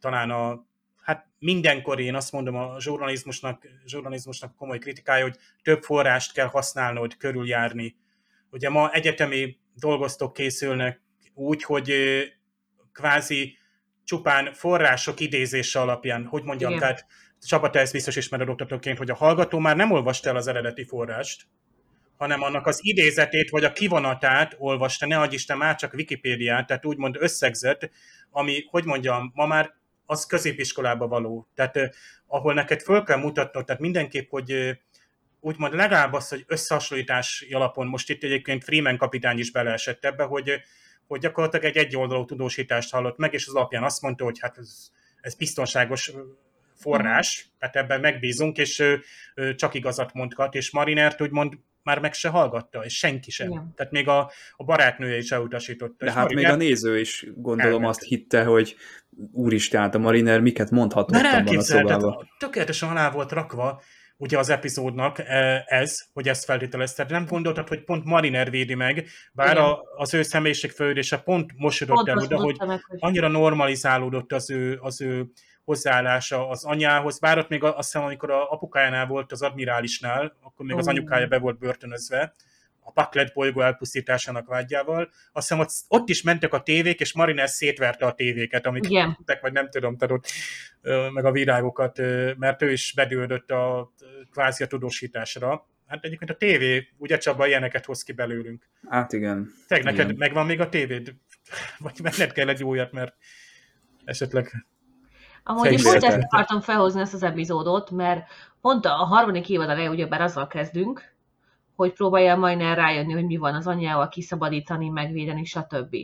[0.00, 0.66] talán a,
[1.02, 7.16] hát mindenkor én azt mondom a zsurnalizmusnak, zsurnalizmusnak komoly kritikája, hogy több forrást kell használnod,
[7.16, 7.96] körüljárni.
[8.50, 11.00] Ugye ma egyetemi dolgoztók készülnek
[11.34, 11.92] úgy, hogy
[12.92, 13.57] kvázi
[14.08, 16.82] csupán források idézése alapján, hogy mondjam, Igen.
[16.82, 17.06] tehát
[17.42, 20.84] Csaba, te ezt biztos ismered oktatóként, hogy a hallgató már nem olvasta el az eredeti
[20.84, 21.46] forrást,
[22.16, 26.84] hanem annak az idézetét, vagy a kivonatát olvasta, ne adj Isten, már csak Wikipédiát, tehát
[26.84, 27.90] úgymond összegzet,
[28.30, 29.74] ami, hogy mondjam, ma már
[30.06, 31.48] az középiskolába való.
[31.54, 31.88] Tehát eh,
[32.26, 34.78] ahol neked föl kell mutatnod, tehát mindenképp, hogy
[35.40, 40.60] úgymond legalább az, hogy összehasonlítási alapon, most itt egyébként Freeman kapitány is beleesett ebbe, hogy,
[41.08, 44.90] hogy gyakorlatilag egy egyoldalú tudósítást hallott meg, és az alapján azt mondta, hogy hát ez,
[45.20, 46.12] ez biztonságos
[46.74, 48.94] forrás, tehát ebben megbízunk, és ö,
[49.34, 53.50] ö, csak igazat mondhat, és Marinert úgymond már meg se hallgatta, és senki sem.
[53.50, 53.72] Igen.
[53.76, 56.04] Tehát még a, a barátnője is elutasította.
[56.04, 57.90] De hát még Mariner- a néző is gondolom Elment.
[57.90, 58.76] azt hitte, hogy
[59.32, 62.28] úristen, hát a Mariner miket mondhatott abban a szobában.
[62.38, 63.82] tökéletesen alá volt rakva
[64.20, 67.06] ugye az epizódnak eh, ez, hogy ezt feltételezte.
[67.08, 69.64] Nem gondoltad, hogy pont Mariner védi meg, bár Igen.
[69.64, 72.56] a, az ő személyiségfejlődése pont mosodott el Pont oda, hogy
[72.98, 75.26] annyira normalizálódott az ő, az ő
[75.64, 80.66] hozzáállása az anyához, bár ott még azt hiszem, amikor a apukájánál volt az admirálisnál, akkor
[80.66, 80.90] még az Ó.
[80.90, 82.34] anyukája be volt börtönözve,
[82.88, 85.10] a Paklet bolygó elpusztításának vágyával.
[85.32, 89.40] Azt hiszem, ott, ott is mentek a tévék, és Mariner szétverte a tévéket, amik mentek,
[89.40, 90.30] vagy nem tudom, tehát ott,
[91.12, 91.98] meg a virágokat,
[92.36, 93.92] mert ő is bedődött a
[94.30, 95.66] kvázi a tudósításra.
[95.86, 98.68] Hát egyébként a tévé, ugye Csaba, ilyeneket hoz ki belőlünk.
[98.88, 99.50] Hát igen.
[99.66, 100.16] Te neked Igen.
[100.18, 101.14] megvan még a tévéd?
[101.78, 103.14] Vagy menned kell egy újat, mert
[104.04, 104.66] esetleg...
[105.42, 108.26] Amúgy én pont ezt akartam felhozni ezt az epizódot, mert
[108.60, 111.16] pont a harmadik évad elején ugyebár azzal kezdünk,
[111.78, 115.96] hogy próbálja majd rájönni, hogy mi van az anyjával, kiszabadítani, megvédeni, stb.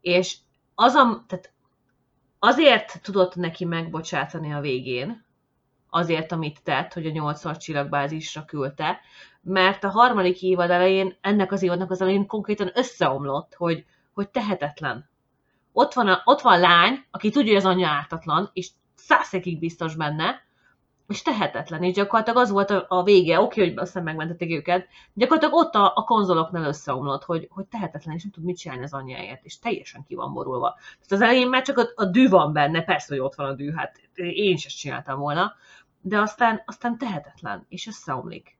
[0.00, 0.36] És
[0.74, 1.52] az a, tehát
[2.38, 5.24] azért tudott neki megbocsátani a végén,
[5.90, 9.00] azért, amit tett, hogy a nyolcas csillagbázisra küldte,
[9.42, 15.08] mert a harmadik évad elején, ennek az évadnak az elején konkrétan összeomlott, hogy, hogy tehetetlen.
[15.72, 19.58] Ott van, a, ott van a lány, aki tudja, hogy az anyja ártatlan, és százszekig
[19.58, 20.46] biztos benne,
[21.08, 25.54] és tehetetlen, és gyakorlatilag az volt a, a vége, oké, hogy aztán megmentették őket, gyakorlatilag
[25.54, 29.44] ott a, a konzoloknál összeomlott, hogy, hogy tehetetlen, és nem tud mit csinálni az anyjáért,
[29.44, 30.74] és teljesen ki van borulva.
[30.74, 33.54] Tehát az elején már csak a, a dű van benne, persze, hogy ott van a
[33.54, 35.52] dű, hát én is ezt csináltam volna,
[36.00, 38.58] de aztán, aztán tehetetlen, és összeomlik.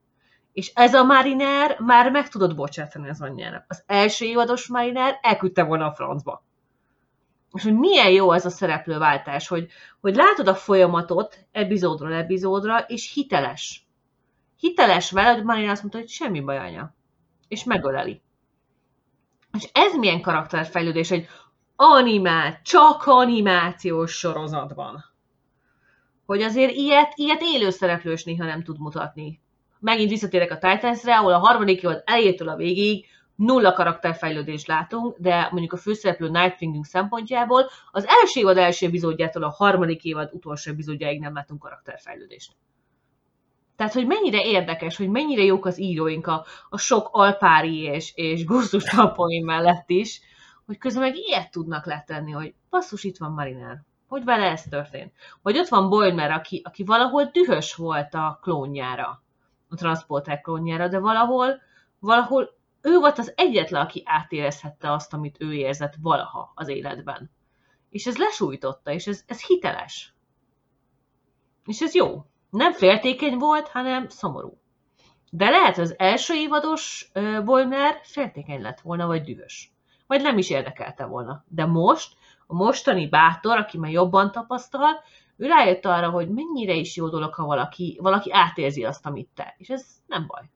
[0.53, 3.65] És ez a Mariner már meg tudott bocsátani az anyjának.
[3.67, 6.43] Az első évados Mariner elküldte volna a francba.
[7.53, 9.67] És hogy milyen jó ez a szereplőváltás, hogy,
[10.01, 13.87] hogy látod a folyamatot epizódról epizódra, és hiteles.
[14.59, 16.95] Hiteles vele, hogy Marina azt mondta, hogy semmi baj anya.
[17.47, 18.21] És megöleli.
[19.57, 21.27] És ez milyen karakterfejlődés, hogy
[21.75, 25.05] animált, csak animációs sorozatban.
[26.25, 29.41] Hogy azért ilyet, ilyet élőszereplős néha nem tud mutatni.
[29.79, 33.05] Megint visszatérek a Titansre, ahol a harmadik évad elejétől a végig
[33.39, 39.49] nulla karakterfejlődést látunk, de mondjuk a főszereplő Nightwingünk szempontjából az első évad első epizódjától a
[39.49, 42.51] harmadik évad utolsó epizódjáig nem látunk karakterfejlődést.
[43.75, 48.45] Tehát, hogy mennyire érdekes, hogy mennyire jók az íróink a, a sok alpári és, és
[48.45, 48.83] gusztus
[49.43, 50.21] mellett is,
[50.65, 53.81] hogy közben meg ilyet tudnak letenni, hogy basszus, itt van Mariner.
[54.07, 55.13] Hogy vele ez történt?
[55.41, 59.23] Vagy ott van Boimer, aki, aki valahol dühös volt a klónjára,
[59.69, 61.61] a transporter klónjára, de valahol,
[61.99, 67.31] valahol ő volt az egyetlen, aki átérezhette azt, amit ő érzett valaha az életben.
[67.89, 70.13] És ez lesújtotta, és ez, ez hiteles.
[71.65, 72.25] És ez jó.
[72.49, 74.57] Nem féltékeny volt, hanem szomorú.
[75.31, 77.11] De lehet, az első évados
[77.43, 79.73] Boimer féltékeny lett volna, vagy dühös.
[80.07, 81.43] Vagy nem is érdekelte volna.
[81.47, 85.03] De most, a mostani bátor, aki már jobban tapasztal,
[85.37, 89.55] ő rájött arra, hogy mennyire is jó dolog, ha valaki, valaki átérzi azt, amit te.
[89.57, 90.49] És ez nem baj.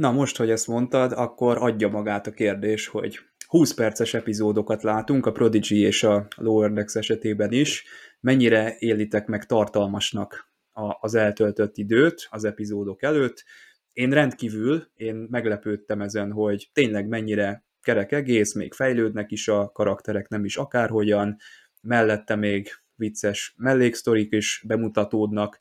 [0.00, 5.26] Na most, hogy ezt mondtad, akkor adja magát a kérdés, hogy 20 perces epizódokat látunk,
[5.26, 7.84] a Prodigy és a Lower Decks esetében is.
[8.20, 10.52] Mennyire élitek meg tartalmasnak
[11.00, 13.44] az eltöltött időt az epizódok előtt?
[13.92, 20.28] Én rendkívül, én meglepődtem ezen, hogy tényleg mennyire kerek egész, még fejlődnek is a karakterek,
[20.28, 21.36] nem is akárhogyan,
[21.80, 25.58] mellette még vicces melléksztorik is bemutatódnak,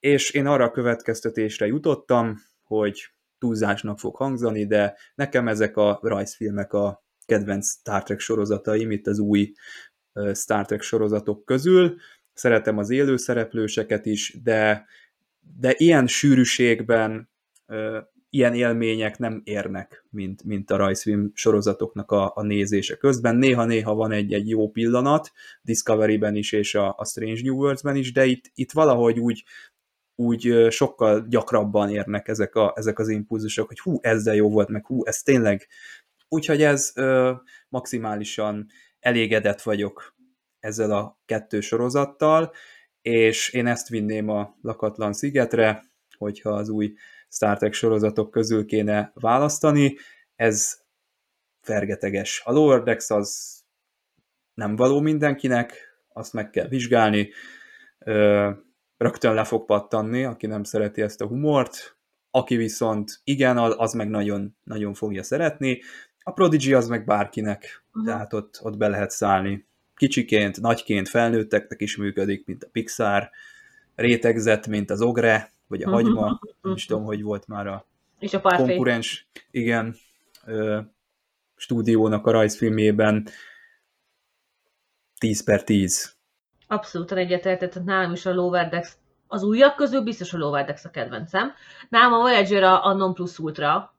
[0.00, 3.14] és én arra a következtetésre jutottam, hogy
[3.44, 9.18] túlzásnak fog hangzani, de nekem ezek a rajzfilmek a kedvenc Star Trek sorozataim, itt az
[9.18, 9.52] új
[10.34, 11.96] Star Trek sorozatok közül.
[12.32, 14.86] Szeretem az élő szereplőseket is, de,
[15.58, 17.30] de ilyen sűrűségben
[18.30, 23.36] ilyen élmények nem érnek, mint, mint a rajzfilm sorozatoknak a, a nézése közben.
[23.36, 25.30] Néha-néha van egy-egy jó pillanat,
[25.62, 29.44] Discovery-ben is és a, a Strange New Worlds-ben is, de itt, itt valahogy úgy
[30.14, 34.68] úgy sokkal gyakrabban érnek ezek, a, ezek az impulzusok, hogy hú, ez de jó volt,
[34.68, 35.66] meg hú, ez tényleg.
[36.28, 37.32] Úgyhogy ez ö,
[37.68, 38.66] maximálisan
[39.00, 40.14] elégedett vagyok
[40.60, 42.52] ezzel a kettő sorozattal,
[43.02, 45.84] és én ezt vinném a lakatlan szigetre,
[46.18, 46.94] hogyha az új
[47.28, 49.96] Star Trek sorozatok közül kéne választani.
[50.36, 50.82] Ez
[51.60, 52.42] fergeteges.
[52.44, 53.60] A Lower Decks az
[54.54, 55.74] nem való mindenkinek,
[56.08, 57.30] azt meg kell vizsgálni
[58.96, 61.96] rögtön le fog pattanni, aki nem szereti ezt a humort,
[62.30, 65.80] aki viszont igen, az meg nagyon, nagyon fogja szeretni.
[66.20, 68.04] A Prodigy az meg bárkinek, uh-huh.
[68.04, 69.66] tehát ott, ott be lehet szállni.
[69.94, 73.30] Kicsiként, nagyként, felnőtteknek is működik, mint a Pixar,
[73.94, 76.38] rétegzett, mint az Ogre, vagy a Hagyma, uh-huh.
[76.62, 77.86] nem is tudom, hogy volt már a,
[78.18, 79.96] És a konkurens, igen,
[80.44, 80.80] ö,
[81.56, 83.28] stúdiónak a rajzfilmjében
[85.18, 86.13] 10 per 10
[86.74, 88.96] Abszolút egyetértett, nálam is a Lower Decks
[89.26, 91.52] az újak közül biztos a Lower Decks a kedvencem.
[91.88, 93.94] Nálam a Voyager a, a non plus ultra,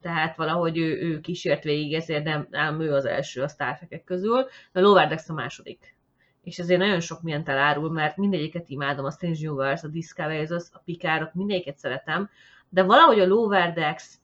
[0.00, 4.04] tehát valahogy ő, ő kísért végig, ezért nem, nem ő az első a Star Trek
[4.04, 5.96] közül, de a Lower Decks a második.
[6.42, 10.46] És ezért nagyon sok mindent elárul, mert mindegyiket imádom, a Strange New Worlds, a Discovery,
[10.72, 12.30] a Pikárok, mindegyiket szeretem,
[12.68, 14.14] de valahogy a Lower Decks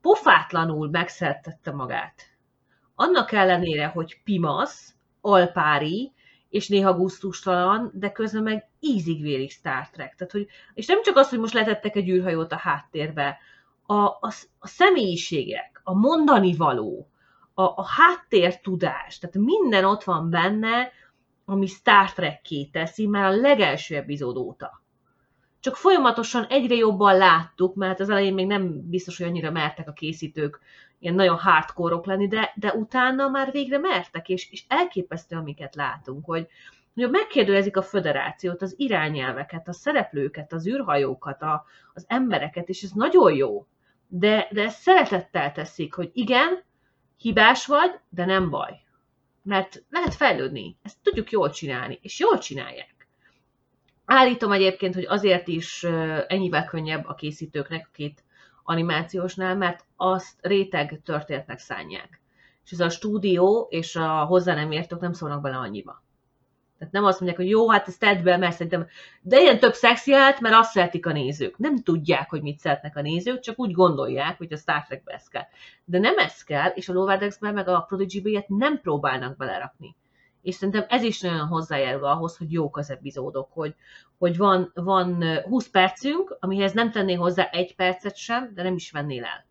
[0.00, 2.22] pofátlanul megszertette magát.
[2.94, 6.12] Annak ellenére, hogy Pimasz, Alpári,
[6.50, 10.14] és néha gusztustalan, de közben meg ízig-vérig Star Trek.
[10.14, 13.38] Tehát, hogy, és nem csak az, hogy most letettek egy űrhajót a háttérbe,
[13.86, 17.10] a, a, a személyiségek, a mondani való,
[17.54, 20.92] a, a háttértudás, tehát minden ott van benne,
[21.44, 22.40] ami Star trek
[22.72, 24.82] teszi már a legelső epizód óta.
[25.60, 29.92] Csak folyamatosan egyre jobban láttuk, mert az elején még nem biztos, hogy annyira mertek a
[29.92, 30.60] készítők
[31.00, 36.24] ilyen nagyon hardcore lenni, de, de utána már végre mertek, és, és elképesztő, amiket látunk,
[36.24, 36.46] hogy,
[36.94, 41.64] hogy megkérdőjezik a föderációt, az irányelveket, a szereplőket, az űrhajókat, a,
[41.94, 43.66] az embereket, és ez nagyon jó.
[44.08, 46.62] De, de ezt szeretettel teszik, hogy igen,
[47.16, 48.80] hibás vagy, de nem baj.
[49.42, 53.08] Mert lehet fejlődni, ezt tudjuk jól csinálni, és jól csinálják.
[54.04, 55.82] Állítom egyébként, hogy azért is
[56.26, 58.24] ennyivel könnyebb a készítőknek, a két
[58.62, 62.20] animációsnál, mert azt réteg történetnek szánják.
[62.64, 66.02] És ez a stúdió és a hozzá nem értők nem szólnak bele annyiba.
[66.78, 68.86] Tehát nem azt mondják, hogy jó, hát ezt tedd be, mert szerintem,
[69.20, 71.58] de ilyen több szexiát, mert azt szeretik a nézők.
[71.58, 75.28] Nem tudják, hogy mit szeretnek a nézők, csak úgy gondolják, hogy a Star Trekbe ez
[75.28, 75.46] kell.
[75.84, 79.96] De nem ez kell, és a lower meg a prodigy nem próbálnak belerakni
[80.42, 83.74] és szerintem ez is nagyon hozzájárul ahhoz, hogy jók az epizódok, hogy,
[84.18, 88.90] hogy van, van 20 percünk, amihez nem tenné hozzá egy percet sem, de nem is
[88.90, 89.46] vennél el.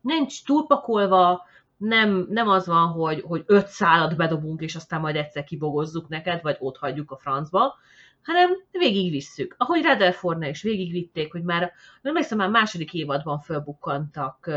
[0.00, 1.42] Nincs túlpakolva,
[1.76, 6.42] Nem, nem az van, hogy, hogy öt szálat bedobunk, és aztán majd egyszer kibogozzuk neked,
[6.42, 7.74] vagy ott hagyjuk a francba,
[8.22, 9.54] hanem végigvisszük.
[9.58, 11.72] Ahogy Rutherfordnál is végigvitték, hogy már, nem
[12.02, 14.50] emlékszem, már második évadban fölbukkantak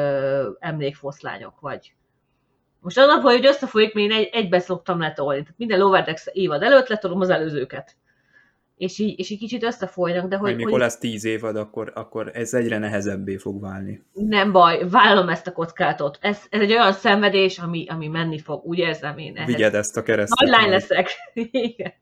[0.59, 1.95] emlékfoszlányok, vagy
[2.87, 5.41] most az hogy összefolyik, még egy, egybe szoktam letolni.
[5.41, 7.95] Tehát minden Lower Decks évad előtt letolom az előzőket.
[8.77, 12.31] És így, és így kicsit összefolynak, de hogy, mikor hogy lesz tíz évad, akkor, akkor
[12.33, 14.03] ez egyre nehezebbé fog válni.
[14.13, 16.17] nem baj, vállalom ezt a kockátot.
[16.21, 19.35] Ez, ez egy olyan szenvedés, ami, ami menni fog, úgy érzem én.
[19.35, 19.47] Ehhez.
[19.47, 20.47] Vigyed ezt a keresztet.
[20.47, 21.09] Nagy lány leszek.
[21.51, 21.93] Igen.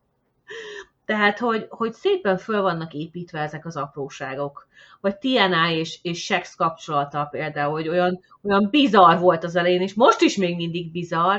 [1.06, 4.68] Tehát, hogy, hogy szépen föl vannak építve ezek az apróságok.
[5.02, 9.94] Vagy TNA és, és Sex kapcsolata például, hogy olyan, olyan bizarr volt az elején, és
[9.94, 11.38] most is még mindig bizarr,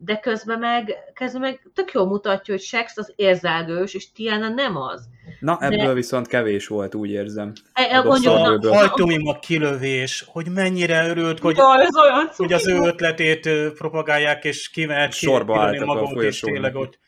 [0.00, 4.76] de közben meg, közben meg tök jól mutatja, hogy Sex az érzelgős, és Tiana nem
[4.76, 5.08] az.
[5.40, 7.52] Na, De- ebből viszont kevés volt, úgy érzem.
[7.72, 12.52] E, A mondjuk, A ebből- hajtómimag kilövés, hogy mennyire örült, hogy, Jaj, ez olyan hogy
[12.52, 16.98] az ő ötletét propagálják, és kimehet Sorba kilőni álltak a és folyosón tényleg neki.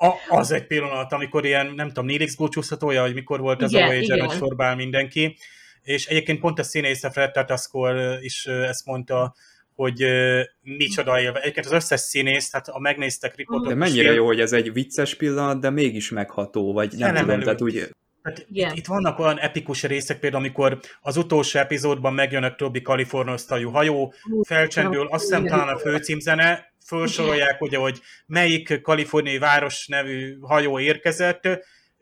[0.00, 3.82] A, az egy pillanat, amikor ilyen, nem tudom, Nélix búcsúztatója, hogy mikor volt ez Igen,
[3.82, 5.36] a Voyager, hogy sorba áll mindenki.
[5.82, 9.34] És egyébként pont a színésze Fred Tatascore is ezt mondta,
[9.74, 11.40] hogy ö, micsoda élve.
[11.40, 15.14] Egyébként az összes színész, hát ha megnéztek riportot, De mennyire jó, hogy ez egy vicces
[15.14, 17.26] pillanat, de mégis megható, vagy nem Felemelő.
[17.26, 18.74] tudom, tehát úgy Hát Igen.
[18.74, 24.12] itt, vannak olyan epikus részek, például amikor az utolsó epizódban megjön a Tobi Kalifornosztajú hajó,
[24.42, 31.48] felcsendül, azt hiszem talán a főcímzene, felsorolják ugye, hogy melyik kaliforniai város nevű hajó érkezett,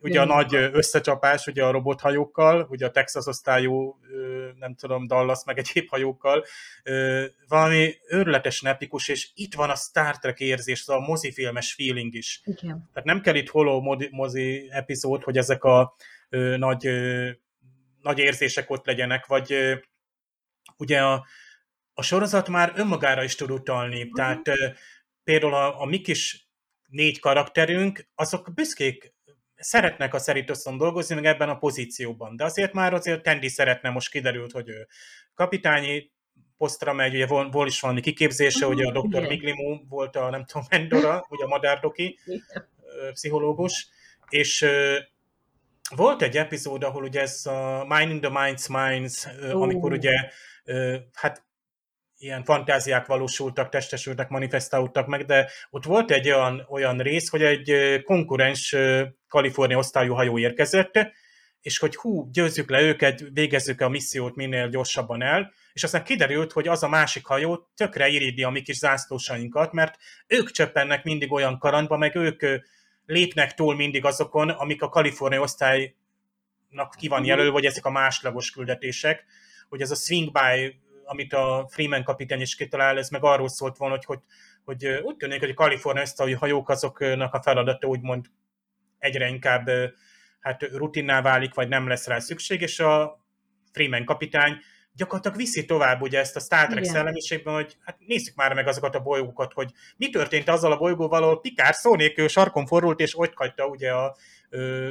[0.00, 4.00] ugye a nagy összecsapás ugye a robothajókkal, ugye a Texas osztályú,
[4.58, 6.44] nem tudom, Dallas meg egyéb hajókkal,
[7.48, 12.40] valami őrületesen epikus, és itt van a Star Trek érzés, az a mozifilmes feeling is.
[12.44, 12.88] Igen.
[12.92, 15.94] Tehát nem kell itt holó mozi epizód, hogy ezek a
[16.56, 16.88] nagy,
[18.02, 19.78] nagy érzések ott legyenek, vagy
[20.76, 21.26] ugye a,
[21.94, 23.96] a sorozat már önmagára is tud utalni.
[23.96, 24.12] Uh-huh.
[24.12, 24.42] Tehát
[25.24, 26.48] például a, a mi kis
[26.88, 29.16] négy karakterünk, azok büszkék
[29.58, 32.36] szeretnek a Szeritoszon dolgozni, meg ebben a pozícióban.
[32.36, 34.86] De azért már azért Tendi szeretne, most kiderült, hogy ő
[35.34, 36.10] kapitányi
[36.56, 39.06] posztra megy, ugye vol, vol is valami kiképzése, Mhm, ugye a Dr.
[39.06, 39.22] igen.
[39.22, 42.18] Miglimó volt a, nem tudom, Mendora, ugye a madárdoki,
[43.12, 43.88] pszichológus,
[44.28, 44.66] és
[45.96, 50.30] volt egy epizód, ahol ugye ez a Mind in the Minds Minds, amikor ugye
[51.12, 51.46] hát
[52.18, 58.02] ilyen fantáziák valósultak, testesültek, manifestálódtak meg, de ott volt egy olyan, olyan rész, hogy egy
[58.04, 58.76] konkurens
[59.28, 60.98] Kalifornia osztályú hajó érkezett,
[61.60, 66.52] és hogy hú, győzzük le őket, végezzük a missziót minél gyorsabban el, és aztán kiderült,
[66.52, 69.96] hogy az a másik hajó tökre irídi a mi kis zászlósainkat, mert
[70.26, 72.42] ők csöppennek mindig olyan karantba, meg ők
[73.06, 78.50] lépnek túl mindig azokon, amik a Kalifornia osztálynak ki van jelölve, vagy ezek a másodlagos
[78.50, 79.24] küldetések,
[79.68, 83.76] hogy ez a swing by, amit a Freeman kapitány is kitalál, ez meg arról szólt
[83.76, 84.20] volna, hogy, hogy,
[84.64, 88.26] hogy úgy tűnik, hogy a Kalifornia osztályú hajók azoknak a feladata úgymond
[88.98, 89.70] egyre inkább
[90.40, 93.24] hát rutinná válik, vagy nem lesz rá szükség, és a
[93.72, 94.58] Freeman kapitány
[94.98, 96.92] gyakorlatilag viszi tovább ugye ezt a Star Trek Igen.
[96.92, 101.22] szellemiségben, hogy hát nézzük már meg azokat a bolygókat, hogy mi történt azzal a bolygóval,
[101.22, 104.16] ahol Pikár szó nélkül sarkon forrult, és ott hagyta ugye a
[104.48, 104.90] ö,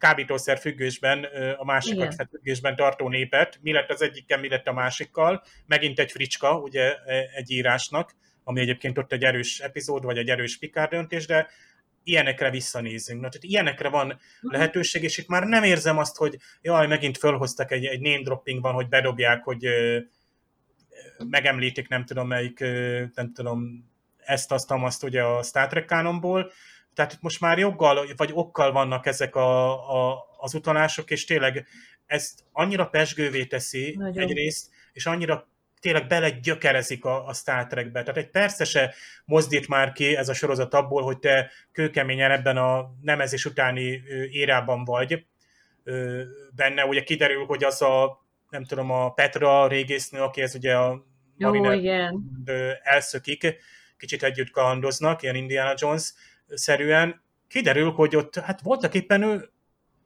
[0.00, 1.24] kábítószer függésben,
[1.56, 2.28] a másikat Igen.
[2.30, 3.58] függésben tartó népet.
[3.62, 5.42] Mi lett az egyikkel, mi lett a másikkal.
[5.66, 8.14] Megint egy fricska, ugye e- egy írásnak,
[8.44, 11.48] ami egyébként ott egy erős epizód, vagy egy erős Pikár döntés, de
[12.04, 13.20] ilyenekre visszanézünk.
[13.20, 17.70] Na, tehát ilyenekre van lehetőség, és itt már nem érzem azt, hogy jaj, megint fölhoztak
[17.70, 19.98] egy, egy name dropping van, hogy bedobják, hogy ö,
[21.28, 23.90] megemlítik, nem tudom melyik, ö, nem tudom,
[24.24, 26.52] ezt, azt, azt ugye a Star Trek kánonból,
[26.94, 29.70] tehát itt most már joggal, vagy okkal vannak ezek a,
[30.12, 31.66] a, az utalások, és tényleg
[32.06, 34.22] ezt annyira pesgővé teszi Nagyon.
[34.22, 35.48] egyrészt, és annyira
[35.80, 38.02] tényleg belegyökerezik a, a Star Trekbe.
[38.02, 38.94] Tehát egy persze se
[39.24, 44.84] mozdít már ki ez a sorozat abból, hogy te kőkeményen ebben a nemezés utáni érában
[44.84, 45.26] vagy
[46.54, 46.84] benne.
[46.84, 51.06] Ugye kiderül, hogy az a, nem tudom, a Petra régésznő, aki ez ugye a
[52.44, 53.56] ö, elszökik,
[53.96, 55.74] kicsit együtt kalandoznak, ilyen Indiana
[56.50, 57.22] Jones-szerűen.
[57.48, 59.50] Kiderül, hogy ott hát voltak éppen ő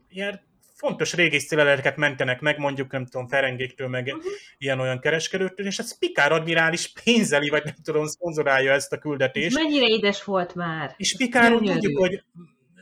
[0.08, 0.40] ilyen
[0.74, 4.22] fontos régészcéleleket mentenek meg, mondjuk nem tudom, Ferengéktől, meg uh-huh.
[4.58, 9.54] ilyen-olyan kereskedőtől, és ez Pikár admirális pénzeli, vagy nem tudom, szponzorálja ezt a És küldetést.
[9.54, 10.94] mennyire édes volt már.
[10.96, 11.78] És Pikáról Gyönyörű.
[11.78, 12.22] tudjuk, hogy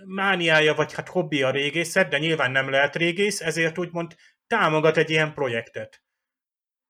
[0.04, 4.16] mániája, vagy hát hobbi a régészet, de nyilván nem lehet régész, ezért úgymond
[4.46, 6.02] támogat egy ilyen projektet.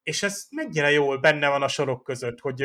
[0.02, 2.64] És ez mennyire jól benne van a sorok között, hogy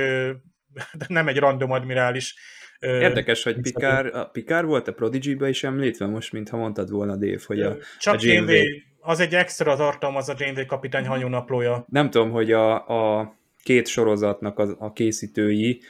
[1.08, 2.36] nem egy random admirális.
[2.80, 7.40] Érdekes, hogy Pikár, a Pikár volt a Prodigy-be is említve most, mintha mondtad volna, Dave,
[7.46, 8.56] hogy a, Csak a Janeway.
[8.56, 11.12] Janeway, az egy extra tartalom, az a Janeway kapitány Mhm.
[11.12, 11.86] hanyónaplója.
[11.90, 12.88] nem tudom, hogy a,
[13.20, 15.82] a két sorozatnak a, a készítői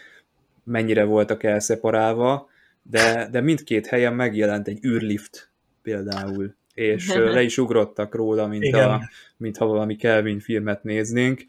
[0.63, 2.49] mennyire voltak elszeparálva,
[2.81, 5.51] de, de mindkét helyen megjelent egy űrlift
[5.81, 8.89] például, és le is ugrottak róla, mint, Igen.
[8.89, 8.99] a,
[9.37, 11.41] mint ha valami Kelvin filmet néznénk.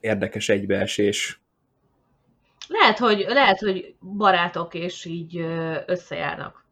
[0.00, 1.40] Érdekes egybeesés.
[2.68, 5.38] Lehet, hogy, lehet, hogy barátok és így
[5.86, 6.64] összejárnak.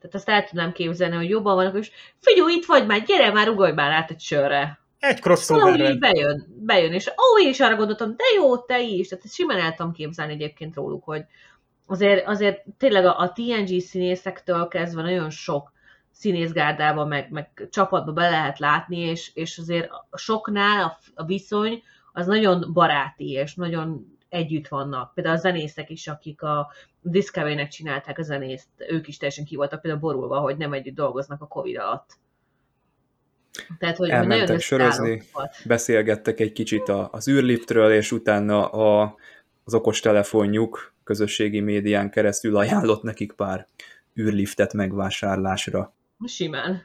[0.00, 1.90] Tehát azt el tudnám képzelni, hogy jobban vannak, és
[2.20, 4.78] figyelj, itt vagy már, gyere már, ugorj már át egy sörre.
[4.98, 9.08] Egy crossover így bejön, bejön, és ó, én is arra gondoltam, de jó, te is.
[9.08, 11.24] Tehát ezt simán el tudom képzelni egyébként róluk, hogy
[11.86, 15.72] azért, azért tényleg a, a TNG színészektől kezdve nagyon sok
[16.10, 22.26] színészgárdában, meg, meg csapatba be lehet látni, és, és azért soknál a, a viszony az
[22.26, 25.14] nagyon baráti, és nagyon együtt vannak.
[25.14, 29.80] Például a zenészek is, akik a Discovery-nek csinálták a zenészt, ők is teljesen ki voltak
[29.80, 32.18] például borulva, hogy nem együtt dolgoznak a Covid alatt.
[33.78, 35.22] Tehát, hogy Elmentek sörözni.
[35.64, 39.16] beszélgettek egy kicsit az űrliftről, és utána a,
[39.64, 43.66] az okostelefonjuk közösségi médián keresztül ajánlott nekik pár
[44.20, 45.94] űrliftet megvásárlásra.
[46.24, 46.82] Simán.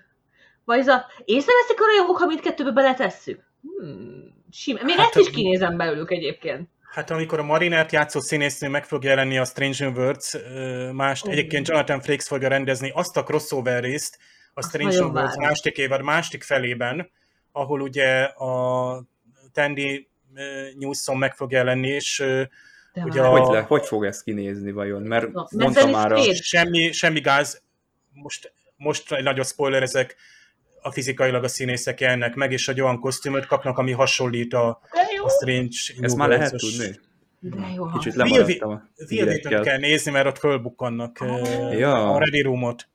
[0.65, 3.43] Vagy ez a, észreveszik a rajongók, ha mindkettőbe beletesszük?
[3.61, 4.85] Hmm, simán.
[4.85, 6.69] Még Hát, ezt is kinézem belőlük egyébként.
[6.91, 11.28] Hát amikor a Marinert játszó színésznő meg fog jelenni a Strange New Worlds, ö, mást,
[11.28, 11.30] Ó.
[11.32, 14.18] egyébként Jonathan Frakes fogja rendezni azt a crossover részt,
[14.53, 15.48] a Strange nagyon New Worlds várom.
[15.49, 17.11] második évad másik felében,
[17.52, 19.03] ahol ugye a
[19.53, 20.07] Tandy
[20.78, 22.18] Newsom meg fog jelenni, és
[22.94, 25.02] De Ugye a- Hogy, le, hogy fog ez kinézni vajon?
[25.02, 26.34] Mert Na, mondta ezzel is már a...
[26.34, 27.61] semmi, semmi gáz,
[28.14, 30.16] most, most egy nagyobb spoiler, ezek
[30.81, 34.68] a fizikailag a színészek jelennek meg, és egy olyan kosztümöt kapnak, ami hasonlít a,
[35.23, 36.99] a Strange Ezt már lehet tudni?
[37.39, 37.85] De jó.
[37.85, 39.61] Kicsit lemaradtam a hírekkel.
[39.61, 42.14] kell nézni, mert ott fölbukkannak uh, Ja.
[42.14, 42.88] a Ready Roomot.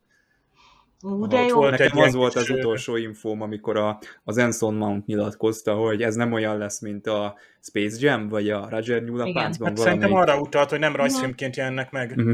[1.01, 1.55] Ú, de jó.
[1.55, 5.73] volt Nekem egy az volt az ö, utolsó infóm, amikor a, az Enson Mount nyilatkozta,
[5.73, 9.77] hogy ez nem olyan lesz, mint a Space Jam, vagy a Roger Nyúl a Hát
[9.77, 12.15] szerintem arra utalt, hogy nem rajzfilmként jelennek meg.
[12.15, 12.31] Mhm.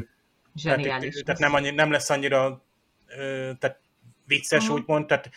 [0.64, 1.15] Tehát, Zseniális.
[1.15, 2.64] itt- tehát nem, annyi, nem lesz annyira
[3.18, 3.80] ö, tehát
[4.26, 4.73] vicces, Aha.
[4.73, 5.06] úgymond.
[5.06, 5.30] Tehát,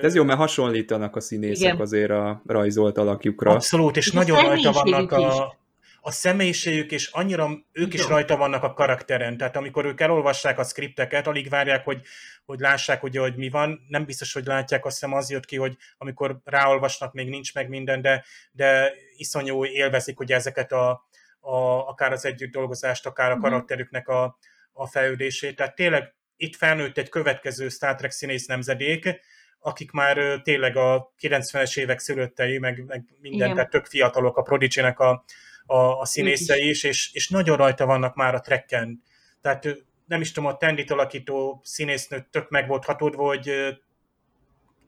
[0.02, 1.80] ez jó, mert hasonlítanak a színészek Igen.
[1.80, 3.50] azért a rajzolt alakjukra.
[3.50, 5.56] Abszolút, és És nagyon rajta vannak a,
[6.00, 9.36] a személyiségük, és annyira ők is rajta vannak a karakteren.
[9.36, 12.00] Tehát amikor ők elolvassák a skripteket, alig várják, hogy,
[12.44, 13.86] hogy lássák, ugye, hogy mi van.
[13.88, 17.68] Nem biztos, hogy látják, azt hiszem az jött ki, hogy amikor ráolvasnak, még nincs meg
[17.68, 21.08] minden, de, de iszonyú élvezik ugye ezeket a,
[21.40, 23.42] a, akár az együtt dolgozást, akár a Mhm.
[23.42, 24.38] karakterüknek a,
[24.72, 25.56] a fejlődését.
[25.56, 29.20] Tehát tényleg itt felnőtt egy következő Star Trek színész nemzedék,
[29.60, 33.54] akik már tényleg a 90-es évek szülöttei, meg, meg minden, Igen.
[33.54, 35.24] tehát tök fiatalok, a Prodigy-nek a,
[35.66, 39.02] a, a színészei is, és, és nagyon rajta vannak már a trekken.
[39.40, 39.76] Tehát
[40.06, 43.52] nem is tudom, a Tendit alakító színésznő tök meg volt hatódva, hogy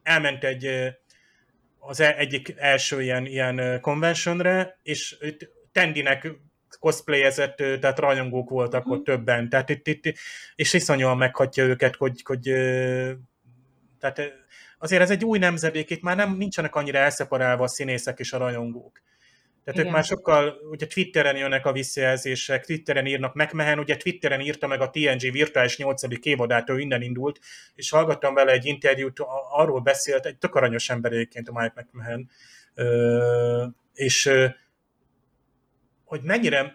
[0.03, 0.95] elment egy
[1.79, 5.16] az e- egyik első ilyen, ilyen conventionre, és
[5.73, 6.33] Tendinek
[6.81, 8.93] cosplayezett, tehát rajongók voltak Mhm.
[8.93, 10.15] ott többen, tehát itt, itt,
[10.55, 12.43] és iszonyúan meghatja őket, hogy, hogy
[14.01, 14.32] tehát
[14.78, 18.39] azért ez egy új nemzedék, itt már nem nincsenek annyira elszeparálva a színészek és a
[18.39, 19.03] rajongók.
[19.65, 19.86] Tehát Igen.
[19.93, 24.81] ők már sokkal, ugye Twitteren jönnek a visszajelzések, Twitteren írnak McMahon, ugye Twitteren írta meg
[24.81, 26.03] a TNG virtuális 8.
[26.27, 27.39] évadát, ő innen indult,
[27.74, 29.19] és hallgattam vele egy interjút,
[29.51, 32.31] arról beszélt, egy tök aranyos ember egyébként a Mike McMahon,
[33.95, 34.31] és
[36.09, 36.74] hogy mennyire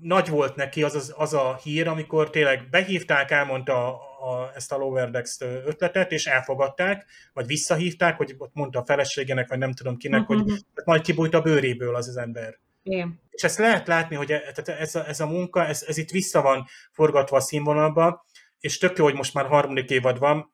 [0.00, 4.00] nagy volt neki az, az, az a hír, amikor tényleg behívták, elmondta a,
[4.30, 9.48] a, ezt a Lower Decks ötletet, és elfogadták, vagy visszahívták, hogy ott mondta a feleségének,
[9.48, 10.54] vagy nem tudom kinek, hogy Mhm.
[10.84, 12.58] majd kibújt a bőréből az az ember.
[12.82, 13.20] Igen.
[13.30, 16.42] És ezt lehet látni, hogy e- ez, a, ez a munka, ez, ez itt vissza
[16.42, 18.26] van forgatva a színvonalba,
[18.60, 20.52] és tök jó, hogy most már harmadik évad van,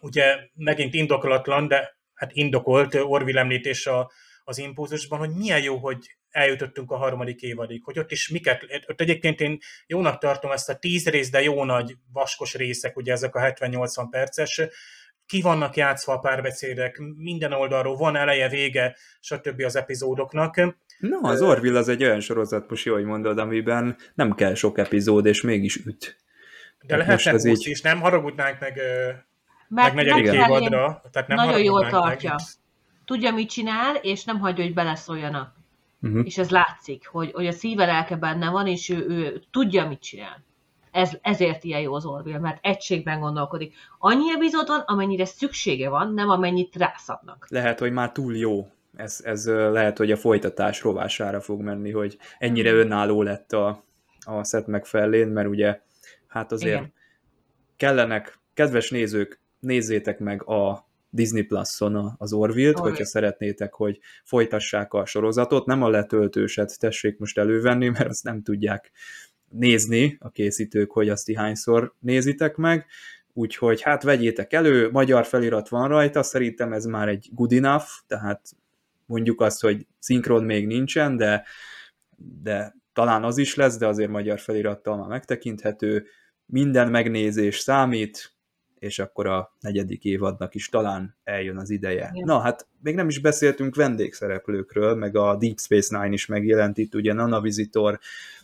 [0.00, 4.10] ugye megint indokolatlan, de hát indokolt Orville említés a,
[4.44, 9.00] az impulzusban, hogy milyen jó, hogy eljutottunk a harmadik évadig, hogy ott is miket, ott
[9.00, 13.34] egyébként én jónak tartom ezt a tíz rész, de jó nagy vaskos részek, ugye ezek
[13.34, 14.60] a 70-80 perces,
[15.26, 19.60] ki vannak játszva a párbeszédek, minden oldalról van eleje, vége, stb.
[19.60, 20.56] az epizódoknak.
[20.98, 25.26] Na, az Orville az egy olyan sorozat, jó, hogy mondod, amiben nem kell sok epizód,
[25.26, 26.16] és mégis üt.
[26.80, 28.80] De Hát lehetne ez 20 így- is, nem haragudnánk meg,
[29.68, 31.02] Mert meg negyedik évadra.
[31.12, 32.30] Tehát nem nagyon jól tartja.
[32.30, 32.46] Meg.
[33.04, 35.55] Tudja, mit csinál, és nem hagyja, hogy beleszóljanak.
[36.02, 36.20] Uh-huh.
[36.24, 40.00] És ez látszik, hogy, hogy a szíve lelke benne van, és ő, ő tudja, mit
[40.00, 40.44] csinál.
[40.90, 43.74] Ez, ezért ilyen jó az Orville, mert egységben gondolkodik.
[43.98, 47.46] Annyi epizód van, amennyire szüksége van, nem amennyit rászabnak.
[47.48, 48.68] Lehet, hogy már túl jó.
[48.94, 53.84] Ez, ez lehet, hogy a folytatás rovására fog menni, hogy ennyire önálló lett a,
[54.24, 55.80] a Seth MacFarlane, mert ugye
[56.26, 56.92] hát azért Igen.
[57.76, 60.85] kellenek, kedves nézők, nézzétek meg a
[61.16, 62.90] Disney Plus-on az Orville-t, Orville.
[62.90, 65.66] hogyha szeretnétek, hogy folytassák a sorozatot.
[65.66, 68.90] Nem a letöltőset tessék most elővenni, mert azt nem tudják
[69.48, 72.86] nézni a készítők, hogy azt hányszor nézitek meg,
[73.32, 78.48] úgyhogy hát vegyétek elő, magyar felirat van rajta, szerintem ez már egy good enough, tehát
[79.06, 81.44] mondjuk azt, hogy szinkron még nincsen, de,
[82.42, 86.06] de talán az is lesz, de azért magyar felirattal már megtekinthető,
[86.46, 88.35] minden megnézés számít,
[88.78, 92.10] és akkor a negyedik évadnak is talán eljön az ideje.
[92.12, 92.26] Igen.
[92.26, 96.94] Na hát, még nem is beszéltünk vendégszereplőkről, meg a Deep Space Nine is megjelent itt,
[96.94, 97.98] ugye Nana Visitor,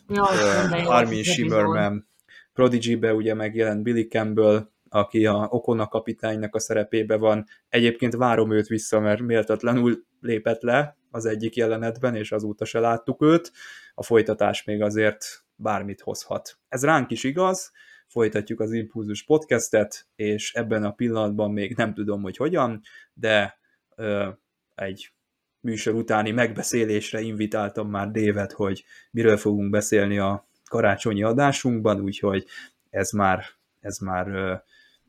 [0.07, 2.07] Ja, uh, Armin Shimmerman,
[2.53, 7.45] Prodigy-be ugye megjelent Billy Campbell, aki a Okona kapitánynak a szerepébe van.
[7.69, 13.21] Egyébként várom őt vissza, mert méltatlanul lépett le az egyik jelenetben, és azóta se láttuk
[13.21, 13.51] őt.
[13.95, 16.57] A folytatás még azért bármit hozhat.
[16.67, 17.71] Ez ránk is igaz,
[18.13, 22.81] folytatjuk az Impulzus podcastet, és ebben a pillanatban még nem tudom, hogy hogyan,
[23.13, 23.59] de
[23.95, 24.29] ö,
[24.75, 25.11] egy
[25.59, 32.45] műsor utáni megbeszélésre invitáltam már Dévet, hogy miről fogunk beszélni a karácsonyi adásunkban, úgyhogy
[32.89, 33.43] ez már,
[33.79, 34.53] ez már ö,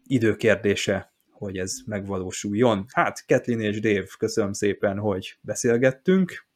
[0.07, 2.85] időkérdése, hogy ez megvalósuljon.
[2.93, 6.47] Hát, Ketlin és Dév, köszönöm szépen, hogy beszélgettünk.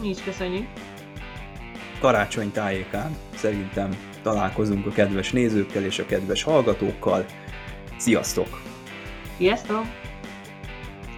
[0.00, 0.66] Mi is köszönjük.
[2.00, 7.24] Karácsony tájékán szerintem találkozunk a kedves nézőkkel és a kedves hallgatókkal.
[7.96, 8.62] Sziasztok!
[9.36, 9.84] Sziasztok!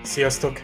[0.03, 0.61] Sziasztok!